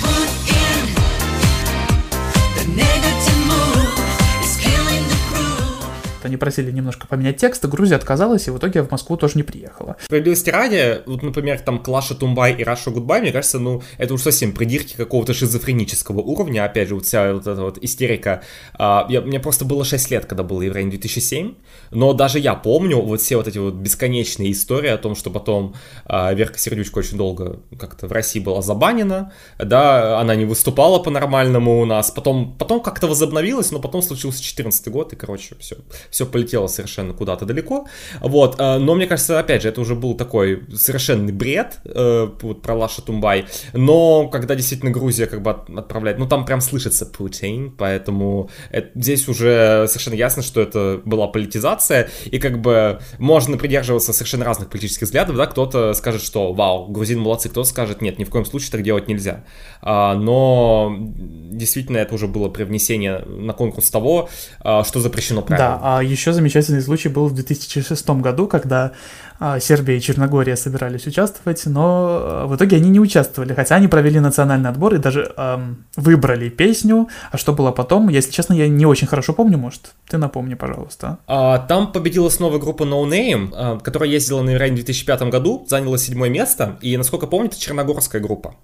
Они 6.31 6.37
просили 6.37 6.71
немножко 6.71 7.09
поменять 7.09 7.39
текст, 7.39 7.65
Грузия 7.65 7.97
отказалась, 7.97 8.47
и 8.47 8.53
в 8.53 8.59
итоге 8.59 8.83
в 8.83 8.91
Москву 8.93 9.17
тоже 9.17 9.33
не 9.35 9.43
приехала. 9.43 9.97
Справедливости 10.05 10.49
ради, 10.49 11.03
вот, 11.07 11.25
например, 11.25 11.59
там 11.59 11.83
Лаша 11.83 12.15
Тумбай 12.15 12.53
и 12.53 12.63
Russia 12.63 12.93
Goodbye, 12.93 13.21
мне 13.21 13.33
кажется, 13.33 13.59
ну, 13.59 13.83
это 13.99 14.15
уж 14.15 14.23
совсем 14.23 14.53
придирки 14.53 14.95
какого-то 14.95 15.35
шизофренического 15.35 16.21
уровня, 16.21 16.65
опять 16.65 16.87
же, 16.87 16.95
вот 16.95 17.05
вся 17.05 17.33
вот 17.33 17.49
эта 17.49 17.61
вот 17.61 17.79
истерика. 17.79 18.45
А, 18.75 19.07
я, 19.09 19.23
мне 19.23 19.41
просто 19.41 19.65
было 19.65 19.85
6 19.85 20.09
лет, 20.13 20.27
когда 20.27 20.45
был 20.45 20.61
Евровидение 20.61 21.01
2007, 21.01 21.55
но 21.91 22.13
даже 22.13 22.39
я 22.39 22.55
помню 22.55 23.03
вот 23.03 23.21
все 23.21 23.37
вот 23.37 23.49
эти 23.49 23.59
вот 23.59 23.75
бесконечные 23.75 24.53
истории 24.53 24.91
о 24.91 24.99
том, 24.99 25.17
что 25.17 25.31
потом 25.31 25.75
а, 26.05 26.33
Верка 26.33 26.61
Сердючка 26.61 26.99
очень 26.99 27.17
долго 27.17 27.59
как-то 27.77 28.07
в 28.07 28.13
России 28.13 28.39
была 28.39 28.63
забанена, 28.63 29.33
да, 29.59 30.21
она 30.21 30.37
не 30.37 30.45
выступала 30.45 31.01
по-нормальному 31.01 31.81
у 31.81 31.87
нас, 31.87 32.13
потом, 32.13 32.55
потом 32.57 32.81
как-то 32.81 33.09
возобновилась, 33.09 33.73
но 33.73 33.81
потом 33.81 34.01
случился 34.01 34.41
14 34.41 34.87
год, 34.93 35.13
и, 35.13 35.17
короче, 35.17 35.57
все, 35.59 35.75
все 36.09 36.20
полетело 36.27 36.67
совершенно 36.67 37.15
куда-то 37.15 37.45
далеко. 37.45 37.87
Вот, 38.21 38.59
э, 38.59 38.79
но 38.79 38.95
мне 38.95 39.07
кажется, 39.07 39.39
опять 39.39 39.63
же, 39.63 39.69
это 39.69 39.81
уже 39.81 39.95
был 39.95 40.15
такой 40.15 40.63
совершенный 40.75 41.33
бред 41.33 41.79
э, 41.85 42.29
вот, 42.41 42.63
про 42.63 42.75
Лаша 42.75 43.03
Тумбай. 43.03 43.47
Но 43.73 44.29
когда 44.29 44.55
действительно 44.55 44.91
Грузия 44.91 45.27
как 45.27 45.43
бы 45.43 45.51
отправляет, 45.51 46.19
ну 46.19 46.27
там 46.27 46.45
прям 46.45 46.61
слышится 46.61 47.07
Путин, 47.07 47.71
поэтому 47.77 48.51
это, 48.71 48.91
здесь 48.95 49.29
уже 49.29 49.87
совершенно 49.89 50.15
ясно, 50.15 50.43
что 50.43 50.61
это 50.61 51.01
была 51.05 51.27
политизация, 51.29 52.09
и 52.25 52.39
как 52.39 52.61
бы 52.61 53.01
можно 53.19 53.57
придерживаться 53.57 54.13
совершенно 54.13 54.45
разных 54.45 54.69
политических 54.71 55.07
взглядов, 55.07 55.37
да, 55.37 55.47
кто-то 55.47 55.95
скажет, 55.95 56.23
что 56.23 56.53
вау, 56.53 56.89
грузин 56.89 57.21
молодцы, 57.21 57.49
кто-то 57.49 57.69
скажет, 57.69 58.03
нет, 58.03 58.19
ни 58.19 58.25
в 58.25 58.31
коем 58.31 58.45
случае 58.45 58.71
так 58.73 58.83
делать 58.83 59.09
нельзя. 59.09 59.45
А, 59.83 60.15
но 60.15 60.97
действительно 60.99 61.99
это 61.99 62.15
уже 62.15 62.27
было 62.27 62.49
привнесение 62.49 63.19
на 63.21 63.53
конкурс 63.53 63.91
того, 63.91 64.29
а, 64.61 64.85
что 64.85 65.01
запрещено 65.01 65.43
правилами. 65.43 65.79
Да, 65.81 65.99
а 65.99 66.03
еще 66.11 66.33
замечательный 66.33 66.83
случай 66.83 67.09
был 67.09 67.29
в 67.29 67.35
2006 67.35 68.11
году, 68.11 68.47
когда 68.47 68.93
а, 69.39 69.61
Сербия 69.61 69.97
и 69.97 70.01
Черногория 70.01 70.57
собирались 70.57 71.07
участвовать, 71.07 71.65
но 71.67 72.09
а, 72.23 72.47
в 72.47 72.57
итоге 72.57 72.77
они 72.77 72.91
не 72.91 73.01
участвовали, 73.01 73.55
хотя 73.55 73.77
они 73.77 73.89
провели 73.89 74.21
национальный 74.21 74.71
отбор 74.71 74.95
и 74.95 74.99
даже 74.99 75.33
эм, 75.37 75.85
выбрали 75.97 76.49
песню. 76.49 77.09
А 77.31 77.39
что 77.39 77.53
было 77.53 77.71
потом, 77.71 78.09
если 78.09 78.31
честно, 78.31 78.55
я 78.55 78.69
не 78.69 78.87
очень 78.87 79.07
хорошо 79.07 79.33
помню, 79.33 79.57
может, 79.57 79.93
ты 80.09 80.19
напомни, 80.19 80.55
пожалуйста. 80.55 81.19
А, 81.27 81.59
там 81.59 81.93
победила 81.93 82.29
снова 82.29 82.59
группа 82.59 82.83
No 82.85 83.09
Name, 83.09 83.81
которая 83.81 84.11
ездила 84.11 84.43
на 84.43 84.55
Иране 84.55 84.73
в 84.73 84.85
2005 84.85 85.23
году, 85.23 85.67
заняла 85.69 85.97
седьмое 85.97 86.29
место, 86.29 86.79
и, 86.83 86.97
насколько 86.97 87.27
помню, 87.27 87.49
это 87.49 87.59
черногорская 87.59 88.21
группа. 88.21 88.55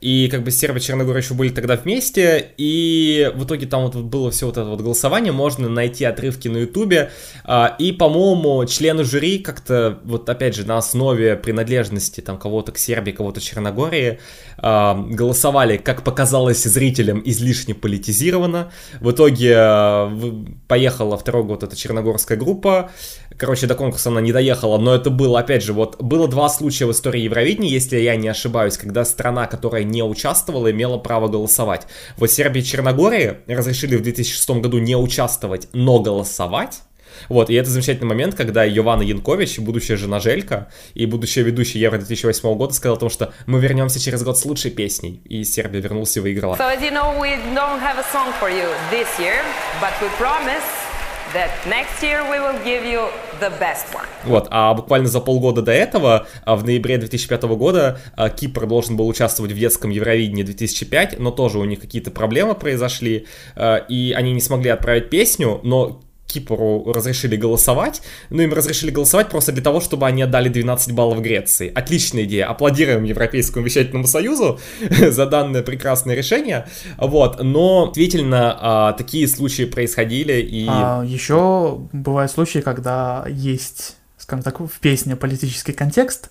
И 0.00 0.28
как 0.30 0.42
бы 0.42 0.50
Сербия 0.50 0.80
и 0.80 0.82
Черногория 0.82 1.20
еще 1.20 1.34
были 1.34 1.50
тогда 1.50 1.76
вместе, 1.76 2.52
и 2.56 3.30
в 3.34 3.44
итоге 3.44 3.66
там 3.66 3.84
вот 3.84 3.96
было 3.96 4.30
все 4.30 4.46
вот 4.46 4.56
это 4.56 4.64
вот 4.64 4.80
голосование, 4.80 5.32
можно 5.32 5.68
найти 5.68 6.04
отрывки 6.04 6.48
на 6.48 6.58
ютубе, 6.58 7.10
и, 7.78 7.92
по-моему, 7.92 8.64
члены 8.66 9.04
жюри 9.04 9.38
как-то 9.38 9.98
вот 10.04 10.28
опять 10.28 10.54
же 10.54 10.66
на 10.66 10.78
основе 10.78 11.36
принадлежности 11.36 12.20
там 12.20 12.38
кого-то 12.38 12.72
к 12.72 12.78
Сербии, 12.78 13.12
кого-то 13.12 13.40
Черногории, 13.40 14.18
э, 14.58 14.94
голосовали, 15.10 15.76
как 15.76 16.02
показалось 16.02 16.62
зрителям, 16.62 17.22
излишне 17.24 17.74
политизированно. 17.74 18.72
В 19.00 19.10
итоге 19.10 19.54
э, 19.56 20.32
поехала 20.68 21.16
второй 21.16 21.44
год 21.44 21.62
эта 21.62 21.76
черногорская 21.76 22.38
группа. 22.38 22.90
Короче, 23.36 23.66
до 23.66 23.74
конкурса 23.74 24.10
она 24.10 24.20
не 24.20 24.32
доехала, 24.32 24.78
но 24.78 24.94
это 24.94 25.10
было, 25.10 25.40
опять 25.40 25.62
же, 25.62 25.72
вот 25.72 26.00
было 26.02 26.28
два 26.28 26.48
случая 26.48 26.86
в 26.86 26.92
истории 26.92 27.22
Евровидения, 27.22 27.70
если 27.70 27.98
я 27.98 28.16
не 28.16 28.28
ошибаюсь, 28.28 28.76
когда 28.76 29.04
страна, 29.04 29.46
которая 29.46 29.84
не 29.90 30.02
участвовала, 30.02 30.70
имела 30.70 30.98
право 30.98 31.28
голосовать. 31.28 31.86
Вот 32.16 32.30
Сербия 32.30 32.60
и 32.60 32.64
Черногория 32.64 33.40
разрешили 33.46 33.96
в 33.96 34.02
2006 34.02 34.50
году 34.50 34.78
не 34.78 34.96
участвовать, 34.96 35.68
но 35.72 36.00
голосовать. 36.00 36.82
Вот, 37.28 37.50
и 37.50 37.54
это 37.54 37.68
замечательный 37.68 38.06
момент, 38.06 38.34
когда 38.34 38.64
Йована 38.64 39.02
Янкович, 39.02 39.58
будущая 39.58 39.96
жена 39.96 40.20
Желька 40.20 40.68
и 40.94 41.06
будущая 41.06 41.44
ведущая 41.44 41.80
Евро 41.80 41.98
2008 41.98 42.54
года, 42.54 42.72
сказала 42.72 42.96
о 42.96 43.00
том, 43.00 43.10
что 43.10 43.32
мы 43.46 43.60
вернемся 43.60 44.00
через 44.00 44.22
год 44.22 44.38
с 44.38 44.44
лучшей 44.44 44.70
песней. 44.70 45.20
И 45.24 45.44
Сербия 45.44 45.80
вернулась 45.80 46.16
и 46.16 46.20
выиграла. 46.20 46.56
So 46.56 46.68
as 46.68 46.82
you 46.82 46.90
know, 46.90 47.18
we 47.20 47.36
don't 47.54 47.80
have 47.80 47.98
a 47.98 48.04
song 48.12 48.32
for 48.40 48.50
you 48.50 48.68
this 48.90 49.08
year, 49.18 49.42
but 49.80 49.92
we 50.00 50.08
promise 50.18 50.64
that 51.34 51.50
next 51.68 52.02
year 52.02 52.22
we 52.30 52.38
will 52.38 52.58
give 52.64 52.84
you. 52.84 53.08
Вот, 54.24 54.48
а 54.50 54.74
буквально 54.74 55.08
за 55.08 55.20
полгода 55.20 55.62
до 55.62 55.72
этого, 55.72 56.26
а, 56.44 56.56
в 56.56 56.64
ноябре 56.64 56.98
2005 56.98 57.42
года, 57.56 57.98
а, 58.16 58.28
Кипр 58.28 58.66
должен 58.66 58.96
был 58.96 59.08
участвовать 59.08 59.52
в 59.52 59.58
детском 59.58 59.90
Евровидении 59.90 60.42
2005, 60.42 61.18
но 61.18 61.30
тоже 61.30 61.58
у 61.58 61.64
них 61.64 61.80
какие-то 61.80 62.10
проблемы 62.10 62.54
произошли, 62.54 63.26
а, 63.56 63.76
и 63.76 64.12
они 64.12 64.32
не 64.32 64.40
смогли 64.40 64.70
отправить 64.70 65.10
песню, 65.10 65.60
но 65.62 66.02
Кипру 66.30 66.92
разрешили 66.92 67.36
голосовать, 67.36 68.02
но 68.30 68.42
им 68.42 68.52
разрешили 68.52 68.90
голосовать 68.90 69.28
просто 69.28 69.52
для 69.52 69.62
того, 69.62 69.80
чтобы 69.80 70.06
они 70.06 70.22
отдали 70.22 70.48
12 70.48 70.92
баллов 70.92 71.20
Греции. 71.20 71.70
Отличная 71.74 72.24
идея. 72.24 72.46
Аплодируем 72.46 73.04
Европейскому 73.04 73.64
вещательному 73.64 74.06
союзу 74.06 74.58
за 75.10 75.26
данное 75.26 75.62
прекрасное 75.62 76.14
решение. 76.14 76.66
Вот, 76.98 77.42
но 77.42 77.92
действительно 77.94 78.58
а, 78.60 78.92
такие 78.92 79.28
случаи 79.28 79.64
происходили 79.64 80.40
и... 80.40 80.66
А, 80.68 81.02
еще 81.04 81.80
бывают 81.92 82.30
случаи, 82.32 82.60
когда 82.60 83.24
есть, 83.28 83.96
скажем 84.18 84.42
так, 84.42 84.60
в 84.60 84.80
песне 84.80 85.16
политический 85.16 85.72
контекст, 85.72 86.30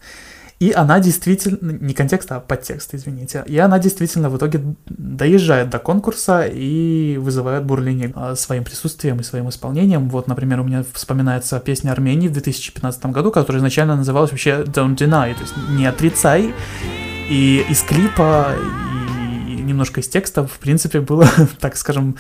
И 0.60 0.74
она 0.74 1.00
действительно, 1.00 1.72
не 1.72 1.93
контекст, 1.93 2.30
а 2.34 2.41
подтекст, 2.41 2.93
извините, 2.93 3.43
и 3.48 3.58
она 3.58 3.80
действительно 3.80 4.30
в 4.30 4.36
итоге 4.36 4.62
доезжает 4.88 5.69
до 5.69 5.80
конкурса 5.80 6.45
и 6.45 7.17
вызывает 7.17 7.63
бурление 7.63 8.12
а, 8.13 8.36
своим 8.36 8.65
присутствием 8.65 9.22
и 9.22 9.24
своим 9.24 9.48
исполнением. 9.48 10.10
Вот, 10.10 10.28
например, 10.28 10.60
у 10.60 10.65
меня 10.65 10.84
вспоминается 10.93 11.62
песня 11.62 11.92
Армении 11.92 12.27
в 12.27 12.33
2015 12.33 13.06
году, 13.06 13.31
которая 13.31 13.60
изначально 13.60 13.96
называлась 13.96 14.31
вообще 14.31 14.63
Don't 14.63 14.98
Deny, 14.98 15.33
то 15.33 15.42
есть 15.42 15.54
не 15.69 15.86
отрицай. 15.86 16.54
И 17.29 17.65
из 17.69 17.81
клипа, 17.81 18.56
и 19.48 19.62
немножко 19.62 20.02
из 20.02 20.10
текста, 20.10 20.46
в 20.46 20.60
принципе, 20.60 21.00
было, 21.00 21.25
так 21.62 21.77
скажем, 21.77 22.17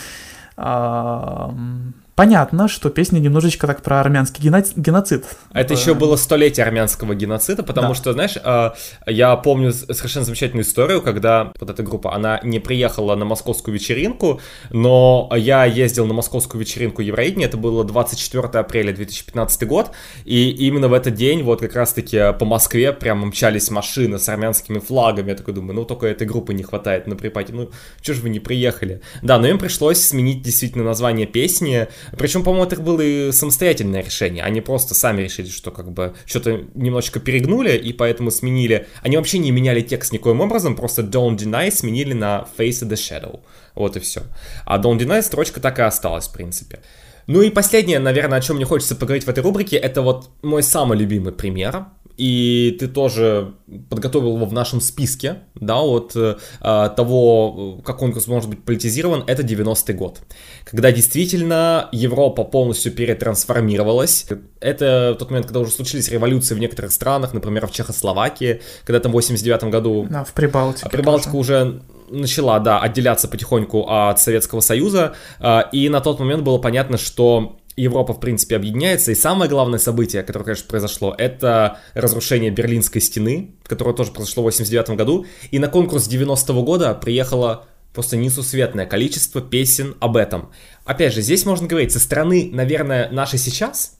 понятно, 2.19 2.67
что 2.67 2.89
песня 2.89 3.19
немножечко 3.19 3.65
так 3.65 3.81
про 3.81 4.01
армянский 4.01 4.43
геноцид. 4.43 5.23
Это 5.53 5.73
еще 5.73 5.93
было 5.93 6.17
столетие 6.17 6.65
армянского 6.65 7.15
геноцида, 7.15 7.63
потому 7.63 7.89
да. 7.89 7.93
что, 7.93 8.11
знаешь, 8.11 8.35
а, 8.43 8.73
я 9.07 9.37
помню 9.37 9.71
совершенно 9.71 10.25
замечательную 10.25 10.65
историю, 10.65 11.01
когда 11.01 11.53
вот 11.57 11.69
эта 11.69 11.81
группа, 11.81 12.13
она 12.13 12.41
не 12.43 12.59
приехала 12.59 13.15
на 13.15 13.23
московскую 13.23 13.73
вечеринку, 13.73 14.41
но 14.69 15.31
я 15.33 15.63
ездил 15.63 16.07
на 16.07 16.13
московскую 16.13 16.59
вечеринку 16.59 17.01
Евровидения, 17.01 17.47
это 17.47 17.55
было 17.55 17.85
24 17.85 18.43
апреля 18.49 18.91
2015 18.91 19.65
год, 19.65 19.91
и 20.25 20.49
именно 20.49 20.89
в 20.89 20.93
этот 20.93 21.13
день 21.13 21.41
вот 21.43 21.61
как 21.61 21.73
раз-таки 21.73 22.33
по 22.37 22.43
Москве 22.43 22.91
прям 22.91 23.27
мчались 23.27 23.71
машины 23.71 24.19
с 24.19 24.27
армянскими 24.27 24.79
флагами, 24.79 25.29
я 25.29 25.35
такой 25.35 25.53
думаю, 25.53 25.73
ну 25.73 25.85
только 25.85 26.07
этой 26.07 26.27
группы 26.27 26.53
не 26.53 26.63
хватает 26.63 27.07
на 27.07 27.15
припате, 27.15 27.53
ну 27.53 27.69
что 28.01 28.13
же 28.13 28.21
вы 28.21 28.29
не 28.29 28.41
приехали? 28.41 28.99
Да, 29.21 29.39
но 29.39 29.47
им 29.47 29.57
пришлось 29.57 30.01
сменить 30.01 30.41
действительно 30.41 30.83
название 30.83 31.25
песни, 31.25 31.87
причем, 32.17 32.43
по-моему, 32.43 32.65
это 32.65 32.81
было 32.81 33.01
и 33.01 33.31
самостоятельное 33.31 34.03
решение. 34.03 34.43
Они 34.43 34.61
просто 34.61 34.93
сами 34.93 35.21
решили, 35.21 35.47
что 35.47 35.71
как 35.71 35.91
бы 35.91 36.13
что-то 36.25 36.65
немножечко 36.73 37.19
перегнули, 37.19 37.77
и 37.77 37.93
поэтому 37.93 38.31
сменили. 38.31 38.87
Они 39.01 39.17
вообще 39.17 39.37
не 39.37 39.51
меняли 39.51 39.81
текст 39.81 40.11
никоим 40.11 40.41
образом, 40.41 40.75
просто 40.75 41.01
Don't 41.01 41.37
Deny 41.37 41.71
сменили 41.71 42.13
на 42.13 42.47
Face 42.57 42.87
the 42.87 42.93
Shadow. 42.93 43.41
Вот 43.75 43.97
и 43.97 43.99
все. 43.99 44.23
А 44.65 44.79
Don't 44.79 44.97
Deny 44.97 45.21
строчка 45.21 45.59
так 45.59 45.79
и 45.79 45.81
осталась, 45.81 46.27
в 46.27 46.33
принципе. 46.33 46.79
Ну 47.27 47.43
и 47.43 47.51
последнее, 47.51 47.99
наверное, 47.99 48.39
о 48.39 48.41
чем 48.41 48.55
мне 48.55 48.65
хочется 48.65 48.95
поговорить 48.95 49.25
в 49.25 49.29
этой 49.29 49.43
рубрике, 49.43 49.77
это 49.77 50.01
вот 50.01 50.31
мой 50.41 50.63
самый 50.63 50.97
любимый 50.97 51.31
пример 51.31 51.85
и 52.19 52.75
ты 52.77 52.89
тоже 52.89 53.53
подготовил 53.89 54.35
его 54.35 54.45
в 54.45 54.51
нашем 54.51 54.81
списке, 54.81 55.37
да, 55.55 55.79
от 55.79 56.11
э, 56.17 56.35
того, 56.59 57.79
как 57.85 57.97
конкурс 57.97 58.27
может 58.27 58.49
быть 58.49 58.61
политизирован, 58.65 59.23
это 59.25 59.41
90-й 59.41 59.93
год, 59.93 60.19
когда 60.65 60.91
действительно 60.91 61.87
Европа 61.93 62.43
полностью 62.43 62.91
перетрансформировалась. 62.91 64.27
Это 64.59 65.15
тот 65.17 65.29
момент, 65.29 65.45
когда 65.45 65.61
уже 65.61 65.71
случились 65.71 66.09
революции 66.09 66.55
в 66.55 66.59
некоторых 66.59 66.91
странах, 66.91 67.33
например, 67.33 67.67
в 67.67 67.71
Чехословакии, 67.71 68.61
когда 68.83 68.99
там 68.99 69.13
в 69.13 69.15
89 69.15 69.63
году... 69.65 70.05
Да, 70.09 70.25
в 70.25 70.33
Прибалтике. 70.33 70.89
Прибалтика 70.89 71.35
уже 71.37 71.81
начала, 72.09 72.59
да, 72.59 72.81
отделяться 72.81 73.29
потихоньку 73.29 73.85
от 73.87 74.19
Советского 74.19 74.59
Союза, 74.59 75.13
э, 75.39 75.61
и 75.71 75.87
на 75.87 76.01
тот 76.01 76.19
момент 76.19 76.43
было 76.43 76.57
понятно, 76.57 76.97
что 76.97 77.58
Европа, 77.81 78.13
в 78.13 78.19
принципе, 78.19 78.55
объединяется. 78.55 79.11
И 79.11 79.15
самое 79.15 79.49
главное 79.49 79.79
событие, 79.79 80.23
которое, 80.23 80.45
конечно, 80.45 80.67
произошло, 80.67 81.15
это 81.17 81.79
разрушение 81.93 82.51
Берлинской 82.51 83.01
стены, 83.01 83.55
которое 83.63 83.95
тоже 83.95 84.11
произошло 84.11 84.43
в 84.43 84.45
89 84.45 84.91
году. 84.91 85.25
И 85.51 85.59
на 85.59 85.67
конкурс 85.67 86.07
90-го 86.09 86.63
года 86.63 86.93
приехало 86.93 87.65
просто 87.93 88.17
несусветное 88.17 88.85
количество 88.85 89.41
песен 89.41 89.95
об 89.99 90.17
этом. 90.17 90.51
Опять 90.85 91.13
же, 91.13 91.21
здесь 91.21 91.45
можно 91.45 91.67
говорить, 91.67 91.91
со 91.91 91.99
стороны, 91.99 92.49
наверное, 92.53 93.09
нашей 93.09 93.39
сейчас, 93.39 93.97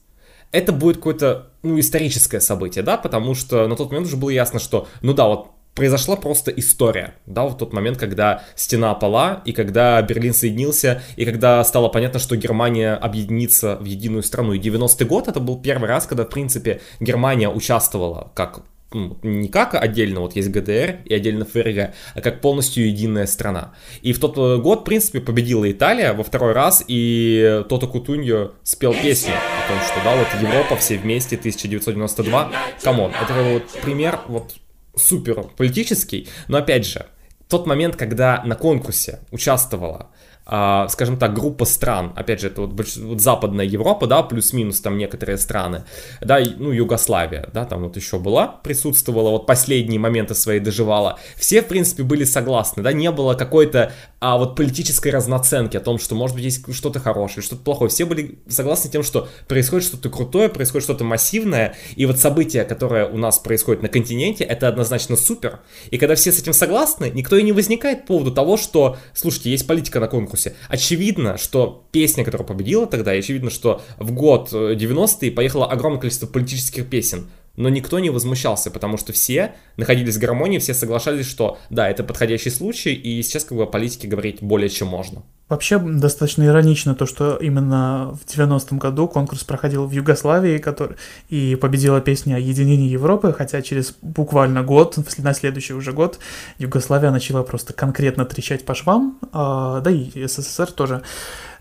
это 0.52 0.72
будет 0.72 0.96
какое-то, 0.96 1.50
ну, 1.62 1.78
историческое 1.78 2.40
событие, 2.40 2.82
да, 2.82 2.96
потому 2.96 3.34
что 3.34 3.66
на 3.68 3.76
тот 3.76 3.90
момент 3.90 4.06
уже 4.06 4.16
было 4.16 4.30
ясно, 4.30 4.58
что, 4.58 4.88
ну 5.00 5.14
да, 5.14 5.26
вот 5.26 5.48
произошла 5.80 6.14
просто 6.14 6.50
история, 6.50 7.14
да, 7.24 7.46
в 7.46 7.56
тот 7.56 7.72
момент, 7.72 7.96
когда 7.96 8.42
стена 8.54 8.92
пала, 8.94 9.40
и 9.46 9.52
когда 9.52 10.02
Берлин 10.02 10.34
соединился, 10.34 11.00
и 11.16 11.24
когда 11.24 11.64
стало 11.64 11.88
понятно, 11.88 12.20
что 12.20 12.36
Германия 12.36 12.92
объединится 12.92 13.76
в 13.76 13.86
единую 13.86 14.22
страну. 14.22 14.52
И 14.52 14.60
90-й 14.60 15.06
год 15.06 15.28
это 15.28 15.40
был 15.40 15.58
первый 15.58 15.88
раз, 15.88 16.06
когда, 16.06 16.26
в 16.26 16.28
принципе, 16.28 16.82
Германия 17.00 17.48
участвовала 17.48 18.30
как 18.34 18.60
ну, 18.92 19.16
не 19.22 19.48
как 19.48 19.74
отдельно, 19.74 20.20
вот 20.20 20.36
есть 20.36 20.50
ГДР 20.50 20.98
и 21.06 21.14
отдельно 21.14 21.46
ФРГ, 21.46 21.94
а 22.14 22.20
как 22.20 22.42
полностью 22.42 22.86
единая 22.86 23.24
страна. 23.24 23.72
И 24.02 24.12
в 24.12 24.18
тот 24.18 24.36
э, 24.36 24.58
год, 24.58 24.80
в 24.80 24.84
принципе, 24.84 25.20
победила 25.20 25.70
Италия 25.70 26.12
во 26.12 26.24
второй 26.24 26.52
раз, 26.52 26.84
и 26.88 27.64
Тото 27.70 27.86
Кутуньо 27.86 28.50
спел 28.64 28.92
песню 28.92 29.32
о 29.32 29.68
том, 29.72 29.80
что, 29.80 30.04
да, 30.04 30.14
вот 30.14 30.28
Европа 30.42 30.76
все 30.76 30.98
вместе, 30.98 31.36
1992, 31.36 32.52
come 32.82 32.99
on, 32.99 33.12
это 33.12 33.32
вот 33.42 33.62
пример 33.80 34.18
вот 34.28 34.52
супер 34.96 35.44
политический, 35.56 36.28
но 36.48 36.58
опять 36.58 36.86
же, 36.86 37.06
тот 37.48 37.66
момент, 37.66 37.96
когда 37.96 38.42
на 38.44 38.54
конкурсе 38.54 39.20
участвовала 39.30 40.10
скажем 40.44 41.16
так, 41.16 41.32
группа 41.32 41.64
стран, 41.64 42.12
опять 42.16 42.40
же, 42.40 42.48
это 42.48 42.62
вот, 42.62 42.72
вот 42.96 43.20
Западная 43.20 43.64
Европа, 43.64 44.08
да, 44.08 44.22
плюс-минус 44.22 44.80
там 44.80 44.98
некоторые 44.98 45.38
страны, 45.38 45.84
да, 46.20 46.40
ну, 46.58 46.72
Югославия, 46.72 47.48
да, 47.52 47.64
там 47.64 47.84
вот 47.84 47.96
еще 47.96 48.18
была, 48.18 48.48
присутствовала, 48.48 49.30
вот 49.30 49.46
последние 49.46 50.00
моменты 50.00 50.34
свои 50.34 50.58
доживала, 50.58 51.20
все, 51.36 51.62
в 51.62 51.68
принципе, 51.68 52.02
были 52.02 52.24
согласны, 52.24 52.82
да, 52.82 52.92
не 52.92 53.10
было 53.12 53.34
какой-то, 53.34 53.92
а 54.18 54.38
вот 54.38 54.56
политической 54.56 55.10
разноценки 55.10 55.76
о 55.76 55.80
том, 55.80 55.98
что, 56.00 56.16
может 56.16 56.34
быть, 56.34 56.44
есть 56.44 56.74
что-то 56.74 56.98
хорошее, 56.98 57.44
что-то 57.44 57.62
плохое, 57.62 57.88
все 57.88 58.04
были 58.04 58.40
согласны 58.48 58.90
тем, 58.90 59.04
что 59.04 59.28
происходит 59.46 59.86
что-то 59.86 60.10
крутое, 60.10 60.48
происходит 60.48 60.84
что-то 60.84 61.04
массивное, 61.04 61.76
и 61.94 62.06
вот 62.06 62.18
событие, 62.18 62.64
которое 62.64 63.06
у 63.06 63.18
нас 63.18 63.38
происходит 63.38 63.82
на 63.82 63.88
континенте, 63.88 64.42
это 64.42 64.66
однозначно 64.66 65.16
супер, 65.16 65.60
и 65.90 65.98
когда 65.98 66.16
все 66.16 66.32
с 66.32 66.40
этим 66.40 66.54
согласны, 66.54 67.12
никто 67.14 67.36
и 67.36 67.42
не 67.44 67.52
возникает 67.52 68.02
по 68.02 68.14
поводу 68.14 68.32
того, 68.32 68.56
что, 68.56 68.96
слушайте, 69.14 69.50
есть 69.50 69.66
политика 69.68 70.00
на 70.00 70.08
конкурсе, 70.08 70.39
конкурсе. 70.40 70.54
Очевидно, 70.68 71.38
что 71.38 71.84
песня, 71.92 72.24
которая 72.24 72.46
победила 72.46 72.86
тогда, 72.86 73.14
и 73.14 73.18
очевидно, 73.18 73.50
что 73.50 73.82
в 73.98 74.12
год 74.12 74.52
90-е 74.52 75.30
э, 75.30 75.32
поехало 75.32 75.66
огромное 75.66 76.00
количество 76.00 76.26
политических 76.26 76.88
песен. 76.88 77.28
Но 77.56 77.68
никто 77.68 77.98
не 77.98 78.10
возмущался, 78.10 78.70
потому 78.70 78.96
что 78.96 79.12
все 79.12 79.54
находились 79.76 80.16
в 80.16 80.20
гармонии, 80.20 80.58
все 80.58 80.72
соглашались, 80.72 81.26
что 81.26 81.58
да, 81.68 81.88
это 81.88 82.04
подходящий 82.04 82.50
случай, 82.50 82.94
и 82.94 83.22
сейчас 83.22 83.44
как 83.44 83.58
бы 83.58 83.64
о 83.64 83.66
политике 83.66 84.08
говорить 84.08 84.42
более 84.42 84.68
чем 84.68 84.88
можно. 84.88 85.22
Вообще 85.50 85.78
достаточно 85.80 86.44
иронично 86.44 86.94
то, 86.94 87.06
что 87.06 87.36
именно 87.36 88.16
в 88.22 88.24
90-м 88.24 88.78
году 88.78 89.08
конкурс 89.08 89.42
проходил 89.42 89.84
в 89.84 89.90
Югославии, 89.90 90.58
который... 90.58 90.96
и 91.28 91.56
победила 91.56 92.00
песня 92.00 92.36
о 92.36 92.38
единении 92.38 92.88
Европы, 92.88 93.34
хотя 93.36 93.60
через 93.60 93.96
буквально 94.00 94.62
год, 94.62 94.96
на 95.18 95.34
следующий 95.34 95.74
уже 95.74 95.92
год, 95.92 96.20
Югославия 96.58 97.10
начала 97.10 97.42
просто 97.42 97.72
конкретно 97.72 98.24
трещать 98.26 98.64
по 98.64 98.76
швам, 98.76 99.18
а, 99.32 99.80
да 99.80 99.90
и 99.90 100.24
СССР 100.24 100.70
тоже. 100.70 101.02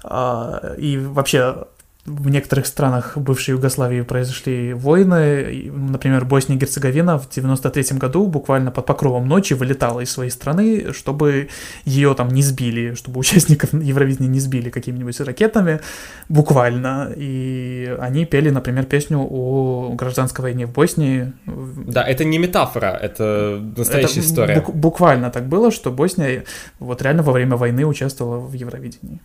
А, 0.04 0.76
и 0.78 0.98
вообще 0.98 1.66
в 2.06 2.30
некоторых 2.30 2.66
странах 2.66 3.18
бывшей 3.18 3.52
Югославии 3.52 4.02
произошли 4.02 4.74
войны. 4.74 5.70
Например, 5.72 6.26
Босния 6.26 6.56
и 6.56 6.60
Герцеговина 6.60 7.20
в 7.20 7.30
93 7.30 7.98
году 7.98 8.26
буквально 8.26 8.72
под 8.72 8.86
покровом 8.86 9.28
ночи 9.28 9.54
вылетала 9.54 10.00
из 10.00 10.10
своей 10.12 10.32
страны, 10.32 10.94
чтобы 10.94 11.50
ее 11.86 12.14
там 12.16 12.30
не 12.30 12.42
сбили, 12.42 12.94
чтобы 12.96 13.20
участников 13.20 13.74
Евровидения 13.74 14.30
не 14.30 14.40
сбили 14.40 14.70
какими-нибудь 14.70 15.20
ракетами, 15.20 15.82
буквально. 16.30 17.12
И 17.16 17.96
они 18.00 18.26
пели, 18.26 18.50
например, 18.50 18.86
песню 18.86 19.20
о 19.20 19.94
гражданской 19.94 20.42
войне 20.44 20.66
в 20.66 20.72
Боснии. 20.72 21.34
Да, 21.46 22.04
это 22.04 22.24
не 22.24 22.40
метафора, 22.40 22.98
это 23.02 23.62
настоящая 23.78 24.22
это 24.22 24.28
история. 24.30 24.56
Бук- 24.62 24.74
буквально 24.74 25.30
так 25.32 25.48
было, 25.48 25.70
что 25.70 25.92
Босния 25.92 26.46
вот 26.80 27.02
реально 27.02 27.24
во 27.24 27.34
время 27.34 27.58
войны 27.58 27.86
участвовала 27.86 28.40
в 28.40 28.54
Евровидении. 28.54 29.20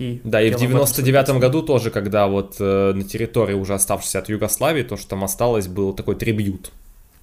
И 0.00 0.18
да, 0.24 0.40
и 0.40 0.50
в 0.50 0.58
99 0.58 1.38
году 1.38 1.62
тоже, 1.62 1.90
когда 1.90 2.26
вот 2.26 2.56
э, 2.58 2.92
на 2.94 3.04
территории 3.04 3.52
уже 3.52 3.74
оставшейся 3.74 4.20
от 4.20 4.30
Югославии, 4.30 4.82
то, 4.82 4.96
что 4.96 5.10
там 5.10 5.24
осталось, 5.24 5.68
был 5.68 5.92
такой 5.92 6.16
трибют. 6.16 6.72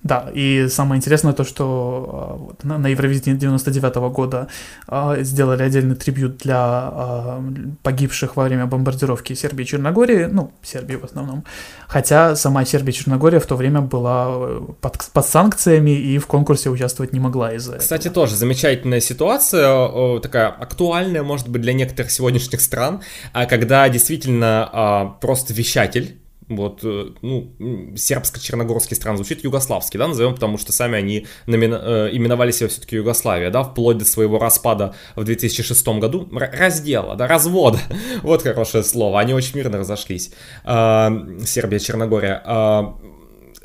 Да, 0.04 0.30
и 0.32 0.68
самое 0.70 1.00
интересное 1.00 1.34
то, 1.34 1.43
что 1.43 2.10
а, 2.14 2.36
вот, 2.38 2.64
на, 2.64 2.78
на 2.78 2.88
Евровидении 2.88 3.39
99 3.39 3.95
-го 3.95 4.12
года 4.12 4.48
а, 4.88 5.18
сделали 5.24 5.64
отдельный 5.64 5.95
трибют 5.95 6.38
для 6.38 6.58
а, 6.58 7.43
погибших 7.82 8.36
во 8.36 8.43
время 8.43 8.68
бомбардировки 8.68 9.34
Сербии 9.34 9.64
и 9.64 9.66
Черногории, 9.66 10.26
ну, 10.32 10.52
Сербии 10.62 10.95
в 10.95 11.04
основном, 11.04 11.43
хотя 11.88 12.36
сама 12.36 12.64
Сербия 12.66 12.91
и 12.91 12.95
Черногория 12.95 13.39
в 13.39 13.48
то 13.48 13.56
время 13.56 13.82
была 13.82 14.28
э, 14.30 14.62
под, 14.82 15.10
под 15.14 15.26
санкциями 15.26 15.91
и 15.91 16.20
в 16.20 16.28
конкурсе 16.28 16.70
участвовать 16.70 17.14
не 17.14 17.20
могла 17.20 17.54
из-за 17.54 17.78
Кстати, 17.78 18.10
тоже 18.10 18.36
замечательная 18.36 19.02
ситуация, 19.02 20.20
такая 20.20 20.48
актуальная, 20.48 21.24
может 21.24 21.50
быть, 21.50 21.62
для 21.62 21.74
некоторых 21.74 22.12
сегодняшних 22.12 22.62
стран, 22.62 23.02
когда 23.34 23.89
действительно 23.89 25.16
просто 25.22 25.54
вещатель 25.54 26.18
вот, 26.50 26.80
э, 26.84 27.12
ну, 27.22 27.54
сербско-черногорский 27.95 28.95
стран 28.95 29.18
звучит 29.18 29.43
югославский, 29.43 29.98
да, 30.00 30.08
назовем, 30.08 30.34
потому 30.34 30.58
что 30.58 30.72
сами 30.72 30.98
они 30.98 31.28
номина- 31.45 31.82
э, 31.82 32.10
именовали 32.16 32.52
себя 32.52 32.70
все-таки 32.70 32.95
Югославия, 32.95 33.50
да, 33.50 33.64
вплоть 33.64 33.98
до 33.98 34.06
своего 34.06 34.39
распада 34.39 34.95
в 35.16 35.24
2006 35.24 36.00
году, 36.00 36.28
раздела, 36.32 37.16
да, 37.16 37.28
развода, 37.28 37.80
вот 38.24 38.43
хорошее 38.43 38.84
слово, 38.84 39.20
они 39.20 39.34
очень 39.34 39.58
мирно 39.58 39.80
разошлись, 39.80 40.32
э, 40.64 41.10
Сербия, 41.45 41.80
Черногория. 41.80 42.41
Э, 42.45 42.84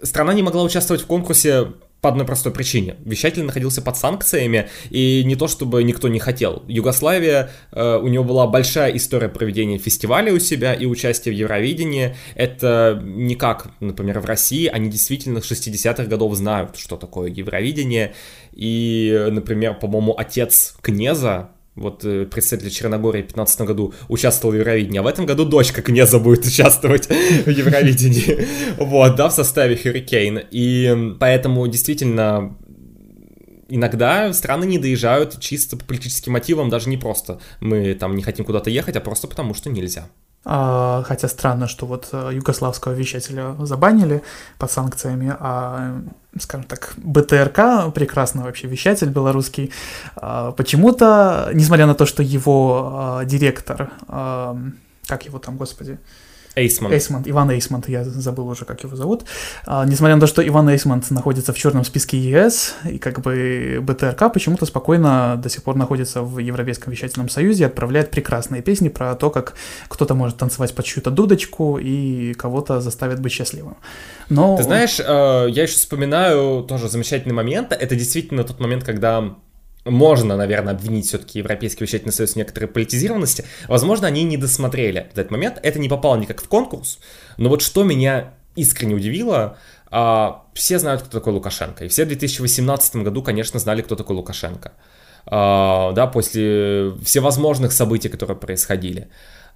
страна 0.03 0.33
не 0.33 0.43
могла 0.43 0.63
участвовать 0.63 1.03
в 1.03 1.07
конкурсе 1.07 1.69
по 2.03 2.09
одной 2.09 2.27
простой 2.27 2.53
причине. 2.53 2.97
Вещатель 3.05 3.45
находился 3.45 3.81
под 3.81 3.97
санкциями, 3.97 4.69
и 4.91 5.23
не 5.25 5.37
то 5.37 5.47
чтобы 5.47 5.85
никто 5.85 6.09
не 6.09 6.19
хотел. 6.19 6.65
Югославия, 6.67 7.51
э, 7.71 7.97
у 8.03 8.09
него 8.09 8.25
была 8.25 8.49
большая 8.49 8.91
история 8.97 9.29
проведения 9.29 9.79
фестиваля 9.79 10.35
у 10.35 10.41
себя 10.41 10.75
и 10.75 10.85
участия 10.85 11.31
в 11.31 11.35
Евровидении. 11.35 12.17
Это 12.35 13.01
не 13.05 13.37
как, 13.37 13.69
например, 13.79 14.19
в 14.19 14.25
России, 14.25 14.67
они 14.67 14.91
действительно 14.91 15.41
с 15.41 15.49
60-х 15.49 16.07
годов 16.07 16.35
знают, 16.35 16.77
что 16.77 16.97
такое 16.97 17.31
Евровидение. 17.31 18.15
И, 18.53 19.29
например, 19.31 19.75
по-моему, 19.75 20.13
отец 20.19 20.75
Кнеза, 20.83 21.53
вот 21.75 22.05
э, 22.05 22.27
представитель 22.27 22.71
Черногории 22.71 23.23
в 23.23 23.33
2015 23.33 23.61
году 23.63 23.95
участвовал 24.09 24.55
в 24.55 24.59
Евровидении, 24.59 24.99
а 24.99 25.03
в 25.03 25.07
этом 25.07 25.27
году 25.27 25.45
дочка 25.45 25.83
Княза 25.83 26.19
будет 26.19 26.45
участвовать 26.45 27.07
в 27.47 27.49
Евровидении, 27.49 28.47
вот, 28.79 29.17
да, 29.17 29.29
в 29.29 29.33
составе 29.33 29.75
Hurricane, 29.75 30.47
и 30.51 31.15
поэтому 31.19 31.67
действительно 31.67 32.57
иногда 33.69 34.33
страны 34.35 34.65
не 34.65 34.79
доезжают 34.79 35.41
чисто 35.41 35.77
по 35.79 35.85
политическим 35.87 36.33
мотивам, 36.33 36.69
даже 36.69 36.91
не 36.91 36.99
просто 36.99 37.41
мы 37.61 37.95
там 37.95 38.17
не 38.17 38.23
хотим 38.23 38.45
куда-то 38.45 38.69
ехать, 38.69 38.97
а 38.97 39.01
просто 39.01 39.29
потому 39.29 39.55
что 39.55 39.71
нельзя. 39.71 40.09
А, 40.45 41.05
хотя 41.07 41.29
странно, 41.29 41.69
что 41.69 41.87
вот 41.87 42.09
э, 42.13 42.31
югославского 42.33 42.93
вещателя 42.93 43.55
забанили 43.61 44.23
под 44.59 44.73
санкциями, 44.73 45.37
а, 45.39 46.03
скажем 46.41 46.67
так, 46.67 46.95
БТРК, 46.97 47.93
прекрасный 47.95 48.43
вообще 48.43 48.67
вещатель 48.67 49.09
белорусский, 49.09 49.71
а, 50.17 50.51
почему-то, 50.51 51.51
несмотря 51.55 51.87
на 51.87 51.95
то, 51.95 52.07
что 52.07 52.25
его 52.25 52.91
а, 52.93 53.25
директор, 53.25 53.93
как 55.07 55.27
его 55.27 55.39
там, 55.39 55.57
господи, 55.57 55.99
Эйсмонт. 56.55 56.93
Эйсмонт, 56.93 57.29
Иван 57.29 57.51
Эйсмонт, 57.51 57.89
я 57.89 58.05
забыл 58.05 58.49
уже, 58.49 58.65
как 58.65 58.83
его 58.83 58.95
зовут. 58.95 59.25
А, 59.67 59.87
несмотря 59.87 60.17
на 60.17 60.21
то, 60.21 60.27
что 60.27 60.47
Иван 60.47 60.69
Эйсмонт 60.69 61.11
находится 61.11 61.53
в 61.53 61.59
черном 61.59 61.85
списке 61.85 62.19
ЕС, 62.19 62.75
и 62.85 62.99
как 62.99 63.21
бы 63.21 63.79
БТРК 63.83 64.33
почему-то 64.33 64.67
спокойно 64.67 65.41
до 65.43 65.49
сих 65.49 65.63
пор 65.63 65.77
находится 65.77 66.23
в 66.23 66.39
Европейском 66.39 66.93
вещательном 66.93 67.29
союзе 67.29 67.65
и 67.65 67.67
отправляет 67.67 68.11
прекрасные 68.11 68.61
песни 68.63 68.89
про 68.89 69.15
то, 69.15 69.31
как 69.31 69.55
кто-то 69.89 70.15
может 70.15 70.37
танцевать 70.37 70.75
под 70.75 70.85
чью-то 70.85 71.11
дудочку 71.11 71.79
и 71.79 72.35
кого-то 72.35 72.81
заставит 72.81 73.21
быть 73.21 73.33
счастливым. 73.33 73.77
Но... 74.29 74.57
Ты 74.57 74.65
знаешь, 74.65 75.01
э, 75.01 75.47
я 75.51 75.63
еще 75.63 75.75
вспоминаю 75.75 76.63
тоже 76.65 76.89
замечательный 76.89 77.35
момент. 77.35 77.73
Это 77.73 77.97
действительно 77.97 78.45
тот 78.45 78.61
момент, 78.61 78.85
когда 78.85 79.35
можно, 79.85 80.37
наверное, 80.37 80.75
обвинить 80.75 81.07
все-таки 81.07 81.39
Европейский 81.39 81.85
вещательный 81.85 82.13
союз 82.13 82.33
в 82.33 82.37
некоторой 82.37 82.69
политизированности. 82.69 83.45
Возможно, 83.69 84.07
они 84.07 84.23
не 84.23 84.37
досмотрели 84.37 85.09
этот 85.11 85.31
момент. 85.31 85.59
Это 85.63 85.79
не 85.79 85.89
попало 85.89 86.17
никак 86.17 86.41
в 86.41 86.49
конкурс. 86.49 86.99
Но 87.37 87.49
вот 87.49 87.63
что 87.63 87.83
меня 87.83 88.35
искренне 88.55 88.95
удивило, 88.95 89.59
а, 89.91 90.45
все 90.55 90.79
знают, 90.79 91.03
кто 91.03 91.19
такой 91.19 91.33
Лукашенко. 91.33 91.85
И 91.85 91.89
все 91.89 92.05
в 92.05 92.09
2018 92.09 92.97
году, 92.97 93.23
конечно, 93.23 93.59
знали, 93.59 93.83
кто 93.83 93.97
такой 93.97 94.17
Лукашенко. 94.17 94.73
А, 95.27 95.93
да, 95.93 96.07
после 96.07 96.93
всевозможных 97.05 97.73
событий, 97.73 98.09
которые 98.09 98.37
происходили. 98.37 99.09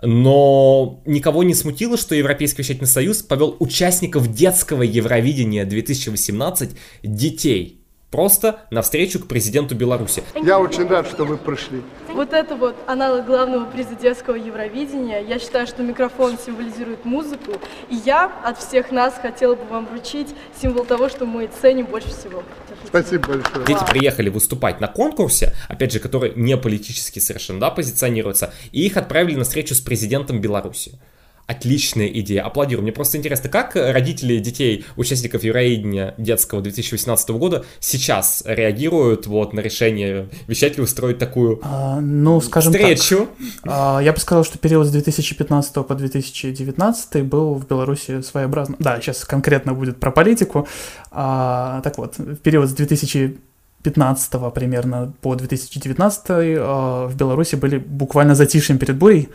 Но 0.02 1.00
никого 1.06 1.42
не 1.42 1.54
смутило, 1.54 1.96
что 1.96 2.14
Европейский 2.14 2.62
вещательный 2.62 2.88
союз 2.88 3.22
повел 3.22 3.56
участников 3.60 4.32
детского 4.32 4.82
Евровидения 4.82 5.64
2018 5.64 6.76
детей 7.02 7.85
просто 8.16 8.60
навстречу 8.70 9.20
к 9.20 9.26
президенту 9.28 9.74
Беларуси. 9.74 10.22
Я 10.42 10.58
очень 10.58 10.88
рад, 10.88 11.06
что 11.06 11.26
вы 11.26 11.36
прошли. 11.36 11.82
Вот 12.08 12.32
это 12.32 12.56
вот 12.56 12.74
аналог 12.86 13.26
главного 13.26 13.66
приза 13.66 13.94
детского 13.94 14.36
Евровидения. 14.36 15.20
Я 15.20 15.38
считаю, 15.38 15.66
что 15.66 15.82
микрофон 15.82 16.38
символизирует 16.38 17.04
музыку. 17.04 17.52
И 17.90 17.94
я 17.94 18.32
от 18.42 18.58
всех 18.58 18.90
нас 18.90 19.18
хотела 19.20 19.54
бы 19.54 19.64
вам 19.66 19.86
вручить 19.86 20.28
символ 20.58 20.86
того, 20.86 21.10
что 21.10 21.26
мы 21.26 21.50
ценим 21.60 21.84
больше 21.84 22.08
всего. 22.08 22.42
Спасибо 22.86 23.28
большое. 23.28 23.66
Дети 23.66 23.84
приехали 23.86 24.30
выступать 24.30 24.80
на 24.80 24.88
конкурсе, 24.88 25.52
опять 25.68 25.92
же, 25.92 25.98
который 25.98 26.32
не 26.36 26.56
политически 26.56 27.18
совершенно 27.18 27.60
да, 27.60 27.70
позиционируется, 27.70 28.54
и 28.72 28.86
их 28.86 28.96
отправили 28.96 29.36
на 29.36 29.44
встречу 29.44 29.74
с 29.74 29.80
президентом 29.82 30.40
Беларуси 30.40 30.98
отличная 31.46 32.08
идея, 32.08 32.42
аплодирую. 32.42 32.82
Мне 32.82 32.92
просто 32.92 33.18
интересно, 33.18 33.48
как 33.48 33.76
родители 33.76 34.38
детей, 34.38 34.84
участников 34.96 35.44
Евровидения 35.44 36.14
детского 36.18 36.60
2018 36.60 37.30
года 37.30 37.64
сейчас 37.80 38.42
реагируют 38.44 39.26
вот 39.26 39.52
на 39.52 39.60
решение 39.60 40.28
вещателя 40.46 40.82
устроить 40.82 41.18
такую 41.18 41.60
а, 41.62 42.00
ну, 42.00 42.40
скажем 42.40 42.72
встречу? 42.72 43.28
Так, 43.62 43.72
а, 43.72 44.00
я 44.00 44.12
бы 44.12 44.18
сказал, 44.18 44.44
что 44.44 44.58
период 44.58 44.86
с 44.86 44.90
2015 44.90 45.86
по 45.86 45.94
2019 45.94 47.22
был 47.24 47.54
в 47.54 47.66
Беларуси 47.66 48.22
своеобразным. 48.22 48.76
Да, 48.80 49.00
сейчас 49.00 49.24
конкретно 49.24 49.72
будет 49.72 50.00
про 50.00 50.10
политику. 50.10 50.66
А, 51.12 51.80
так 51.82 51.98
вот, 51.98 52.16
период 52.42 52.68
с 52.68 52.72
2000 52.72 53.38
15 53.82 54.52
примерно 54.52 55.12
по 55.20 55.36
2019 55.36 56.24
э, 56.28 57.06
в 57.06 57.14
Беларуси 57.14 57.54
были 57.54 57.78
буквально 57.78 58.34
затишьем 58.34 58.78
перед 58.78 58.96
бурей. 58.96 59.28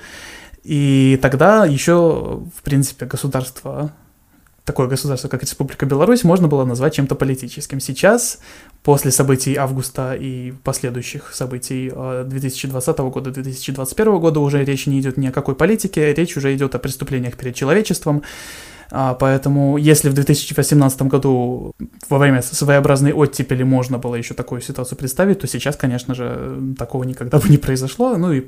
И 0.63 1.17
тогда 1.21 1.65
еще, 1.65 2.43
в 2.55 2.61
принципе, 2.61 3.05
государство, 3.05 3.91
такое 4.63 4.87
государство, 4.87 5.27
как 5.27 5.41
Республика 5.41 5.85
Беларусь, 5.85 6.23
можно 6.23 6.47
было 6.47 6.65
назвать 6.65 6.95
чем-то 6.95 7.15
политическим. 7.15 7.79
Сейчас, 7.79 8.39
после 8.83 9.11
событий 9.11 9.55
августа 9.55 10.13
и 10.13 10.51
последующих 10.63 11.33
событий 11.33 11.89
2020 11.89 12.99
э, 12.99 13.09
года, 13.09 13.31
2021 13.31 14.19
года, 14.19 14.39
уже 14.39 14.63
речь 14.63 14.85
не 14.85 14.99
идет 14.99 15.17
ни 15.17 15.27
о 15.27 15.31
какой 15.31 15.55
политике, 15.55 16.13
речь 16.13 16.37
уже 16.37 16.53
идет 16.55 16.75
о 16.75 16.79
преступлениях 16.79 17.37
перед 17.37 17.55
человечеством, 17.55 18.21
поэтому, 18.91 19.77
если 19.77 20.09
в 20.09 20.13
2018 20.13 21.01
году 21.03 21.73
во 22.09 22.17
время 22.17 22.41
своеобразной 22.41 23.13
оттепели 23.13 23.63
можно 23.63 23.97
было 23.97 24.15
еще 24.15 24.33
такую 24.33 24.61
ситуацию 24.61 24.97
представить, 24.97 25.39
то 25.39 25.47
сейчас, 25.47 25.75
конечно 25.75 26.13
же, 26.13 26.75
такого 26.77 27.03
никогда 27.03 27.39
бы 27.39 27.49
не 27.49 27.57
произошло. 27.57 28.17
Ну 28.17 28.33
и 28.33 28.43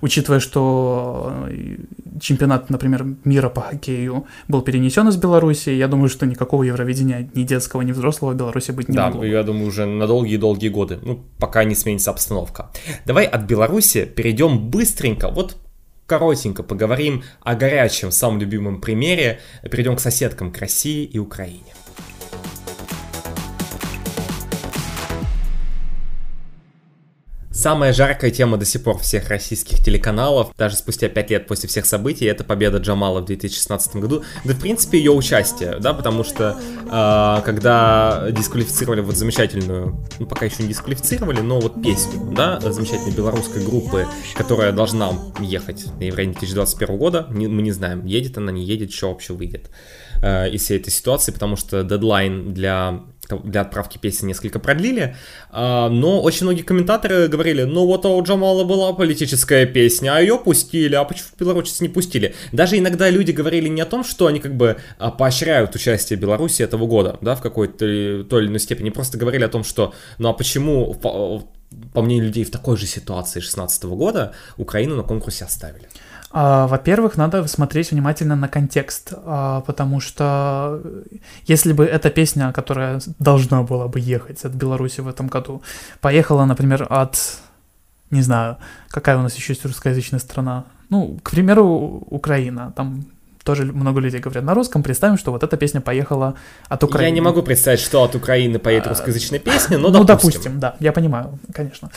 учитывая, 0.00 0.40
что 0.40 1.46
э, 1.48 1.78
чемпионат, 2.20 2.70
например, 2.70 3.06
мира 3.24 3.48
по 3.48 3.60
хоккею 3.60 4.26
был 4.46 4.62
перенесен 4.62 5.08
из 5.08 5.16
Беларуси, 5.16 5.70
я 5.70 5.88
думаю, 5.88 6.08
что 6.08 6.26
никакого 6.26 6.62
Евровидения 6.62 7.28
ни 7.34 7.42
детского, 7.42 7.82
ни 7.82 7.92
взрослого 7.92 8.32
в 8.32 8.36
Беларуси 8.36 8.70
быть 8.70 8.88
не 8.88 8.96
да, 8.96 9.06
могло. 9.06 9.22
Да, 9.22 9.26
я 9.26 9.42
думаю, 9.42 9.66
уже 9.66 9.86
на 9.86 10.06
долгие-долгие 10.06 10.68
годы, 10.68 10.98
ну, 11.02 11.24
пока 11.38 11.64
не 11.64 11.74
сменится 11.74 12.10
обстановка. 12.10 12.70
Давай 13.04 13.24
от 13.24 13.42
Беларуси 13.42 14.04
перейдем 14.04 14.70
быстренько, 14.70 15.28
вот 15.28 15.56
коротенько 16.08 16.64
поговорим 16.64 17.22
о 17.42 17.54
горячем, 17.54 18.10
самом 18.10 18.40
любимом 18.40 18.80
примере. 18.80 19.40
Перейдем 19.62 19.94
к 19.94 20.00
соседкам, 20.00 20.50
к 20.50 20.58
России 20.58 21.04
и 21.04 21.18
Украине. 21.18 21.77
Самая 27.58 27.92
жаркая 27.92 28.30
тема 28.30 28.56
до 28.56 28.64
сих 28.64 28.84
пор 28.84 28.98
всех 28.98 29.30
российских 29.30 29.82
телеканалов, 29.82 30.52
даже 30.56 30.76
спустя 30.76 31.08
5 31.08 31.30
лет 31.30 31.48
после 31.48 31.68
всех 31.68 31.86
событий, 31.86 32.24
это 32.24 32.44
победа 32.44 32.78
Джамала 32.78 33.20
в 33.20 33.24
2016 33.24 33.96
году. 33.96 34.22
Да, 34.44 34.54
в 34.54 34.60
принципе, 34.60 34.98
ее 34.98 35.10
участие, 35.10 35.80
да, 35.80 35.92
потому 35.92 36.22
что 36.22 36.56
э, 36.56 37.44
когда 37.44 38.28
дисквалифицировали 38.30 39.00
вот 39.00 39.16
замечательную, 39.16 40.06
ну, 40.20 40.26
пока 40.26 40.46
еще 40.46 40.62
не 40.62 40.68
дисквалифицировали, 40.68 41.40
но 41.40 41.58
вот 41.58 41.82
песню, 41.82 42.30
да, 42.32 42.60
замечательной 42.60 43.16
белорусской 43.16 43.64
группы, 43.64 44.06
которая 44.36 44.70
должна 44.70 45.10
ехать 45.40 45.86
на 45.98 46.04
Евровидение 46.04 46.38
2021 46.38 46.96
года, 46.96 47.26
не, 47.30 47.48
мы 47.48 47.62
не 47.62 47.72
знаем, 47.72 48.06
едет 48.06 48.38
она, 48.38 48.52
не 48.52 48.64
едет, 48.64 48.92
что 48.92 49.08
вообще 49.08 49.32
выйдет 49.32 49.68
э, 50.22 50.48
из 50.50 50.62
всей 50.62 50.78
этой 50.78 50.90
ситуации, 50.90 51.32
потому 51.32 51.56
что 51.56 51.82
дедлайн 51.82 52.54
для 52.54 53.00
для 53.36 53.62
отправки 53.62 53.98
песен 53.98 54.26
несколько 54.26 54.58
продлили, 54.58 55.16
а, 55.50 55.88
но 55.88 56.22
очень 56.22 56.44
многие 56.44 56.62
комментаторы 56.62 57.28
говорили, 57.28 57.62
ну 57.64 57.86
вот 57.86 58.06
у 58.06 58.22
Джамала 58.22 58.64
была 58.64 58.92
политическая 58.92 59.66
песня, 59.66 60.16
а 60.16 60.20
ее 60.20 60.38
пустили, 60.38 60.94
а 60.94 61.04
почему 61.04 61.28
в 61.36 61.40
Беларуси 61.40 61.82
не 61.82 61.88
пустили? 61.88 62.34
Даже 62.52 62.78
иногда 62.78 63.10
люди 63.10 63.32
говорили 63.32 63.68
не 63.68 63.80
о 63.80 63.86
том, 63.86 64.04
что 64.04 64.26
они 64.26 64.40
как 64.40 64.56
бы 64.56 64.76
а, 64.98 65.10
поощряют 65.10 65.74
участие 65.74 66.18
Беларуси 66.18 66.62
этого 66.62 66.86
года, 66.86 67.18
да, 67.20 67.34
в 67.34 67.42
какой-то 67.42 68.24
той 68.24 68.42
или 68.42 68.48
иной 68.48 68.60
степени, 68.60 68.90
просто 68.90 69.18
говорили 69.18 69.44
о 69.44 69.48
том, 69.48 69.64
что, 69.64 69.94
ну 70.18 70.28
а 70.28 70.32
почему, 70.32 70.94
по, 70.94 71.42
мнению 72.02 72.26
людей 72.26 72.44
в 72.44 72.50
такой 72.50 72.76
же 72.76 72.86
ситуации 72.86 73.40
16 73.40 73.84
года, 73.84 74.32
Украину 74.56 74.96
на 74.96 75.02
конкурсе 75.02 75.44
оставили? 75.44 75.88
А, 76.30 76.66
во-первых, 76.66 77.16
надо 77.16 77.46
смотреть 77.46 77.90
внимательно 77.90 78.36
на 78.36 78.48
контекст, 78.48 79.12
а, 79.24 79.62
потому 79.62 80.00
что 80.00 80.80
если 81.46 81.72
бы 81.72 81.84
эта 81.84 82.10
песня, 82.10 82.52
которая 82.52 83.00
должна 83.18 83.62
была 83.62 83.88
бы 83.88 83.98
ехать 83.98 84.44
от 84.44 84.52
Беларуси 84.52 85.00
в 85.00 85.08
этом 85.08 85.28
году, 85.28 85.62
поехала, 86.00 86.44
например, 86.44 86.86
от, 86.90 87.38
не 88.10 88.22
знаю, 88.22 88.58
какая 88.88 89.16
у 89.16 89.22
нас 89.22 89.34
еще 89.36 89.54
есть 89.54 89.64
русскоязычная 89.64 90.20
страна, 90.20 90.64
ну, 90.90 91.18
к 91.22 91.30
примеру, 91.30 92.02
Украина, 92.10 92.72
там 92.76 93.06
тоже 93.48 93.64
много 93.64 94.00
людей 94.00 94.20
говорят 94.20 94.44
на 94.44 94.52
русском, 94.52 94.82
представим, 94.82 95.16
что 95.16 95.32
вот 95.32 95.42
эта 95.42 95.56
песня 95.56 95.80
поехала 95.80 96.34
от 96.68 96.84
Украины. 96.84 97.08
Я 97.08 97.14
не 97.14 97.22
могу 97.22 97.42
представить, 97.42 97.80
что 97.80 98.02
от 98.02 98.14
Украины 98.14 98.58
поедет 98.58 98.86
А, 98.86 98.90
русскоязычная 98.90 99.38
песня, 99.38 99.78
но 99.78 99.88
ну, 99.88 100.04
допустим. 100.04 100.30
допустим, 100.30 100.60
да, 100.60 100.76
я 100.80 100.92
понимаю, 100.92 101.38
конечно. 101.54 101.90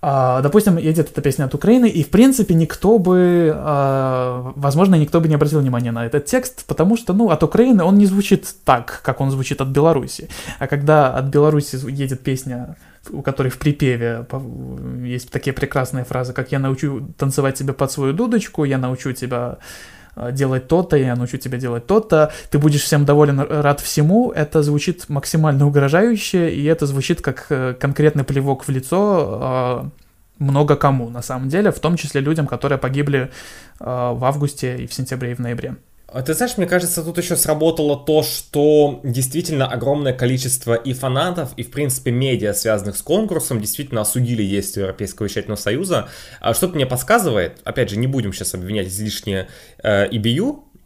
А, 0.00 0.42
допустим, 0.42 0.76
едет 0.76 1.10
эта 1.10 1.20
песня 1.20 1.44
от 1.44 1.54
Украины, 1.54 1.88
и, 1.88 2.04
в 2.04 2.10
принципе, 2.10 2.54
никто 2.54 2.98
бы, 2.98 3.52
а, 3.52 4.52
возможно, 4.54 4.94
никто 4.94 5.20
бы 5.20 5.26
не 5.26 5.34
обратил 5.34 5.58
внимания 5.60 5.90
на 5.90 6.06
этот 6.06 6.26
текст, 6.26 6.64
потому 6.66 6.96
что, 6.96 7.12
ну, 7.14 7.30
от 7.30 7.42
Украины 7.42 7.82
он 7.82 7.98
не 7.98 8.06
звучит 8.06 8.46
так, 8.64 9.00
как 9.02 9.20
он 9.20 9.32
звучит 9.32 9.60
от 9.60 9.68
Беларуси. 9.68 10.28
А 10.60 10.68
когда 10.68 11.12
от 11.12 11.24
Беларуси 11.24 11.78
едет 11.90 12.20
песня, 12.20 12.76
у 13.10 13.22
которой 13.22 13.48
в 13.48 13.58
припеве 13.58 14.24
есть 15.02 15.30
такие 15.32 15.52
прекрасные 15.52 16.04
фразы, 16.04 16.32
как 16.32 16.52
«я 16.52 16.60
научу 16.60 17.08
танцевать 17.16 17.56
тебя 17.56 17.72
под 17.72 17.90
свою 17.90 18.12
дудочку», 18.12 18.64
«я 18.64 18.78
научу 18.78 19.12
тебя 19.12 19.58
а, 20.18 20.32
делать 20.32 20.66
то-то, 20.66 20.96
я 20.96 21.14
научу 21.14 21.38
тебя 21.38 21.58
делать 21.58 21.86
то-то, 21.86 22.32
ты 22.50 22.58
будешь 22.58 22.82
всем 22.82 23.04
доволен, 23.04 23.38
рад 23.40 23.80
всему, 23.80 24.32
это 24.32 24.62
звучит 24.62 25.08
максимально 25.08 25.66
угрожающе, 25.66 26.50
и 26.50 26.64
это 26.64 26.86
звучит 26.86 27.20
как 27.20 27.46
э, 27.50 27.74
конкретный 27.78 28.24
плевок 28.24 28.66
в 28.66 28.70
лицо 28.70 29.90
много 30.38 30.76
кому, 30.76 31.10
на 31.10 31.22
самом 31.22 31.48
деле, 31.48 31.72
в 31.72 31.80
том 31.80 31.96
числе 31.96 32.20
людям, 32.20 32.46
которые 32.46 32.78
погибли 32.78 33.30
в 33.80 34.24
августе 34.24 34.76
и 34.76 34.86
в 34.86 34.94
сентябре 34.94 35.32
и 35.32 35.34
в 35.34 35.40
ноябре. 35.40 35.76
А 36.10 36.22
Ты 36.22 36.32
знаешь, 36.32 36.56
мне 36.56 36.66
кажется, 36.66 37.04
тут 37.04 37.18
еще 37.18 37.36
сработало 37.36 37.94
то, 37.94 38.22
что 38.22 39.00
действительно 39.04 39.66
огромное 39.66 40.14
количество 40.14 40.72
и 40.74 40.94
фанатов, 40.94 41.50
и, 41.58 41.62
в 41.62 41.70
принципе, 41.70 42.10
медиа, 42.10 42.54
связанных 42.54 42.96
с 42.96 43.02
конкурсом, 43.02 43.60
действительно 43.60 44.00
осудили 44.00 44.42
действия 44.42 44.84
Европейского 44.84 45.26
вещательного 45.26 45.58
союза. 45.58 46.08
А 46.40 46.54
Что-то 46.54 46.76
мне 46.76 46.86
подсказывает, 46.86 47.60
опять 47.64 47.90
же, 47.90 47.98
не 47.98 48.06
будем 48.06 48.32
сейчас 48.32 48.54
обвинять 48.54 48.88
излишне 48.88 49.48
э, 49.82 50.08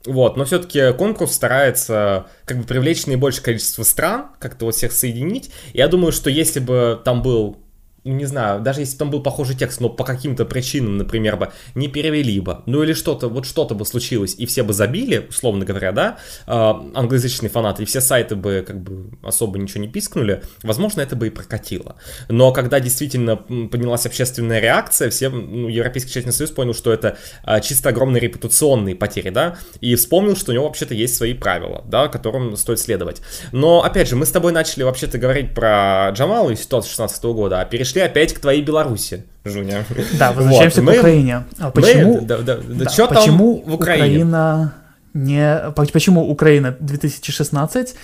вот, 0.05 0.37
но 0.37 0.45
все-таки 0.45 0.93
конкурс 0.95 1.35
старается 1.35 2.27
как 2.45 2.59
бы 2.59 2.65
привлечь 2.65 3.07
наибольшее 3.07 3.45
количество 3.45 3.85
стран, 3.85 4.27
как-то 4.41 4.65
вот 4.65 4.75
всех 4.75 4.91
соединить. 4.91 5.53
Я 5.73 5.87
думаю, 5.87 6.11
что 6.11 6.31
если 6.31 6.59
бы 6.59 7.01
там 7.05 7.23
был 7.23 7.62
не 8.05 8.25
знаю, 8.25 8.61
даже 8.61 8.81
если 8.81 8.97
там 8.97 9.11
был 9.11 9.23
похожий 9.23 9.57
текст, 9.57 9.81
но 9.81 9.89
по 9.89 10.05
каким-то 10.05 10.45
причинам, 10.45 10.99
например, 10.99 11.37
бы 11.37 11.53
не 11.75 11.89
перевели 11.89 12.41
бы, 12.41 12.59
ну 12.67 12.83
или 12.83 12.95
что-то, 12.95 13.29
вот 13.29 13.47
что-то 13.47 13.75
бы 13.75 13.87
случилось, 13.87 14.35
и 14.37 14.47
все 14.47 14.65
бы 14.65 14.73
забили, 14.73 15.27
условно 15.29 15.65
говоря, 15.65 15.93
да, 15.93 16.19
э, 16.47 16.53
англоязычные 16.53 17.49
фанаты, 17.49 17.85
и 17.85 17.87
все 17.87 18.01
сайты 18.01 18.35
бы 18.35 18.65
как 18.67 18.81
бы 18.81 19.17
особо 19.23 19.59
ничего 19.59 19.81
не 19.83 19.89
пискнули, 19.89 20.43
возможно, 20.63 21.01
это 21.01 21.15
бы 21.15 21.29
и 21.29 21.31
прокатило. 21.31 21.97
Но 22.29 22.53
когда 22.53 22.81
действительно 22.81 23.37
поднялась 23.37 24.05
общественная 24.05 24.59
реакция, 24.59 25.09
все, 25.11 25.29
ну, 25.29 25.69
Европейский 25.69 26.11
Чеченский 26.11 26.33
Союз 26.33 26.51
понял, 26.51 26.75
что 26.75 26.93
это 26.93 27.19
а, 27.45 27.61
чисто 27.61 27.91
огромные 27.91 28.21
репутационные 28.21 28.97
потери, 28.97 29.31
да, 29.31 29.57
и 29.81 29.95
вспомнил, 29.95 30.37
что 30.37 30.51
у 30.51 30.55
него 30.55 30.65
вообще-то 30.65 30.95
есть 30.95 31.15
свои 31.15 31.35
правила, 31.35 31.85
да, 31.87 32.09
которым 32.09 32.57
стоит 32.57 32.81
следовать. 32.81 33.23
Но, 33.53 33.85
опять 33.85 34.09
же, 34.09 34.17
мы 34.17 34.27
с 34.27 34.31
тобой 34.31 34.53
начали 34.53 34.83
вообще-то 34.83 35.19
говорить 35.19 35.55
про 35.55 36.11
Джамала 36.11 36.51
и 36.51 36.57
ситуацию 36.57 36.91
16 36.91 37.25
года, 37.25 37.61
а 37.61 37.65
перешли 37.65 37.92
опять 38.01 38.33
к 38.33 38.39
твоей 38.41 38.63
Беларуси, 38.63 39.25
Жуня. 39.45 39.85
Да, 40.19 40.33
возвращаемся 40.33 40.81
Вот, 40.83 40.91
к 40.91 40.95
мы- 40.95 40.99
Украине. 41.01 41.45
А 41.59 41.67
мы- 41.67 41.73
почему, 41.73 42.21
да, 42.23 42.39
да, 42.39 42.57
да, 42.57 42.63
да, 42.85 42.87
чё 42.91 43.07
там 43.07 43.17
почему 43.17 43.63
в 43.67 43.75
Украине? 43.75 44.07
Украина 44.25 44.75
не... 45.15 45.71
по- 45.77 45.85
Почему 45.87 46.29
Украина 46.31 46.77
2016 46.81 47.95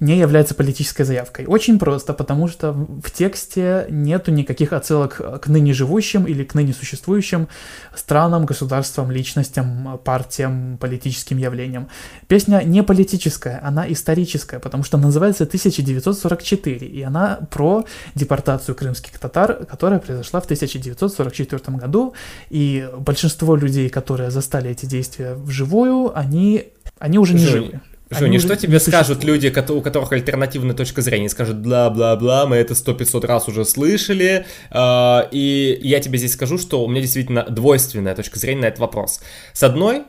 не 0.00 0.18
является 0.18 0.54
политической 0.54 1.04
заявкой? 1.04 1.46
Очень 1.46 1.78
просто, 1.78 2.14
потому 2.14 2.48
что 2.48 2.72
в 2.72 3.10
тексте 3.10 3.86
нету 3.90 4.32
никаких 4.32 4.72
отсылок 4.72 5.20
к 5.40 5.46
ныне 5.46 5.74
живущим 5.74 6.24
или 6.24 6.42
к 6.42 6.54
ныне 6.54 6.72
существующим 6.72 7.48
странам, 7.94 8.46
государствам, 8.46 9.10
личностям, 9.10 10.00
партиям, 10.02 10.78
политическим 10.78 11.36
явлениям. 11.36 11.88
Песня 12.28 12.62
не 12.64 12.82
политическая, 12.82 13.60
она 13.62 13.90
историческая, 13.92 14.58
потому 14.58 14.84
что 14.84 14.96
называется 14.96 15.44
1944, 15.44 16.86
и 16.86 17.02
она 17.02 17.40
про 17.50 17.84
депортацию 18.14 18.74
крымских 18.74 19.18
татар, 19.18 19.66
которая 19.66 19.98
произошла 19.98 20.40
в 20.40 20.44
1944 20.44 21.76
году, 21.76 22.14
и 22.48 22.88
большинство 22.98 23.54
людей, 23.54 23.90
которые 23.90 24.30
застали 24.30 24.70
эти 24.70 24.86
действия 24.86 25.34
вживую, 25.34 26.16
они, 26.18 26.68
они 26.98 27.18
уже 27.18 27.34
не 27.34 27.46
живы. 27.46 27.80
Уже 28.10 28.38
что 28.40 28.56
тебе 28.56 28.80
скажут 28.80 29.22
люди, 29.24 29.54
у 29.70 29.80
которых 29.82 30.12
альтернативная 30.12 30.74
точка 30.74 31.00
зрения? 31.00 31.28
Скажут 31.28 31.58
бла-бла-бла, 31.58 32.46
мы 32.46 32.56
это 32.56 32.74
сто 32.74 32.92
500 32.92 33.24
раз 33.24 33.48
уже 33.48 33.64
слышали. 33.64 34.46
а, 34.70 35.28
И 35.30 35.78
я 35.82 36.00
тебе 36.00 36.18
здесь 36.18 36.32
скажу, 36.32 36.58
что 36.58 36.84
у 36.84 36.88
меня 36.88 37.02
действительно 37.02 37.44
двойственная 37.44 38.14
точка 38.14 38.38
зрения 38.38 38.62
на 38.62 38.66
этот 38.66 38.80
вопрос. 38.80 39.20
С 39.52 39.62
одной 39.62 40.02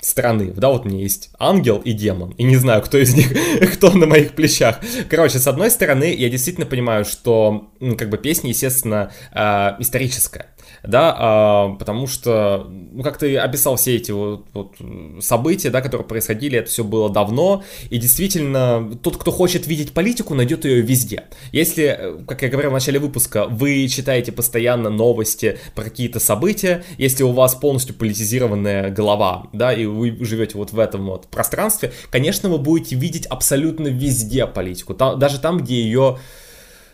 стороны, 0.00 0.52
да, 0.56 0.68
вот 0.68 0.86
у 0.86 0.88
меня 0.88 1.00
есть 1.00 1.30
ангел 1.38 1.78
и 1.78 1.92
демон, 1.92 2.30
и 2.38 2.44
не 2.44 2.56
знаю, 2.56 2.82
кто 2.82 2.98
из 2.98 3.14
них, 3.14 3.32
кто 3.74 3.90
на 3.90 4.06
моих 4.06 4.34
плечах. 4.34 4.80
Короче, 5.08 5.38
с 5.38 5.46
одной 5.46 5.70
стороны, 5.70 6.14
я 6.14 6.28
действительно 6.28 6.66
понимаю, 6.66 7.04
что, 7.04 7.70
как 7.96 8.08
бы, 8.08 8.16
песня, 8.18 8.50
естественно, 8.50 9.10
а, 9.32 9.76
историческая, 9.80 10.46
да, 10.84 11.14
а, 11.18 11.68
потому 11.74 12.06
что, 12.06 12.66
ну, 12.68 13.02
как 13.02 13.18
ты 13.18 13.36
описал 13.36 13.76
все 13.76 13.96
эти 13.96 14.12
вот, 14.12 14.46
вот 14.52 14.76
события, 15.20 15.70
да, 15.70 15.80
которые 15.80 16.06
происходили, 16.06 16.58
это 16.58 16.70
все 16.70 16.84
было 16.84 17.10
давно, 17.10 17.64
и 17.90 17.98
действительно, 17.98 18.96
тот, 19.02 19.16
кто 19.16 19.32
хочет 19.32 19.66
видеть 19.66 19.92
политику, 19.92 20.34
найдет 20.34 20.64
ее 20.64 20.80
везде. 20.80 21.24
Если, 21.50 21.84
э, 21.84 22.18
как 22.26 22.42
я 22.42 22.48
говорил 22.48 22.70
в 22.70 22.74
начале 22.74 23.00
выпуска, 23.00 23.46
вы 23.46 23.88
читаете 23.88 24.30
постоянно 24.30 24.90
новости 24.90 25.58
про 25.74 25.82
какие-то 25.82 26.20
события, 26.20 26.84
если 26.98 27.24
у 27.24 27.32
вас 27.32 27.56
полностью 27.56 27.96
политизированная 27.96 28.90
голова, 28.90 29.48
да, 29.52 29.72
и 29.72 29.87
вы 29.94 30.16
живете 30.24 30.56
вот 30.58 30.72
в 30.72 30.78
этом 30.78 31.06
вот 31.06 31.26
пространстве, 31.28 31.92
конечно, 32.10 32.48
вы 32.48 32.58
будете 32.58 32.96
видеть 32.96 33.26
абсолютно 33.26 33.88
везде 33.88 34.46
политику, 34.46 34.94
там, 34.94 35.18
даже 35.18 35.40
там, 35.40 35.58
где 35.58 35.82
ее 35.82 36.18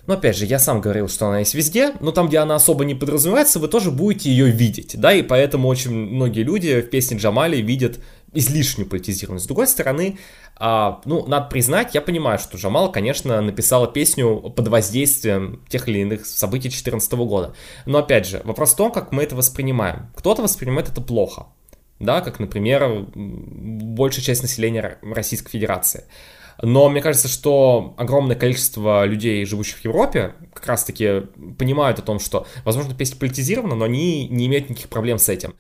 ну, 0.07 0.15
опять 0.15 0.37
же, 0.37 0.45
я 0.45 0.59
сам 0.59 0.83
говорил, 0.83 1.09
что 1.09 1.29
она 1.29 1.39
есть 1.39 1.55
везде, 1.55 1.95
но 2.01 2.13
там, 2.13 2.29
где 2.29 2.39
она 2.39 2.57
особо 2.57 2.85
не 2.85 2.95
подразумевается, 2.95 3.59
вы 3.59 3.69
тоже 3.69 3.91
будете 3.91 4.29
ее 4.29 4.51
видеть, 4.51 5.01
да, 5.01 5.15
и 5.15 5.23
поэтому 5.23 5.67
очень 5.69 5.93
многие 5.93 6.43
люди 6.43 6.83
в 6.83 6.91
песне 6.91 7.17
Джамали 7.17 7.57
видят 7.57 8.01
излишнюю 8.35 8.89
политизированность. 8.89 9.45
С 9.45 9.49
другой 9.49 9.67
стороны, 9.67 10.19
а, 10.57 11.01
ну, 11.05 11.27
надо 11.27 11.49
признать, 11.49 11.95
я 11.95 12.03
понимаю, 12.03 12.39
что 12.39 12.59
Джамал, 12.59 12.93
конечно, 12.93 13.41
написала 13.41 13.87
песню 13.87 14.53
под 14.55 14.69
воздействием 14.69 15.65
тех 15.69 15.89
или 15.89 16.01
иных 16.01 16.27
событий 16.27 16.69
2014 16.69 17.13
года. 17.13 17.55
Но, 17.87 17.99
опять 17.99 18.27
же, 18.27 18.43
вопрос 18.45 18.73
в 18.73 18.77
том, 18.77 18.93
как 18.93 19.13
мы 19.13 19.23
это 19.23 19.37
воспринимаем. 19.37 20.11
Кто-то 20.17 20.43
воспринимает 20.43 20.89
это 20.89 21.01
плохо, 21.01 21.47
да, 22.05 22.21
как, 22.21 22.39
например, 22.41 23.07
большая 23.15 24.25
часть 24.25 24.43
населения 24.43 24.99
Российской 25.03 25.51
Федерации. 25.51 26.05
Но 26.63 26.89
мне 26.89 27.01
кажется, 27.01 27.29
что 27.29 27.95
огромное 27.97 28.37
количество 28.37 29.05
людей, 29.05 29.45
живущих 29.45 29.79
в 29.79 29.85
Европе, 29.85 30.35
как 30.53 30.67
раз-таки 30.67 31.23
понимают 31.59 31.99
о 31.99 32.03
том, 32.03 32.21
что, 32.21 32.47
возможно, 32.65 32.95
песня 32.95 33.19
политизирована, 33.19 33.75
но 33.75 33.85
они 33.85 34.29
не 34.29 34.47
имеют 34.47 34.71
никаких 34.71 34.89
проблем 34.89 35.19
с 35.19 35.29
этим. 35.29 35.55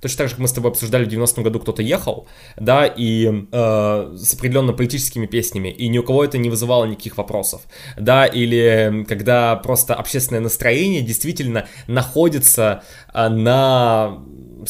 Точно 0.00 0.18
так 0.18 0.28
же, 0.28 0.34
как 0.34 0.40
мы 0.40 0.48
с 0.48 0.52
тобой 0.52 0.70
обсуждали 0.70 1.04
в 1.04 1.08
90-м 1.08 1.42
году, 1.44 1.60
кто-то 1.60 1.82
ехал, 1.82 2.26
да, 2.56 2.86
и 2.86 3.46
э, 3.50 4.14
с 4.16 4.34
определенно 4.34 4.72
политическими 4.72 5.26
песнями, 5.26 5.68
и 5.68 5.88
ни 5.88 5.98
у 5.98 6.02
кого 6.02 6.24
это 6.24 6.38
не 6.38 6.50
вызывало 6.50 6.84
никаких 6.84 7.16
вопросов, 7.16 7.62
да, 7.98 8.26
или 8.26 9.04
когда 9.08 9.56
просто 9.56 9.94
общественное 9.94 10.40
настроение 10.40 11.02
действительно 11.02 11.66
находится 11.86 12.82
э, 13.12 13.28
на 13.28 14.18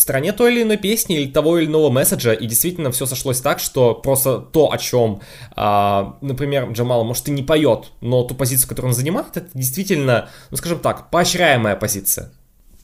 стороне 0.01 0.33
той 0.33 0.53
или 0.53 0.63
иной 0.63 0.77
песни 0.77 1.17
или 1.17 1.31
того 1.31 1.59
или 1.59 1.67
иного 1.67 1.91
месседжа, 1.91 2.33
и 2.33 2.47
действительно 2.47 2.91
все 2.91 3.07
сошлось 3.07 3.41
так, 3.41 3.61
что 3.61 3.95
просто 3.95 4.39
то, 4.39 4.73
о 4.73 4.79
чем, 4.79 5.21
а, 5.57 6.17
например, 6.21 6.71
Джамал, 6.71 7.05
может, 7.05 7.29
и 7.29 7.31
не 7.31 7.43
поет, 7.43 7.93
но 8.01 8.23
ту 8.23 8.35
позицию, 8.35 8.69
которую 8.69 8.91
он 8.91 8.97
занимает, 8.97 9.37
это 9.37 9.49
действительно, 9.55 10.29
ну, 10.51 10.57
скажем 10.57 10.79
так, 10.79 11.11
поощряемая 11.11 11.77
позиция. 11.77 12.33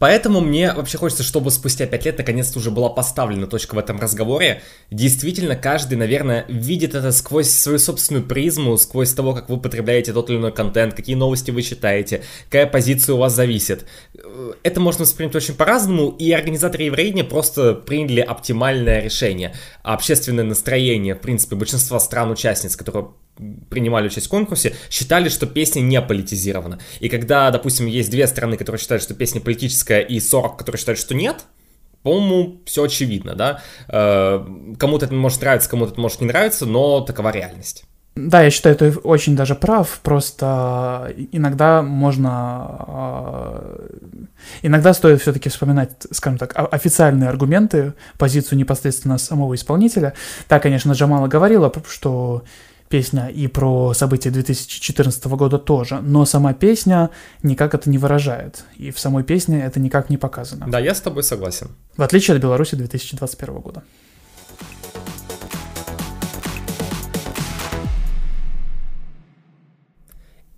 Поэтому 0.01 0.41
мне 0.41 0.73
вообще 0.73 0.97
хочется, 0.97 1.23
чтобы 1.23 1.51
спустя 1.51 1.87
пять 1.87 2.07
лет 2.07 2.17
наконец-то 2.17 2.59
уже 2.59 2.71
была 2.71 2.89
поставлена 2.89 3.47
точка 3.47 3.75
в 3.75 3.79
этом 3.79 4.01
разговоре. 4.01 4.63
Действительно, 4.91 5.57
каждый, 5.57 5.97
наверное, 5.97 6.47
видит 6.49 6.95
это 6.95 7.13
сквозь 7.13 7.51
свою 7.51 7.79
собственную 7.79 8.25
призму, 8.25 8.79
сквозь 8.79 9.13
того, 9.13 9.35
как 9.35 9.51
вы 9.51 9.61
потребляете 9.61 10.15
тот 10.15 10.31
или 10.31 10.39
иной 10.39 10.53
контент, 10.53 10.95
какие 10.95 11.17
новости 11.17 11.51
вы 11.51 11.61
читаете, 11.61 12.23
какая 12.47 12.67
позиция 12.67 13.15
у 13.15 13.19
вас 13.19 13.35
зависит. 13.35 13.85
Э, 14.15 14.53
Это 14.63 14.81
можно 14.81 15.05
воспринять 15.05 15.37
очень 15.37 15.55
по-разному, 15.55 16.09
и 16.09 16.33
организаторы 16.33 16.85
Евровидения 16.85 17.25
просто 17.25 17.75
приняли 17.75 18.21
оптимальное 18.23 19.03
решение. 19.03 19.55
Общественное 19.83 20.45
настроение, 20.45 21.15
в 21.15 21.21
принципе, 21.21 21.57
большинства 21.57 22.01
стран-участниц, 22.01 22.75
которые 22.75 23.09
принимали 23.71 24.07
участие 24.07 24.27
в 24.27 24.31
конкурсе, 24.31 24.75
считали, 24.91 25.29
что 25.29 25.47
песня 25.47 25.81
не 25.81 26.01
политизирована. 26.03 26.79
И 27.01 27.09
когда, 27.09 27.51
допустим, 27.51 27.87
есть 27.87 28.11
две 28.11 28.27
страны, 28.27 28.57
которые 28.57 28.81
считают, 28.81 29.03
что 29.03 29.15
песня 29.15 29.41
политическая, 29.41 30.01
и 30.01 30.21
40, 30.21 30.59
которые 30.59 30.79
считают, 30.79 30.99
что 30.99 31.15
нет, 31.15 31.45
по-моему, 32.03 32.61
все 32.65 32.85
очевидно, 32.85 33.35
да. 33.35 33.61
Э, 33.89 34.45
Кому-то 34.79 35.07
это 35.07 35.15
может 35.15 35.41
нравиться, 35.43 35.69
кому-то 35.69 35.93
это 35.93 36.01
может 36.01 36.21
не 36.21 36.27
нравиться, 36.27 36.67
но 36.67 37.01
такова 37.01 37.31
реальность. 37.31 37.85
Да, 38.17 38.43
я 38.43 38.51
считаю, 38.51 38.75
ты 38.75 38.91
очень 38.91 39.37
даже 39.37 39.55
прав, 39.55 40.01
просто 40.03 41.15
иногда 41.33 41.81
можно... 41.83 42.85
э, 42.89 44.27
Иногда 44.63 44.95
стоит 44.95 45.21
все-таки 45.21 45.49
вспоминать, 45.49 45.91
скажем 46.11 46.39
так, 46.39 46.55
официальные 46.73 47.29
аргументы, 47.29 47.93
позицию 48.19 48.59
непосредственно 48.59 49.19
самого 49.19 49.55
исполнителя. 49.55 50.15
Так, 50.49 50.63
конечно, 50.63 50.93
Джамала 50.93 51.29
говорила, 51.29 51.73
что 51.89 52.43
песня 52.91 53.29
и 53.29 53.47
про 53.47 53.95
события 53.95 54.31
2014 54.31 55.25
года 55.27 55.59
тоже, 55.59 56.01
но 56.03 56.27
сама 56.27 56.53
песня 56.53 57.11
никак 57.43 57.75
это 57.75 57.89
не 57.89 57.99
выражает, 57.99 58.65
и 58.77 58.91
в 58.91 58.99
самой 58.99 59.23
песне 59.23 59.63
это 59.65 59.81
никак 59.81 60.11
не 60.11 60.19
показано. 60.19 60.67
Да, 60.69 60.81
я 60.81 60.95
с 60.95 61.01
тобой 61.01 61.23
согласен. 61.23 61.69
В 61.97 62.03
отличие 62.03 62.37
от 62.37 62.43
Беларуси 62.43 62.75
2021 62.75 63.55
года. 63.61 63.83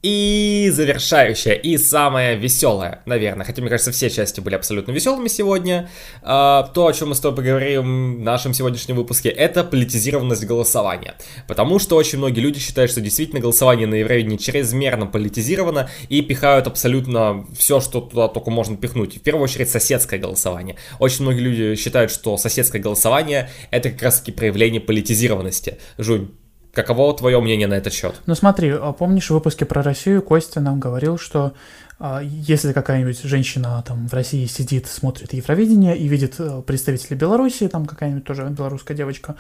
И 0.03 0.69
завершающая, 0.73 1.53
и 1.53 1.79
самая 1.79 2.35
веселая, 2.35 3.03
наверное, 3.07 3.47
хотя, 3.47 3.63
мне 3.63 3.71
кажется, 3.71 3.93
все 3.93 4.11
части 4.11 4.41
были 4.41 4.57
абсолютно 4.57 4.91
веселыми 4.91 5.29
сегодня, 5.29 5.89
а, 6.23 6.65
то, 6.75 6.89
о 6.89 6.93
чем 6.93 7.11
мы 7.11 7.15
с 7.15 7.21
тобой 7.21 7.37
поговорим 7.37 8.17
в 8.17 8.21
нашем 8.21 8.53
сегодняшнем 8.53 8.97
выпуске, 8.97 9.29
это 9.29 9.63
политизированность 9.63 10.45
голосования. 10.45 11.15
Потому 11.47 11.79
что 11.79 11.95
очень 11.95 12.19
многие 12.19 12.41
люди 12.41 12.59
считают, 12.59 12.91
что 12.91 13.01
действительно 13.01 13.41
голосование 13.41 13.87
на 13.87 13.95
Евровидении 13.95 14.39
чрезмерно 14.39 15.07
политизировано 15.07 15.89
и 16.09 16.21
пихают 16.21 16.67
абсолютно 16.67 17.47
все, 17.57 17.79
что 17.79 18.01
туда 18.01 18.27
только 18.27 18.51
можно 18.51 18.77
пихнуть. 18.77 19.19
В 19.19 19.21
первую 19.21 19.45
очередь 19.45 19.71
соседское 19.71 20.19
голосование. 20.19 20.75
Очень 20.99 21.23
многие 21.23 21.43
люди 21.43 21.77
считают, 21.77 22.11
что 22.11 22.37
соседское 22.39 22.83
голосование 22.83 23.51
это 23.71 23.91
как 23.91 24.03
раз 24.03 24.19
таки 24.19 24.33
проявление 24.33 24.81
политизированности. 24.81 25.79
Жунь, 25.97 26.33
Каково 26.73 27.15
твое 27.15 27.41
мнение 27.41 27.67
на 27.67 27.75
этот 27.75 27.93
счет? 27.93 28.21
Ну 28.27 28.35
смотри, 28.35 28.71
а 28.71 28.93
помнишь 28.93 29.27
в 29.27 29.35
выпуске 29.35 29.67
про 29.67 29.83
Россию 29.83 30.23
Костя 30.23 30.61
нам 30.61 30.81
говорил, 30.81 31.19
что 31.19 31.53
а, 31.99 32.21
если 32.23 32.73
какая-нибудь 32.73 33.23
женщина 33.23 33.85
там 33.87 34.09
в 34.09 34.15
России 34.15 34.47
сидит, 34.47 34.87
смотрит 34.87 35.35
Евровидение 35.35 35.97
и 35.97 36.09
видит 36.09 36.37
э, 36.39 36.63
представителей 36.67 37.17
Беларуси, 37.17 37.69
там 37.69 37.85
какая-нибудь 37.85 38.25
тоже 38.25 38.45
белорусская 38.45 38.95
девочка, 38.95 39.37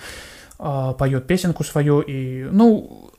а, 0.58 0.92
поет 0.92 1.26
песенку 1.26 1.64
свою, 1.64 2.02
и, 2.02 2.44
ну, 2.44 3.10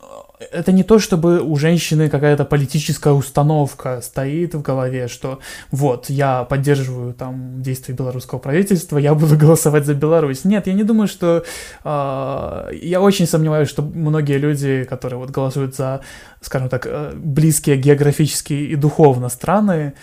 это 0.51 0.71
не 0.71 0.83
то, 0.83 0.99
чтобы 0.99 1.41
у 1.41 1.55
женщины 1.55 2.09
какая-то 2.09 2.45
политическая 2.45 3.13
установка 3.13 4.01
стоит 4.01 4.55
в 4.55 4.61
голове, 4.61 5.07
что 5.07 5.39
вот, 5.71 6.09
я 6.09 6.43
поддерживаю 6.43 7.13
там 7.13 7.61
действия 7.61 7.93
белорусского 7.93 8.39
правительства, 8.39 8.97
я 8.97 9.13
буду 9.13 9.37
голосовать 9.43 9.85
за 9.85 9.93
Беларусь. 9.93 10.45
Нет, 10.45 10.67
я 10.67 10.73
не 10.73 10.83
думаю, 10.83 11.07
что... 11.07 11.43
Э, 11.83 12.69
я 12.81 13.01
очень 13.01 13.27
сомневаюсь, 13.27 13.69
что 13.69 13.81
многие 13.81 14.37
люди, 14.37 14.83
которые 14.83 15.19
вот 15.19 15.29
голосуют 15.29 15.75
за, 15.75 16.01
скажем 16.41 16.69
так, 16.69 16.85
э, 16.85 17.13
близкие 17.15 17.77
географически 17.77 18.53
и 18.53 18.75
духовно 18.75 19.29
страны, 19.29 19.93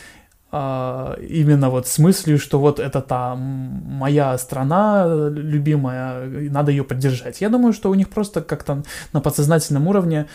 именно 0.53 1.71
вот 1.71 1.87
с 1.87 1.99
мыслью, 1.99 2.39
что 2.39 2.59
вот 2.59 2.81
это 2.81 3.01
та 3.01 3.37
моя 3.37 4.37
страна 4.37 5.07
любимая, 5.31 6.27
надо 6.27 6.73
ее 6.73 6.83
поддержать. 6.83 7.41
Я 7.41 7.49
думаю, 7.51 7.73
что 7.73 7.89
у 7.91 7.95
них 7.95 8.09
просто 8.09 8.41
как-то 8.41 8.83
на 9.13 9.21
подсознательном 9.21 9.87
уровне 9.87 10.27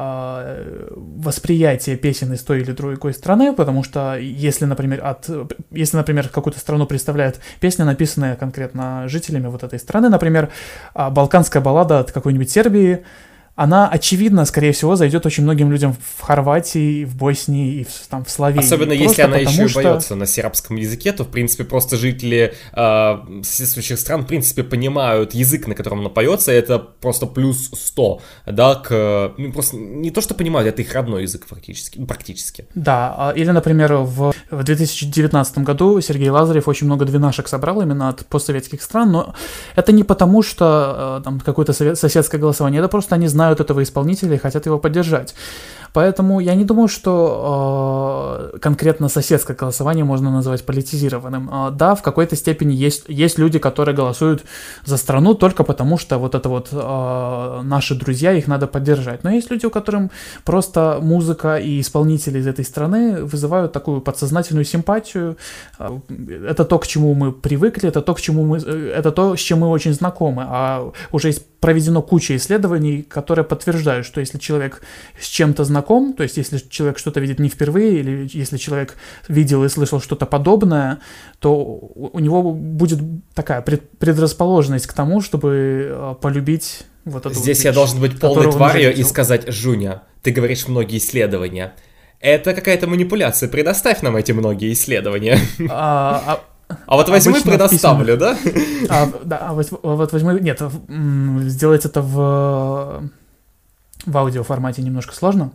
а, 0.00 0.64
восприятие 0.94 1.96
песен 1.96 2.32
из 2.32 2.44
той 2.44 2.60
или 2.60 2.70
другой 2.70 3.12
страны, 3.12 3.52
потому 3.52 3.82
что 3.82 4.16
если, 4.16 4.64
например, 4.64 5.04
от, 5.04 5.28
если, 5.72 5.96
например, 5.96 6.28
какую-то 6.28 6.60
страну 6.60 6.86
представляет 6.86 7.40
песня, 7.58 7.84
написанная 7.84 8.36
конкретно 8.36 9.08
жителями 9.08 9.48
вот 9.48 9.64
этой 9.64 9.80
страны, 9.80 10.08
например, 10.08 10.50
а, 10.94 11.10
балканская 11.10 11.60
баллада 11.60 11.98
от 11.98 12.12
какой-нибудь 12.12 12.48
Сербии, 12.48 13.04
она, 13.58 13.88
очевидно, 13.88 14.44
скорее 14.44 14.70
всего, 14.70 14.94
зайдет 14.94 15.26
очень 15.26 15.42
многим 15.42 15.72
людям 15.72 15.96
в 16.16 16.22
Хорватии, 16.22 17.04
в 17.04 17.16
Боснии 17.16 17.80
и 17.80 17.84
в, 17.84 18.06
там, 18.08 18.24
в 18.24 18.30
Словении. 18.30 18.64
Особенно 18.64 18.92
если 18.92 19.22
она 19.22 19.36
еще 19.36 19.64
и 19.64 19.66
что... 19.66 19.82
поется 19.82 20.14
на 20.14 20.26
сербском 20.26 20.76
языке, 20.76 21.12
то, 21.12 21.24
в 21.24 21.28
принципе, 21.28 21.64
просто 21.64 21.96
жители 21.96 22.54
э, 22.72 23.42
соседствующих 23.42 23.98
стран, 23.98 24.22
в 24.22 24.26
принципе, 24.28 24.62
понимают 24.62 25.34
язык, 25.34 25.66
на 25.66 25.74
котором 25.74 25.98
она 25.98 26.08
поется, 26.08 26.52
это 26.52 26.78
просто 26.78 27.26
плюс 27.26 27.68
100, 27.74 28.20
да, 28.46 28.76
к... 28.76 29.32
Ну, 29.36 29.52
просто 29.52 29.74
не 29.76 30.12
то, 30.12 30.20
что 30.20 30.34
понимают, 30.34 30.68
это 30.68 30.82
их 30.82 30.94
родной 30.94 31.22
язык 31.22 31.44
фактически, 31.48 31.98
ну, 31.98 32.06
практически. 32.06 32.64
Да, 32.76 33.12
а, 33.18 33.32
или, 33.32 33.50
например, 33.50 33.92
в, 33.94 34.34
в 34.52 34.62
2019 34.62 35.58
году 35.58 36.00
Сергей 36.00 36.30
Лазарев 36.30 36.68
очень 36.68 36.86
много 36.86 37.04
двенашек 37.04 37.48
собрал 37.48 37.82
именно 37.82 38.08
от 38.08 38.24
постсоветских 38.26 38.82
стран, 38.82 39.10
но 39.10 39.34
это 39.74 39.90
не 39.90 40.04
потому, 40.04 40.44
что 40.44 41.18
э, 41.18 41.24
там 41.24 41.40
какое-то 41.40 41.72
соседское 41.72 42.40
голосование, 42.40 42.78
это 42.78 42.88
просто 42.88 43.16
они 43.16 43.26
знают 43.26 43.47
знают 43.48 43.60
этого 43.60 43.82
исполнителя 43.82 44.34
и 44.34 44.38
хотят 44.38 44.66
его 44.66 44.78
поддержать. 44.78 45.34
Поэтому 45.92 46.40
я 46.40 46.54
не 46.54 46.64
думаю, 46.64 46.88
что 46.88 48.50
э, 48.54 48.58
конкретно 48.58 49.08
соседское 49.08 49.56
голосование 49.56 50.04
можно 50.04 50.30
назвать 50.30 50.64
политизированным. 50.66 51.50
Э, 51.50 51.70
да, 51.70 51.94
в 51.94 52.02
какой-то 52.02 52.36
степени 52.36 52.74
есть, 52.74 53.04
есть 53.08 53.38
люди, 53.38 53.58
которые 53.58 53.94
голосуют 53.96 54.44
за 54.84 54.96
страну 54.96 55.34
только 55.34 55.64
потому, 55.64 55.98
что 55.98 56.18
вот 56.18 56.34
это 56.34 56.48
вот 56.48 56.68
э, 56.72 57.60
наши 57.64 57.94
друзья, 57.94 58.32
их 58.32 58.48
надо 58.48 58.66
поддержать. 58.66 59.24
Но 59.24 59.30
есть 59.30 59.50
люди, 59.50 59.66
у 59.66 59.70
которых 59.70 60.10
просто 60.44 60.98
музыка 61.00 61.56
и 61.56 61.80
исполнители 61.80 62.38
из 62.38 62.46
этой 62.46 62.64
страны 62.64 63.24
вызывают 63.24 63.72
такую 63.72 64.00
подсознательную 64.00 64.64
симпатию. 64.64 65.36
Это 65.78 66.64
то, 66.64 66.78
к 66.78 66.86
чему 66.86 67.14
мы 67.14 67.32
привыкли, 67.32 67.88
это 67.88 68.02
то, 68.02 68.14
к 68.14 68.20
чему 68.20 68.44
мы, 68.44 68.58
э, 68.58 68.92
это 68.94 69.10
то, 69.10 69.36
с 69.36 69.40
чем 69.40 69.60
мы 69.60 69.68
очень 69.68 69.94
знакомы. 69.94 70.44
А 70.46 70.92
уже 71.12 71.32
проведено 71.60 72.02
куча 72.02 72.36
исследований, 72.36 73.02
которые 73.02 73.44
подтверждают, 73.44 74.06
что 74.06 74.20
если 74.20 74.38
человек 74.38 74.82
с 75.20 75.26
чем-то 75.26 75.64
знаком, 75.64 76.12
то 76.12 76.22
есть 76.22 76.36
если 76.36 76.58
человек 76.58 76.98
что-то 76.98 77.20
видит 77.20 77.40
не 77.40 77.48
впервые, 77.48 78.00
или 78.00 78.28
если 78.32 78.56
человек 78.56 78.94
видел 79.28 79.64
и 79.64 79.68
слышал 79.68 80.00
что-то 80.00 80.26
подобное, 80.26 81.00
то 81.40 81.64
у 81.64 82.18
него 82.18 82.52
будет 82.52 83.00
такая 83.34 83.62
предрасположенность 83.62 84.86
к 84.86 84.92
тому, 84.92 85.20
чтобы 85.20 85.88
э, 85.90 86.14
полюбить 86.20 86.84
вот 87.04 87.26
эту 87.26 87.34
Здесь 87.34 87.58
вещь, 87.58 87.64
я 87.64 87.72
должен 87.72 88.00
быть 88.00 88.20
полной 88.20 88.52
тварью 88.52 88.94
и 88.94 89.02
сказать, 89.02 89.52
Жуня, 89.52 90.02
ты 90.22 90.30
говоришь 90.30 90.68
многие 90.68 90.98
исследования. 90.98 91.74
Это 92.20 92.52
какая-то 92.52 92.86
манипуляция. 92.86 93.48
Предоставь 93.48 94.02
нам 94.02 94.16
эти 94.16 94.32
многие 94.32 94.72
исследования. 94.72 95.38
А, 95.70 96.22
а 96.26 96.40
а 96.68 96.96
вот 96.96 97.08
возьму 97.08 97.36
и 97.36 97.42
предоставлю, 97.42 98.16
да? 98.16 98.36
А, 98.88 99.08
да, 99.24 99.38
а 99.38 99.54
вот, 99.54 99.68
вот 99.82 100.12
возьму... 100.12 100.32
Нет, 100.32 100.60
сделать 101.50 101.84
это 101.84 102.02
в, 102.02 103.10
в 104.04 104.16
аудиоформате 104.16 104.82
немножко 104.82 105.14
сложно. 105.14 105.52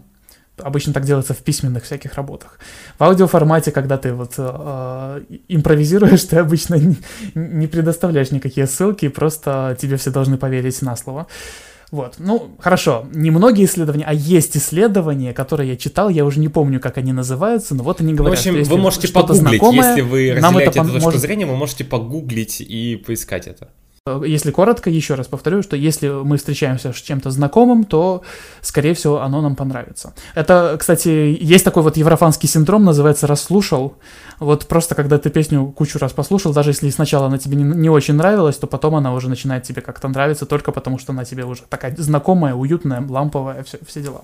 Обычно 0.57 0.93
так 0.93 1.03
делается 1.03 1.34
в 1.34 1.39
письменных 1.39 1.84
всяких 1.84 2.14
работах. 2.14 2.59
В 2.99 3.03
аудиоформате, 3.03 3.72
когда 3.72 3.97
ты 3.97 4.14
вот 4.14 4.34
э, 4.38 5.22
импровизируешь, 5.47 6.24
ты 6.30 6.38
обычно 6.38 6.76
не, 6.76 6.97
не 7.34 7.68
предоставляешь 7.68 8.32
никакие 8.32 8.68
ссылки, 8.68 9.07
просто 9.07 9.76
тебе 9.80 9.97
все 9.97 10.11
должны 10.11 10.38
поверить 10.38 10.82
на 10.84 10.95
слово. 10.95 11.28
Вот, 11.94 12.16
ну, 12.18 12.50
хорошо, 12.58 13.06
не 13.14 13.30
многие 13.30 13.66
исследования, 13.66 14.06
а 14.08 14.16
есть 14.16 14.58
исследования, 14.58 15.32
которые 15.32 15.70
я 15.70 15.78
читал, 15.78 16.10
я 16.10 16.26
уже 16.26 16.39
не 16.39 16.48
помню, 16.48 16.80
как 16.80 16.98
они 16.98 17.14
называются, 17.14 17.76
но 17.76 17.84
вот 17.84 18.02
они 18.02 18.16
говорят, 18.16 18.39
В 18.39 18.48
общем, 18.48 18.66
что 18.66 18.74
вы 18.74 18.82
можете 18.82 19.14
погуглить, 19.14 19.60
знакомое, 19.60 19.89
если 19.89 20.02
вы 20.02 20.34
разделяете 20.34 20.80
эту 20.80 20.89
точку 20.89 21.04
может... 21.04 21.22
зрения, 21.22 21.46
вы 21.46 21.56
можете 21.56 21.84
погуглить 21.84 22.62
и 22.62 22.96
поискать 22.96 23.46
это. 23.46 23.70
Если 24.06 24.51
коротко, 24.51 24.89
еще 24.89 25.16
раз 25.16 25.28
повторю, 25.28 25.64
что 25.64 25.78
если 25.78 26.10
мы 26.10 26.36
встречаемся 26.36 26.91
с 26.91 26.97
чем-то 26.97 27.32
знакомым, 27.32 27.86
то, 27.86 28.22
скорее 28.60 28.95
всего, 28.95 29.22
оно 29.22 29.39
нам 29.39 29.56
понравится. 29.56 30.14
Это, 30.36 30.76
кстати, 30.78 31.38
есть 31.39 31.64
такой 31.64 31.84
вот 31.84 31.95
еврофанский 31.95 32.49
синдром, 32.49 32.84
называется 32.84 33.28
«расслушал». 33.28 33.95
Вот 34.39 34.68
просто 34.68 34.93
когда 34.95 35.20
ты 35.20 35.30
песню 35.30 35.68
кучу 35.68 35.99
раз 35.99 36.12
послушал, 36.12 36.51
даже 36.51 36.72
если 36.72 36.89
сначала 36.89 37.28
она 37.28 37.38
тебе 37.38 37.56
не, 37.56 37.64
не 37.64 37.89
очень 37.89 38.16
нравилась, 38.16 38.58
то 38.58 38.68
потом 38.68 38.95
она 38.95 39.14
уже 39.14 39.30
начинает 39.30 39.64
тебе 39.64 39.82
как-то 39.82 40.10
нравиться 40.10 40.45
только 40.45 40.74
потому, 40.74 40.99
что 40.99 41.14
она 41.14 41.24
тебе 41.24 41.45
уже 41.45 41.62
такая 41.70 41.95
знакомая, 41.97 42.56
уютная, 42.56 43.01
ламповая, 43.08 43.64
все, 43.64 43.80
все 43.88 44.01
дела. 44.01 44.24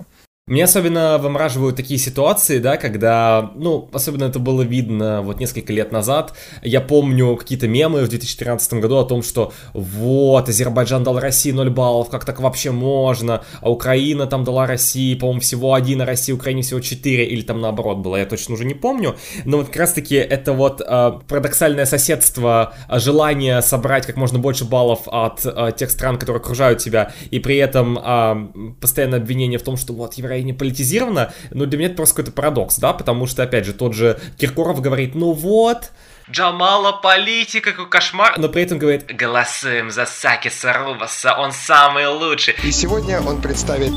Мне 0.50 0.64
особенно 0.64 1.16
вымораживают 1.18 1.76
такие 1.76 1.96
ситуации, 2.00 2.58
да, 2.58 2.76
когда, 2.76 3.52
ну, 3.54 3.88
особенно 3.92 4.24
это 4.24 4.40
было 4.40 4.62
видно 4.62 5.22
вот 5.22 5.38
несколько 5.38 5.72
лет 5.72 5.92
назад. 5.92 6.34
Я 6.60 6.80
помню 6.80 7.36
какие-то 7.36 7.68
мемы 7.68 8.02
в 8.02 8.08
2013 8.08 8.72
году 8.74 8.96
о 8.96 9.04
том, 9.04 9.22
что 9.22 9.52
вот, 9.74 10.48
Азербайджан 10.48 11.04
дал 11.04 11.20
России 11.20 11.52
0 11.52 11.70
баллов, 11.70 12.10
как 12.10 12.24
так 12.24 12.40
вообще 12.40 12.72
можно, 12.72 13.44
а 13.60 13.70
Украина 13.70 14.26
там 14.26 14.42
дала 14.42 14.66
России, 14.66 15.14
по-моему, 15.14 15.38
всего 15.38 15.72
один, 15.72 16.02
а 16.02 16.04
России 16.04 16.32
Украине 16.32 16.62
всего 16.62 16.80
4, 16.80 17.26
или 17.26 17.42
там 17.42 17.60
наоборот 17.60 17.98
было, 17.98 18.16
я 18.16 18.26
точно 18.26 18.54
уже 18.54 18.64
не 18.64 18.74
помню. 18.74 19.14
Но 19.44 19.58
вот 19.58 19.68
как 19.68 19.76
раз-таки 19.76 20.16
это 20.16 20.52
вот 20.52 20.80
э, 20.84 21.12
парадоксальное 21.28 21.86
соседство, 21.86 22.74
э, 22.88 22.98
желание 22.98 23.62
собрать 23.62 24.04
как 24.04 24.16
можно 24.16 24.40
больше 24.40 24.64
баллов 24.64 25.02
от 25.06 25.42
э, 25.44 25.70
тех 25.76 25.92
стран, 25.92 26.18
которые 26.18 26.40
окружают 26.40 26.80
тебя, 26.80 27.12
и 27.30 27.38
при 27.38 27.56
этом 27.56 27.96
э, 27.96 28.74
постоянное 28.80 29.20
обвинение 29.20 29.60
в 29.60 29.62
том, 29.62 29.76
что 29.76 29.92
вот, 29.92 30.14
евреи 30.14 30.39
не 30.42 30.52
политизировано, 30.52 31.32
но 31.50 31.66
для 31.66 31.78
меня 31.78 31.88
это 31.88 31.96
просто 31.96 32.16
какой-то 32.16 32.32
парадокс, 32.32 32.78
да, 32.78 32.92
потому 32.92 33.26
что, 33.26 33.42
опять 33.42 33.64
же, 33.64 33.72
тот 33.72 33.94
же 33.94 34.18
Киркоров 34.38 34.80
говорит, 34.80 35.14
ну 35.14 35.32
вот, 35.32 35.90
Джамала 36.30 36.92
политика, 36.92 37.72
какой 37.72 37.88
кошмар, 37.88 38.34
но 38.38 38.48
при 38.48 38.62
этом 38.62 38.78
говорит, 38.78 39.04
голосуем 39.06 39.90
за 39.90 40.06
Саки 40.06 40.48
Сарубаса, 40.48 41.34
он 41.36 41.52
самый 41.52 42.06
лучший. 42.06 42.54
И 42.62 42.70
сегодня 42.70 43.20
он 43.20 43.42
представит 43.42 43.92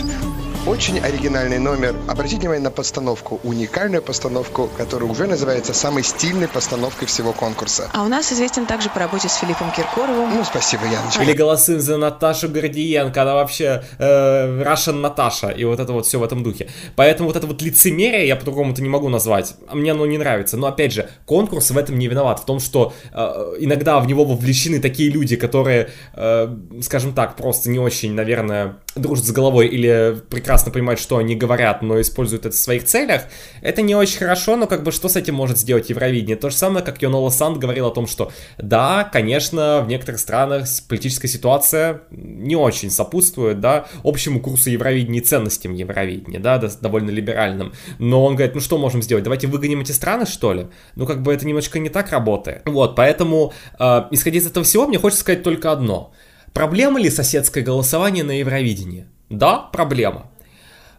очень 0.66 0.98
оригинальный 1.00 1.60
номер. 1.60 1.94
Обратите 2.08 2.40
внимание 2.40 2.64
на 2.64 2.72
постановку, 2.72 3.40
уникальную 3.44 4.02
постановку, 4.02 4.70
которая 4.78 5.10
уже 5.10 5.28
называется 5.28 5.74
самой 5.74 6.04
стильной 6.04 6.48
постановкой 6.48 7.08
всего 7.08 7.34
конкурса. 7.34 7.90
А 7.94 8.04
у 8.04 8.08
нас 8.08 8.32
известен 8.32 8.66
также 8.66 8.90
по 8.90 9.00
работе 9.00 9.28
с 9.28 9.36
Филиппом 9.36 9.72
Киркоровым. 9.72 10.34
Ну, 10.36 10.44
спасибо, 10.46 10.86
Яночка. 10.86 11.22
Или 11.22 11.34
голосуем 11.34 11.82
за 11.82 11.98
Наташу 11.98 12.48
Гордиенко, 12.48 13.22
она 13.22 13.36
вообще 13.36 13.84
э, 14.00 14.64
Russian 14.64 15.02
Наташа, 15.02 15.50
и 15.50 15.66
вот 15.66 15.80
это 15.80 15.92
вот 15.92 16.06
все 16.06 16.18
в 16.18 16.24
этом 16.24 16.44
духе. 16.44 16.70
Поэтому 16.96 17.28
вот 17.28 17.36
это 17.36 17.46
вот 17.46 17.62
лицемерие 17.62 18.28
я 18.28 18.36
по-другому 18.38 18.72
это 18.72 18.82
не 18.82 18.90
могу 18.90 19.10
назвать. 19.10 19.56
Мне 19.72 19.92
оно 19.92 20.06
не 20.06 20.18
нравится. 20.18 20.56
Но 20.56 20.68
опять 20.68 20.94
же, 20.94 21.10
конкурс 21.26 21.72
в 21.72 21.78
этом 21.78 22.00
не 22.00 22.08
виноват. 22.08 22.40
В 22.40 22.46
том, 22.46 22.62
что 22.62 22.94
э, 23.12 23.56
иногда 23.60 24.00
в 24.00 24.08
него 24.08 24.24
вовлечены 24.24 24.80
такие 24.80 25.10
люди, 25.10 25.36
которые, 25.36 25.90
э, 26.14 26.56
скажем 26.82 27.14
так, 27.14 27.36
просто 27.36 27.70
не 27.70 27.80
очень, 27.80 28.14
наверное, 28.14 28.78
дружат 28.96 29.26
с 29.26 29.32
головой 29.32 29.68
или 29.68 30.22
прекрасно 30.30 30.72
понимают, 30.72 31.00
что 31.00 31.18
они 31.18 31.36
говорят, 31.36 31.82
но 31.82 32.00
используют 32.00 32.46
это 32.46 32.56
в 32.56 32.60
своих 32.60 32.86
целях, 32.86 33.24
это 33.62 33.82
не 33.82 33.96
очень 33.96 34.20
хорошо, 34.20 34.56
но 34.56 34.68
как 34.68 34.84
бы 34.84 34.92
что 34.92 35.10
с 35.10 35.16
этим 35.16 35.36
может 35.36 35.58
сделать 35.58 35.90
Евровидение? 35.90 36.36
То 36.36 36.50
же 36.50 36.56
самое, 36.56 36.86
как 36.86 37.02
Йонола 37.02 37.30
Санд 37.30 37.58
говорил 37.58 37.88
о 37.88 37.92
том, 37.92 38.08
что 38.08 38.32
да, 38.58 39.04
конечно, 39.04 39.82
в 39.82 39.88
некоторых 39.88 40.20
странах 40.20 40.68
политическая 40.88 41.28
ситуация 41.28 42.02
не 42.12 42.56
очень 42.56 42.92
сопутствует, 42.92 43.60
да, 43.60 43.86
общему 44.04 44.40
курсу 44.40 44.70
Евровидения 44.70 45.22
и 45.22 45.24
ценностям 45.24 45.74
Евровидения, 45.74 46.40
да, 46.40 46.58
довольно 46.82 47.10
либеральным. 47.10 47.74
Но 48.00 48.24
он 48.26 48.36
говорит, 48.36 48.56
ну 48.56 48.62
что 48.62 48.78
можем 48.78 49.02
сделать? 49.02 49.24
Давайте 49.24 49.48
выгоним 49.48 49.82
эти 49.82 49.92
страны, 49.92 50.26
что 50.26 50.54
ли? 50.54 50.68
Ну 50.96 51.06
как 51.06 51.22
бы 51.22 51.34
это 51.34 51.46
немножко 51.48 51.80
не 51.80 51.90
так 51.90 52.12
работает. 52.12 52.62
Вот, 52.66 52.96
поэтому, 52.96 53.54
э, 53.80 54.04
исходя 54.12 54.38
из 54.38 54.48
этого 54.48 54.64
всего, 54.64 54.88
мне 54.88 55.00
хочется 55.00 55.22
сказать 55.22 55.44
только 55.44 55.72
одно. 55.72 56.14
Проблема 56.54 57.00
ли 57.00 57.10
соседское 57.10 57.64
голосование 57.64 58.24
на 58.24 58.40
Евровидении? 58.40 59.08
Да, 59.30 59.58
проблема. 59.58 60.30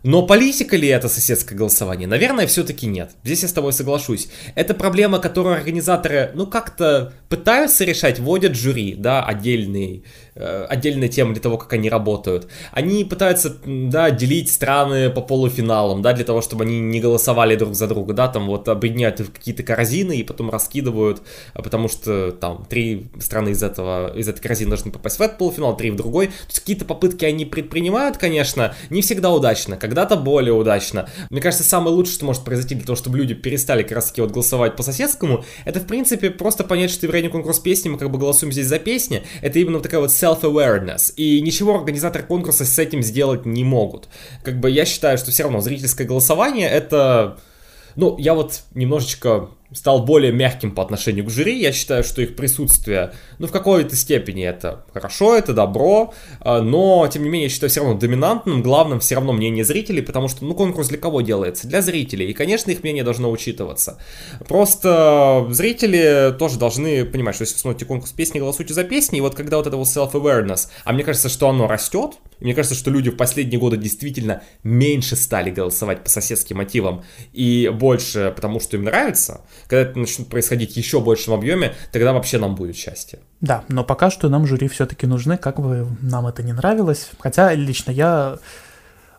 Но 0.02 0.26
политика 0.26 0.76
ли 0.76 0.88
это 0.88 1.08
соседское 1.08 1.56
голосование? 1.56 2.06
Наверное, 2.06 2.46
все-таки 2.46 2.86
нет. 2.86 3.12
Здесь 3.22 3.42
я 3.42 3.48
с 3.48 3.52
тобой 3.52 3.72
соглашусь. 3.72 4.28
Это 4.54 4.74
проблема, 4.74 5.18
которую 5.18 5.54
организаторы, 5.54 6.30
ну, 6.34 6.46
как-то 6.46 7.14
пытаются 7.34 7.84
решать, 7.84 8.20
вводят 8.20 8.54
жюри, 8.54 8.94
да, 8.94 9.24
отдельные, 9.24 10.02
э, 10.36 10.66
отдельная 10.68 11.08
тема 11.08 11.32
для 11.32 11.42
того, 11.42 11.58
как 11.58 11.72
они 11.72 11.90
работают. 11.90 12.46
Они 12.70 13.04
пытаются, 13.04 13.56
да, 13.66 14.12
делить 14.12 14.52
страны 14.52 15.10
по 15.10 15.20
полуфиналам, 15.20 16.00
да, 16.00 16.12
для 16.12 16.24
того, 16.24 16.42
чтобы 16.42 16.62
они 16.62 16.78
не 16.78 17.00
голосовали 17.00 17.56
друг 17.56 17.74
за 17.74 17.88
друга, 17.88 18.14
да, 18.14 18.28
там 18.28 18.46
вот 18.46 18.68
объединяют 18.68 19.16
какие-то 19.16 19.64
корзины 19.64 20.18
и 20.18 20.22
потом 20.22 20.48
раскидывают, 20.48 21.22
а 21.54 21.62
потому 21.62 21.88
что 21.88 22.30
там 22.30 22.64
три 22.70 23.08
страны 23.18 23.48
из 23.48 23.64
этого, 23.64 24.16
из 24.16 24.28
этой 24.28 24.40
корзины 24.40 24.70
должны 24.70 24.92
попасть 24.92 25.18
в 25.18 25.20
этот 25.20 25.36
полуфинал, 25.38 25.76
три 25.76 25.90
в 25.90 25.96
другой. 25.96 26.28
То 26.28 26.32
есть 26.50 26.60
какие-то 26.60 26.84
попытки 26.84 27.24
они 27.24 27.44
предпринимают, 27.44 28.16
конечно, 28.16 28.76
не 28.90 29.02
всегда 29.02 29.32
удачно, 29.32 29.76
когда-то 29.76 30.16
более 30.16 30.54
удачно. 30.54 31.08
Мне 31.30 31.40
кажется, 31.40 31.64
самое 31.64 31.96
лучшее, 31.96 32.14
что 32.14 32.26
может 32.26 32.44
произойти 32.44 32.76
для 32.76 32.86
того, 32.86 32.94
чтобы 32.94 33.18
люди 33.18 33.34
перестали 33.34 33.82
как 33.82 33.92
раз 33.92 34.10
таки 34.10 34.20
вот 34.20 34.30
голосовать 34.30 34.76
по 34.76 34.84
соседскому, 34.84 35.44
это, 35.64 35.80
в 35.80 35.86
принципе, 35.88 36.30
просто 36.30 36.62
понять, 36.62 36.92
что 36.92 37.08
вероятнее 37.24 37.30
конкурс 37.30 37.58
песни, 37.58 37.88
мы 37.88 37.98
как 37.98 38.10
бы 38.10 38.18
голосуем 38.18 38.52
здесь 38.52 38.66
за 38.66 38.78
песни, 38.78 39.22
это 39.42 39.58
именно 39.58 39.80
такая 39.80 40.00
вот 40.00 40.10
self-awareness. 40.10 41.14
И 41.16 41.40
ничего 41.40 41.76
организаторы 41.76 42.24
конкурса 42.24 42.64
с 42.64 42.78
этим 42.78 43.02
сделать 43.02 43.46
не 43.46 43.64
могут. 43.64 44.08
Как 44.42 44.60
бы 44.60 44.70
я 44.70 44.84
считаю, 44.84 45.18
что 45.18 45.30
все 45.30 45.44
равно 45.44 45.60
зрительское 45.60 46.06
голосование 46.06 46.68
это... 46.68 47.38
Ну, 47.96 48.16
я 48.18 48.34
вот 48.34 48.62
немножечко 48.74 49.50
стал 49.74 50.04
более 50.04 50.32
мягким 50.32 50.74
по 50.74 50.82
отношению 50.82 51.24
к 51.24 51.30
жюри. 51.30 51.58
Я 51.60 51.72
считаю, 51.72 52.04
что 52.04 52.22
их 52.22 52.36
присутствие, 52.36 53.12
ну, 53.38 53.46
в 53.46 53.52
какой-то 53.52 53.96
степени 53.96 54.44
это 54.44 54.84
хорошо, 54.92 55.36
это 55.36 55.52
добро, 55.52 56.14
а, 56.40 56.62
но, 56.62 57.06
тем 57.12 57.24
не 57.24 57.28
менее, 57.28 57.46
я 57.46 57.50
считаю 57.50 57.70
все 57.70 57.80
равно 57.80 57.98
доминантным, 57.98 58.62
главным 58.62 59.00
все 59.00 59.16
равно 59.16 59.32
мнение 59.32 59.64
зрителей, 59.64 60.02
потому 60.02 60.28
что, 60.28 60.44
ну, 60.44 60.54
конкурс 60.54 60.88
для 60.88 60.98
кого 60.98 61.20
делается? 61.20 61.66
Для 61.66 61.82
зрителей, 61.82 62.30
и, 62.30 62.32
конечно, 62.32 62.70
их 62.70 62.82
мнение 62.82 63.04
должно 63.04 63.30
учитываться. 63.30 63.98
Просто 64.46 65.46
зрители 65.50 66.34
тоже 66.38 66.58
должны 66.58 67.04
понимать, 67.04 67.34
что 67.34 67.42
если 67.42 67.58
смотрите 67.58 67.84
конкурс 67.84 68.12
песни, 68.12 68.38
голосуйте 68.38 68.74
за 68.74 68.84
песни, 68.84 69.18
и 69.18 69.20
вот 69.20 69.34
когда 69.34 69.56
вот 69.56 69.66
это 69.66 69.76
вот 69.76 69.86
self-awareness, 69.86 70.68
а 70.84 70.92
мне 70.92 71.04
кажется, 71.04 71.28
что 71.28 71.48
оно 71.48 71.66
растет, 71.66 72.12
мне 72.44 72.54
кажется, 72.54 72.76
что 72.76 72.90
люди 72.90 73.10
в 73.10 73.16
последние 73.16 73.58
годы 73.58 73.78
действительно 73.78 74.42
меньше 74.62 75.16
стали 75.16 75.50
голосовать 75.50 76.04
по 76.04 76.10
соседским 76.10 76.58
мотивам 76.58 77.02
и 77.32 77.70
больше 77.72 78.34
потому, 78.36 78.60
что 78.60 78.76
им 78.76 78.84
нравится, 78.84 79.40
когда 79.66 79.80
это 79.90 79.98
начнет 79.98 80.28
происходить 80.28 80.76
еще 80.76 81.00
большем 81.00 81.32
объеме, 81.32 81.74
тогда 81.90 82.12
вообще 82.12 82.36
нам 82.36 82.54
будет 82.54 82.76
счастье. 82.76 83.20
Да, 83.40 83.64
но 83.68 83.82
пока 83.82 84.10
что 84.10 84.28
нам 84.28 84.46
жюри 84.46 84.68
все-таки 84.68 85.06
нужны, 85.06 85.38
как 85.38 85.58
бы 85.58 85.88
нам 86.02 86.26
это 86.26 86.42
не 86.42 86.52
нравилось. 86.52 87.10
Хотя 87.18 87.54
лично 87.54 87.90
я 87.90 88.38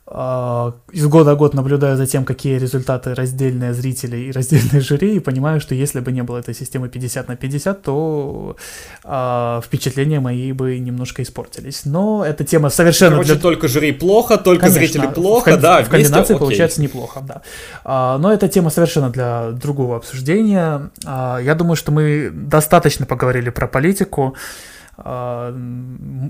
из 0.08 1.08
года 1.08 1.34
в 1.34 1.38
год 1.38 1.56
наблюдаю 1.56 1.98
за 1.98 2.06
тем, 2.06 2.26
какие 2.26 2.60
результаты 2.60 3.16
раздельные 3.16 3.74
зрители 3.74 4.18
и 4.18 4.32
раздельные 4.32 4.80
жюри, 4.82 5.16
и 5.16 5.20
понимаю, 5.20 5.60
что 5.60 5.74
если 5.74 6.00
бы 6.00 6.12
не 6.12 6.22
было 6.22 6.38
этой 6.38 6.54
системы 6.54 6.90
50 6.90 7.28
на 7.28 7.36
50, 7.36 7.82
то 7.82 8.56
э, 9.04 9.62
впечатления 9.66 10.20
мои 10.20 10.52
бы 10.52 10.78
немножко 10.78 11.24
испортились. 11.24 11.86
Но 11.86 12.24
эта 12.24 12.44
тема 12.44 12.70
совершенно... 12.70 13.16
Короче, 13.16 13.34
для... 13.34 13.42
только 13.42 13.68
жюри 13.68 13.94
плохо, 13.94 14.38
только 14.38 14.68
Конечно, 14.68 14.80
зрители 14.80 15.08
плохо, 15.08 15.58
в, 15.58 15.62
да. 15.62 15.82
В 15.82 15.90
комбинации 15.90 16.36
окей. 16.36 16.38
получается 16.38 16.82
неплохо, 16.82 17.22
да. 17.28 17.42
А, 17.84 18.20
но 18.20 18.32
эта 18.32 18.48
тема 18.48 18.70
совершенно 18.70 19.10
для 19.10 19.52
другого 19.52 19.98
обсуждения. 19.98 20.92
А, 21.04 21.40
я 21.40 21.56
думаю, 21.56 21.76
что 21.76 21.92
мы 21.92 22.30
достаточно 22.32 23.08
поговорили 23.08 23.50
про 23.50 23.68
политику. 23.68 24.36
А, 24.98 25.56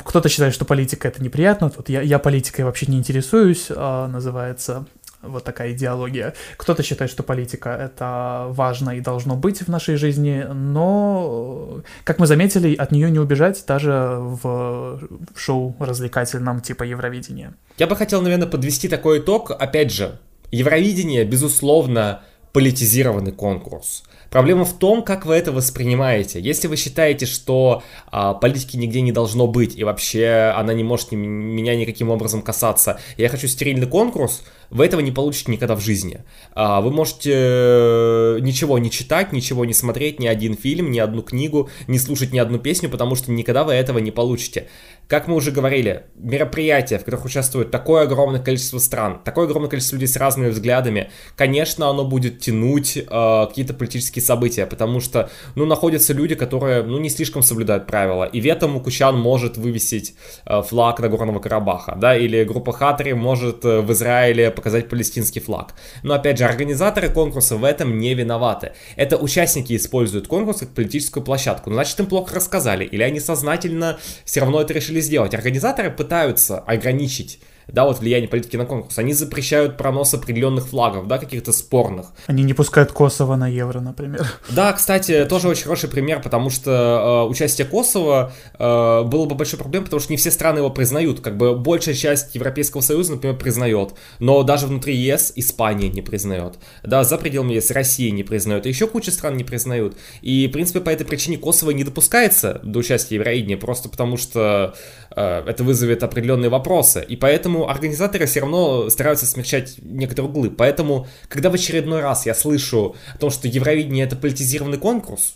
кто-то 0.03 0.30
считает, 0.30 0.53
что 0.53 0.66
политика 0.66 1.07
это 1.07 1.22
неприятно. 1.22 1.72
Вот 1.76 1.89
я, 1.89 2.01
я 2.01 2.20
политикой 2.20 2.61
вообще 2.61 2.88
не 2.88 2.97
интересуюсь, 2.97 3.68
а, 3.70 4.07
называется 4.07 4.86
вот 5.22 5.43
такая 5.43 5.72
идеология. 5.72 6.34
Кто-то 6.57 6.84
считает, 6.84 7.11
что 7.11 7.24
политика 7.24 7.70
это 7.70 8.47
важно 8.49 8.91
и 8.91 9.01
должно 9.01 9.36
быть 9.36 9.61
в 9.61 9.68
нашей 9.68 9.95
жизни, 9.95 10.45
но, 10.53 11.82
как 12.03 12.20
мы 12.20 12.28
заметили, 12.28 12.76
от 12.76 12.91
нее 12.91 13.09
не 13.09 13.20
убежать 13.20 13.63
даже 13.68 14.18
в 14.20 14.99
шоу 15.36 15.76
развлекательном 15.80 16.61
типа 16.61 16.84
Евровидения. 16.84 17.53
Я 17.78 17.88
бы 17.88 17.95
хотел, 17.95 18.22
наверное, 18.22 18.47
подвести 18.47 18.88
такой 18.88 19.20
итог. 19.20 19.51
Опять 19.51 19.91
же, 19.91 20.20
Евровидение, 20.51 21.26
безусловно, 21.26 22.22
политизированный 22.56 23.34
конкурс. 23.34 24.03
Проблема 24.30 24.64
в 24.64 24.72
том, 24.72 25.03
как 25.03 25.26
вы 25.26 25.36
это 25.36 25.51
воспринимаете. 25.51 26.39
Если 26.39 26.68
вы 26.68 26.78
считаете, 26.78 27.26
что 27.26 27.84
а, 28.08 28.34
политики 28.34 28.78
нигде 28.78 29.01
не 29.01 29.12
должно 29.12 29.45
быть, 29.45 29.78
и 29.78 29.84
вообще 29.84 30.53
она 30.56 30.74
не 30.74 30.86
может 30.86 31.12
ни, 31.12 31.18
меня 31.18 31.76
никаким 31.76 32.10
образом 32.10 32.41
касаться, 32.41 32.97
я 33.18 33.28
хочу 33.28 33.49
стерильный 33.49 33.88
конкурс, 33.88 34.41
вы 34.70 34.86
этого 34.86 35.01
не 35.01 35.11
получите 35.11 35.51
никогда 35.51 35.76
в 35.76 35.82
жизни. 35.82 36.24
А, 36.53 36.82
вы 36.82 36.91
можете 36.91 37.32
э, 37.34 38.38
ничего 38.41 38.78
не 38.80 38.91
читать, 38.91 39.32
ничего 39.32 39.66
не 39.66 39.74
смотреть, 39.74 40.20
ни 40.20 40.28
один 40.28 40.55
фильм, 40.55 40.91
ни 40.91 40.99
одну 40.99 41.22
книгу, 41.22 41.70
не 41.88 41.99
слушать 41.99 42.34
ни 42.34 42.39
одну 42.39 42.59
песню, 42.59 42.89
потому 42.89 43.16
что 43.16 43.32
никогда 43.32 43.63
вы 43.63 43.74
этого 43.74 43.99
не 43.99 44.11
получите. 44.11 44.68
Как 45.07 45.28
мы 45.28 45.36
уже 45.36 45.51
говорили, 45.51 46.05
мероприятия, 46.16 46.97
в 46.97 47.05
которых 47.05 47.26
участвует 47.26 47.70
такое 47.70 48.03
огромное 48.03 48.41
количество 48.41 48.80
стран, 48.80 49.22
такое 49.24 49.45
огромное 49.45 49.70
количество 49.70 49.97
людей 49.97 50.07
с 50.07 50.16
разными 50.18 50.49
взглядами, 50.49 51.11
конечно, 51.36 51.89
оно 51.89 52.05
будет 52.05 52.39
тянуть 52.39 52.97
э, 52.97 53.45
какие-то 53.47 53.76
политические 53.76 54.24
события, 54.24 54.66
потому 54.66 54.99
что, 54.99 55.30
ну, 55.53 55.66
находятся 55.66 56.13
люди, 56.13 56.34
которые, 56.34 56.82
ну, 56.82 56.97
не 56.99 57.09
слишком 57.09 57.43
соблюдают 57.43 57.86
правила, 57.86 58.24
и 58.24 58.39
Вета 58.39 58.68
Мукучан 58.68 59.16
может 59.16 59.57
вывесить 59.57 60.16
э, 60.47 60.63
флаг 60.63 60.99
Нагорного 60.99 61.39
Карабаха, 61.39 61.95
да, 61.95 62.18
или 62.18 62.43
группа 62.43 62.72
Хатри 62.72 63.13
может 63.13 63.63
э, 63.63 63.82
в 63.82 63.91
Израиле 63.91 64.49
показать 64.56 64.89
палестинский 64.89 65.41
флаг. 65.41 65.76
Но, 66.03 66.14
опять 66.14 66.38
же, 66.38 66.45
организаторы 66.45 67.10
конкурса 67.10 67.58
в 67.58 67.64
этом 67.64 67.99
не 67.99 68.14
виноваты. 68.14 68.72
Это 68.95 69.18
участники 69.18 69.76
используют 69.76 70.28
конкурс 70.28 70.60
как 70.60 70.70
политическую 70.70 71.24
площадку, 71.24 71.70
ну, 71.70 71.76
значит, 71.76 71.99
им 71.99 72.08
плохо 72.08 72.36
рассказали, 72.36 72.86
или 72.86 73.03
они 73.03 73.20
сознательно 73.20 73.99
все 74.24 74.39
равно 74.39 74.62
это 74.62 74.74
решили 74.74 75.01
сделать. 75.01 75.34
Организаторы 75.34 75.91
пытаются 75.91 76.60
ограничить 76.60 77.39
да, 77.68 77.86
вот 77.86 77.99
влияние 77.99 78.30
политики 78.30 78.57
на 78.57 78.66
конкурс. 78.66 78.97
Они 78.97 79.13
запрещают 79.13 79.78
пронос 79.78 80.13
определенных 80.13 80.68
флагов, 80.68 81.07
да, 81.07 81.18
каких-то 81.18 81.51
спорных. 81.51 82.07
Они 82.28 82.43
не 82.43 82.53
пускают 82.53 82.91
Косово 82.91 83.36
на 83.36 83.47
Евро, 83.47 83.80
например. 83.80 84.26
Да, 84.49 84.72
кстати, 84.74 85.26
тоже 85.26 85.47
очень 85.47 85.63
хороший 85.63 85.89
пример, 85.89 86.22
потому 86.22 86.49
что 86.49 87.26
э, 87.26 87.30
участие 87.30 87.68
Косово 87.68 88.32
э, 88.57 89.03
было 89.03 89.26
бы 89.26 89.36
большой 89.36 89.59
проблемой, 89.59 89.86
потому 89.86 89.99
что 89.99 90.11
не 90.11 90.18
все 90.18 90.32
страны 90.32 90.59
его 90.59 90.70
признают. 90.70 91.20
Как 91.22 91.38
бы 91.38 91.55
большая 91.55 91.95
часть 91.95 92.36
Европейского 92.36 92.82
Союза, 92.82 93.13
например, 93.13 93.38
признает, 93.38 93.93
но 94.20 94.43
даже 94.43 94.68
внутри 94.68 94.95
ЕС 94.95 95.34
Испания 95.36 95.89
не 95.89 96.01
признает. 96.01 96.55
Да, 96.84 97.03
за 97.03 97.18
пределами 97.18 97.53
ЕС 97.53 97.72
Россия 97.72 98.11
не 98.11 98.24
признает, 98.24 98.66
и 98.66 98.70
еще 98.70 98.88
куча 98.88 99.11
стран 99.11 99.38
не 99.38 99.43
признают. 99.43 99.97
И, 100.22 100.47
в 100.47 100.51
принципе, 100.51 100.82
по 100.82 100.89
этой 100.89 101.05
причине 101.05 101.38
Косово 101.38 101.72
не 101.72 101.84
допускается 101.84 102.59
до 102.63 102.80
участия 102.80 103.18
в 103.18 103.20
Евровидении, 103.20 103.55
просто 103.55 103.89
потому 103.89 104.18
что 104.18 104.76
э, 105.16 105.43
это 105.47 105.63
вызовет 105.63 106.03
определенные 106.03 106.49
вопросы. 106.49 107.03
И 107.07 107.16
поэтому 107.16 107.55
поэтому 107.56 107.70
организаторы 107.70 108.26
все 108.26 108.41
равно 108.41 108.89
стараются 108.89 109.26
смягчать 109.26 109.76
некоторые 109.82 110.30
углы. 110.30 110.49
Поэтому, 110.49 111.08
когда 111.30 111.49
в 111.49 111.53
очередной 111.53 112.01
раз 112.01 112.26
я 112.26 112.36
слышу 112.36 112.95
о 113.14 113.18
том, 113.18 113.30
что 113.30 113.47
Евровидение 113.47 114.06
это 114.06 114.16
политизированный 114.16 114.78
конкурс, 114.78 115.36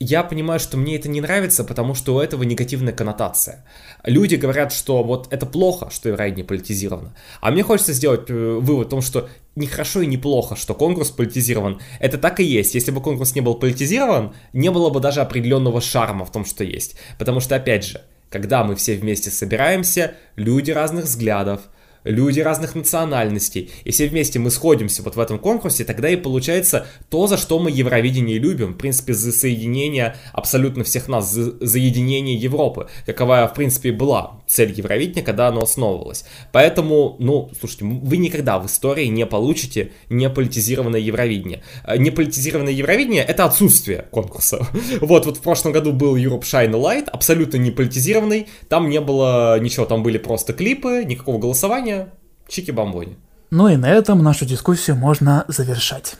я 0.00 0.22
понимаю, 0.22 0.60
что 0.60 0.76
мне 0.76 0.96
это 0.96 1.08
не 1.08 1.20
нравится, 1.20 1.64
потому 1.64 1.94
что 1.94 2.14
у 2.14 2.20
этого 2.20 2.44
негативная 2.44 2.92
коннотация. 2.92 3.64
Люди 4.04 4.36
говорят, 4.36 4.72
что 4.72 5.02
вот 5.02 5.26
это 5.32 5.44
плохо, 5.44 5.90
что 5.90 6.08
Евровидение 6.08 6.44
политизировано. 6.44 7.14
А 7.40 7.50
мне 7.50 7.62
хочется 7.62 7.92
сделать 7.92 8.30
э, 8.30 8.58
вывод 8.60 8.86
о 8.86 8.90
том, 8.90 9.02
что 9.02 9.28
не 9.56 9.66
хорошо 9.66 10.02
и 10.02 10.06
не 10.06 10.16
плохо, 10.16 10.56
что 10.56 10.74
конкурс 10.74 11.10
политизирован. 11.10 11.80
Это 12.00 12.16
так 12.18 12.40
и 12.40 12.44
есть. 12.44 12.74
Если 12.74 12.92
бы 12.92 13.00
конкурс 13.00 13.34
не 13.34 13.40
был 13.40 13.56
политизирован, 13.56 14.32
не 14.52 14.70
было 14.70 14.90
бы 14.90 15.00
даже 15.00 15.20
определенного 15.20 15.80
шарма 15.80 16.24
в 16.24 16.32
том, 16.32 16.44
что 16.44 16.64
есть. 16.64 16.96
Потому 17.18 17.40
что, 17.40 17.56
опять 17.56 17.84
же, 17.84 18.00
когда 18.30 18.64
мы 18.64 18.74
все 18.74 18.96
вместе 18.96 19.30
собираемся, 19.30 20.14
люди 20.36 20.70
разных 20.70 21.04
взглядов, 21.04 21.62
люди 22.08 22.40
разных 22.40 22.74
национальностей, 22.74 23.70
и 23.84 23.90
все 23.90 24.08
вместе 24.08 24.38
мы 24.38 24.50
сходимся 24.50 25.02
вот 25.02 25.16
в 25.16 25.20
этом 25.20 25.38
конкурсе, 25.38 25.84
тогда 25.84 26.08
и 26.08 26.16
получается 26.16 26.86
то, 27.10 27.26
за 27.26 27.36
что 27.36 27.58
мы 27.58 27.70
Евровидение 27.70 28.38
любим, 28.38 28.74
в 28.74 28.76
принципе, 28.76 29.12
за 29.14 29.30
соединение 29.32 30.16
абсолютно 30.32 30.84
всех 30.84 31.08
нас, 31.08 31.30
за, 31.30 31.64
за 31.64 31.78
единение 31.78 32.34
Европы, 32.34 32.88
каковая, 33.06 33.46
в 33.46 33.54
принципе, 33.54 33.92
была 33.92 34.40
цель 34.46 34.72
Евровидения, 34.72 35.22
когда 35.22 35.48
оно 35.48 35.62
основывалось. 35.62 36.24
Поэтому, 36.52 37.16
ну, 37.18 37.50
слушайте, 37.58 37.84
вы 37.84 38.16
никогда 38.16 38.58
в 38.58 38.66
истории 38.66 39.06
не 39.06 39.26
получите 39.26 39.92
неполитизированное 40.08 41.00
Евровидение. 41.00 41.62
Э, 41.84 41.96
неполитизированное 41.98 42.72
Евровидение— 42.72 43.22
это 43.28 43.44
отсутствие 43.44 44.06
конкурса. 44.10 44.66
Вот, 45.00 45.26
вот 45.26 45.36
в 45.36 45.40
прошлом 45.40 45.72
году 45.72 45.92
был 45.92 46.16
Europe 46.16 46.42
Shine 46.42 46.72
Light, 46.72 47.08
абсолютно 47.10 47.56
не 47.56 47.70
политизированный, 47.70 48.46
там 48.68 48.88
не 48.88 49.00
было 49.00 49.58
ничего, 49.60 49.86
там 49.86 50.02
были 50.02 50.18
просто 50.18 50.52
клипы, 50.52 51.04
никакого 51.04 51.38
голосования, 51.38 51.97
чики-бомбони. 52.48 53.16
Ну 53.50 53.68
и 53.68 53.76
на 53.76 53.90
этом 53.90 54.22
нашу 54.22 54.44
дискуссию 54.44 54.96
можно 54.96 55.44
завершать. 55.48 56.16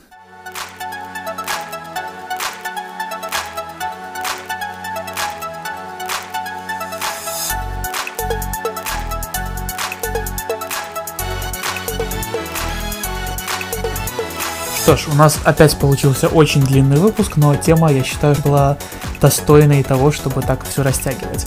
Что 14.81 14.97
ж, 14.97 15.07
у 15.07 15.13
нас 15.13 15.37
опять 15.43 15.77
получился 15.77 16.27
очень 16.27 16.63
длинный 16.63 16.97
выпуск, 16.97 17.33
но 17.35 17.55
тема, 17.55 17.91
я 17.91 18.03
считаю, 18.03 18.35
была 18.43 18.75
достойной 19.21 19.83
того, 19.83 20.11
чтобы 20.11 20.41
так 20.41 20.65
все 20.65 20.81
растягивать. 20.81 21.45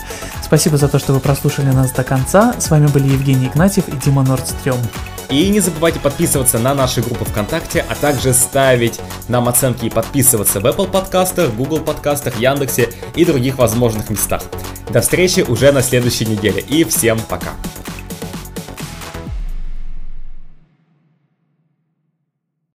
Спасибо 0.53 0.76
за 0.76 0.88
то, 0.88 0.98
что 0.98 1.14
вы 1.14 1.20
прослушали 1.20 1.70
нас 1.70 1.92
до 1.92 2.05
конца. 2.05 2.55
С 2.61 2.68
вами 2.68 2.86
были 2.86 3.05
Евгений 3.09 3.46
Игнатьев 3.46 3.88
и 3.88 3.92
Дима 3.92 4.22
Нордстрём. 4.22 4.76
И 5.30 5.48
не 5.48 5.61
забывайте 5.61 5.98
подписываться 5.98 6.59
на 6.59 6.74
наши 6.74 7.00
группы 7.00 7.24
ВКонтакте, 7.24 7.82
а 7.88 7.94
также 7.94 8.34
ставить 8.34 9.00
нам 9.28 9.48
оценки 9.48 9.86
и 9.86 9.88
подписываться 9.88 10.61
в 10.61 10.66
Apple 10.66 10.90
подкастах, 10.90 11.55
Google 11.55 11.78
подкастах, 11.78 12.38
Яндексе 12.38 12.90
и 13.16 13.24
других 13.24 13.57
возможных 13.57 14.11
местах. 14.11 14.42
До 14.90 15.00
встречи 15.00 15.40
уже 15.40 15.72
на 15.72 15.80
следующей 15.80 16.26
неделе 16.26 16.61
и 16.61 16.84
всем 16.84 17.18
пока! 17.30 17.53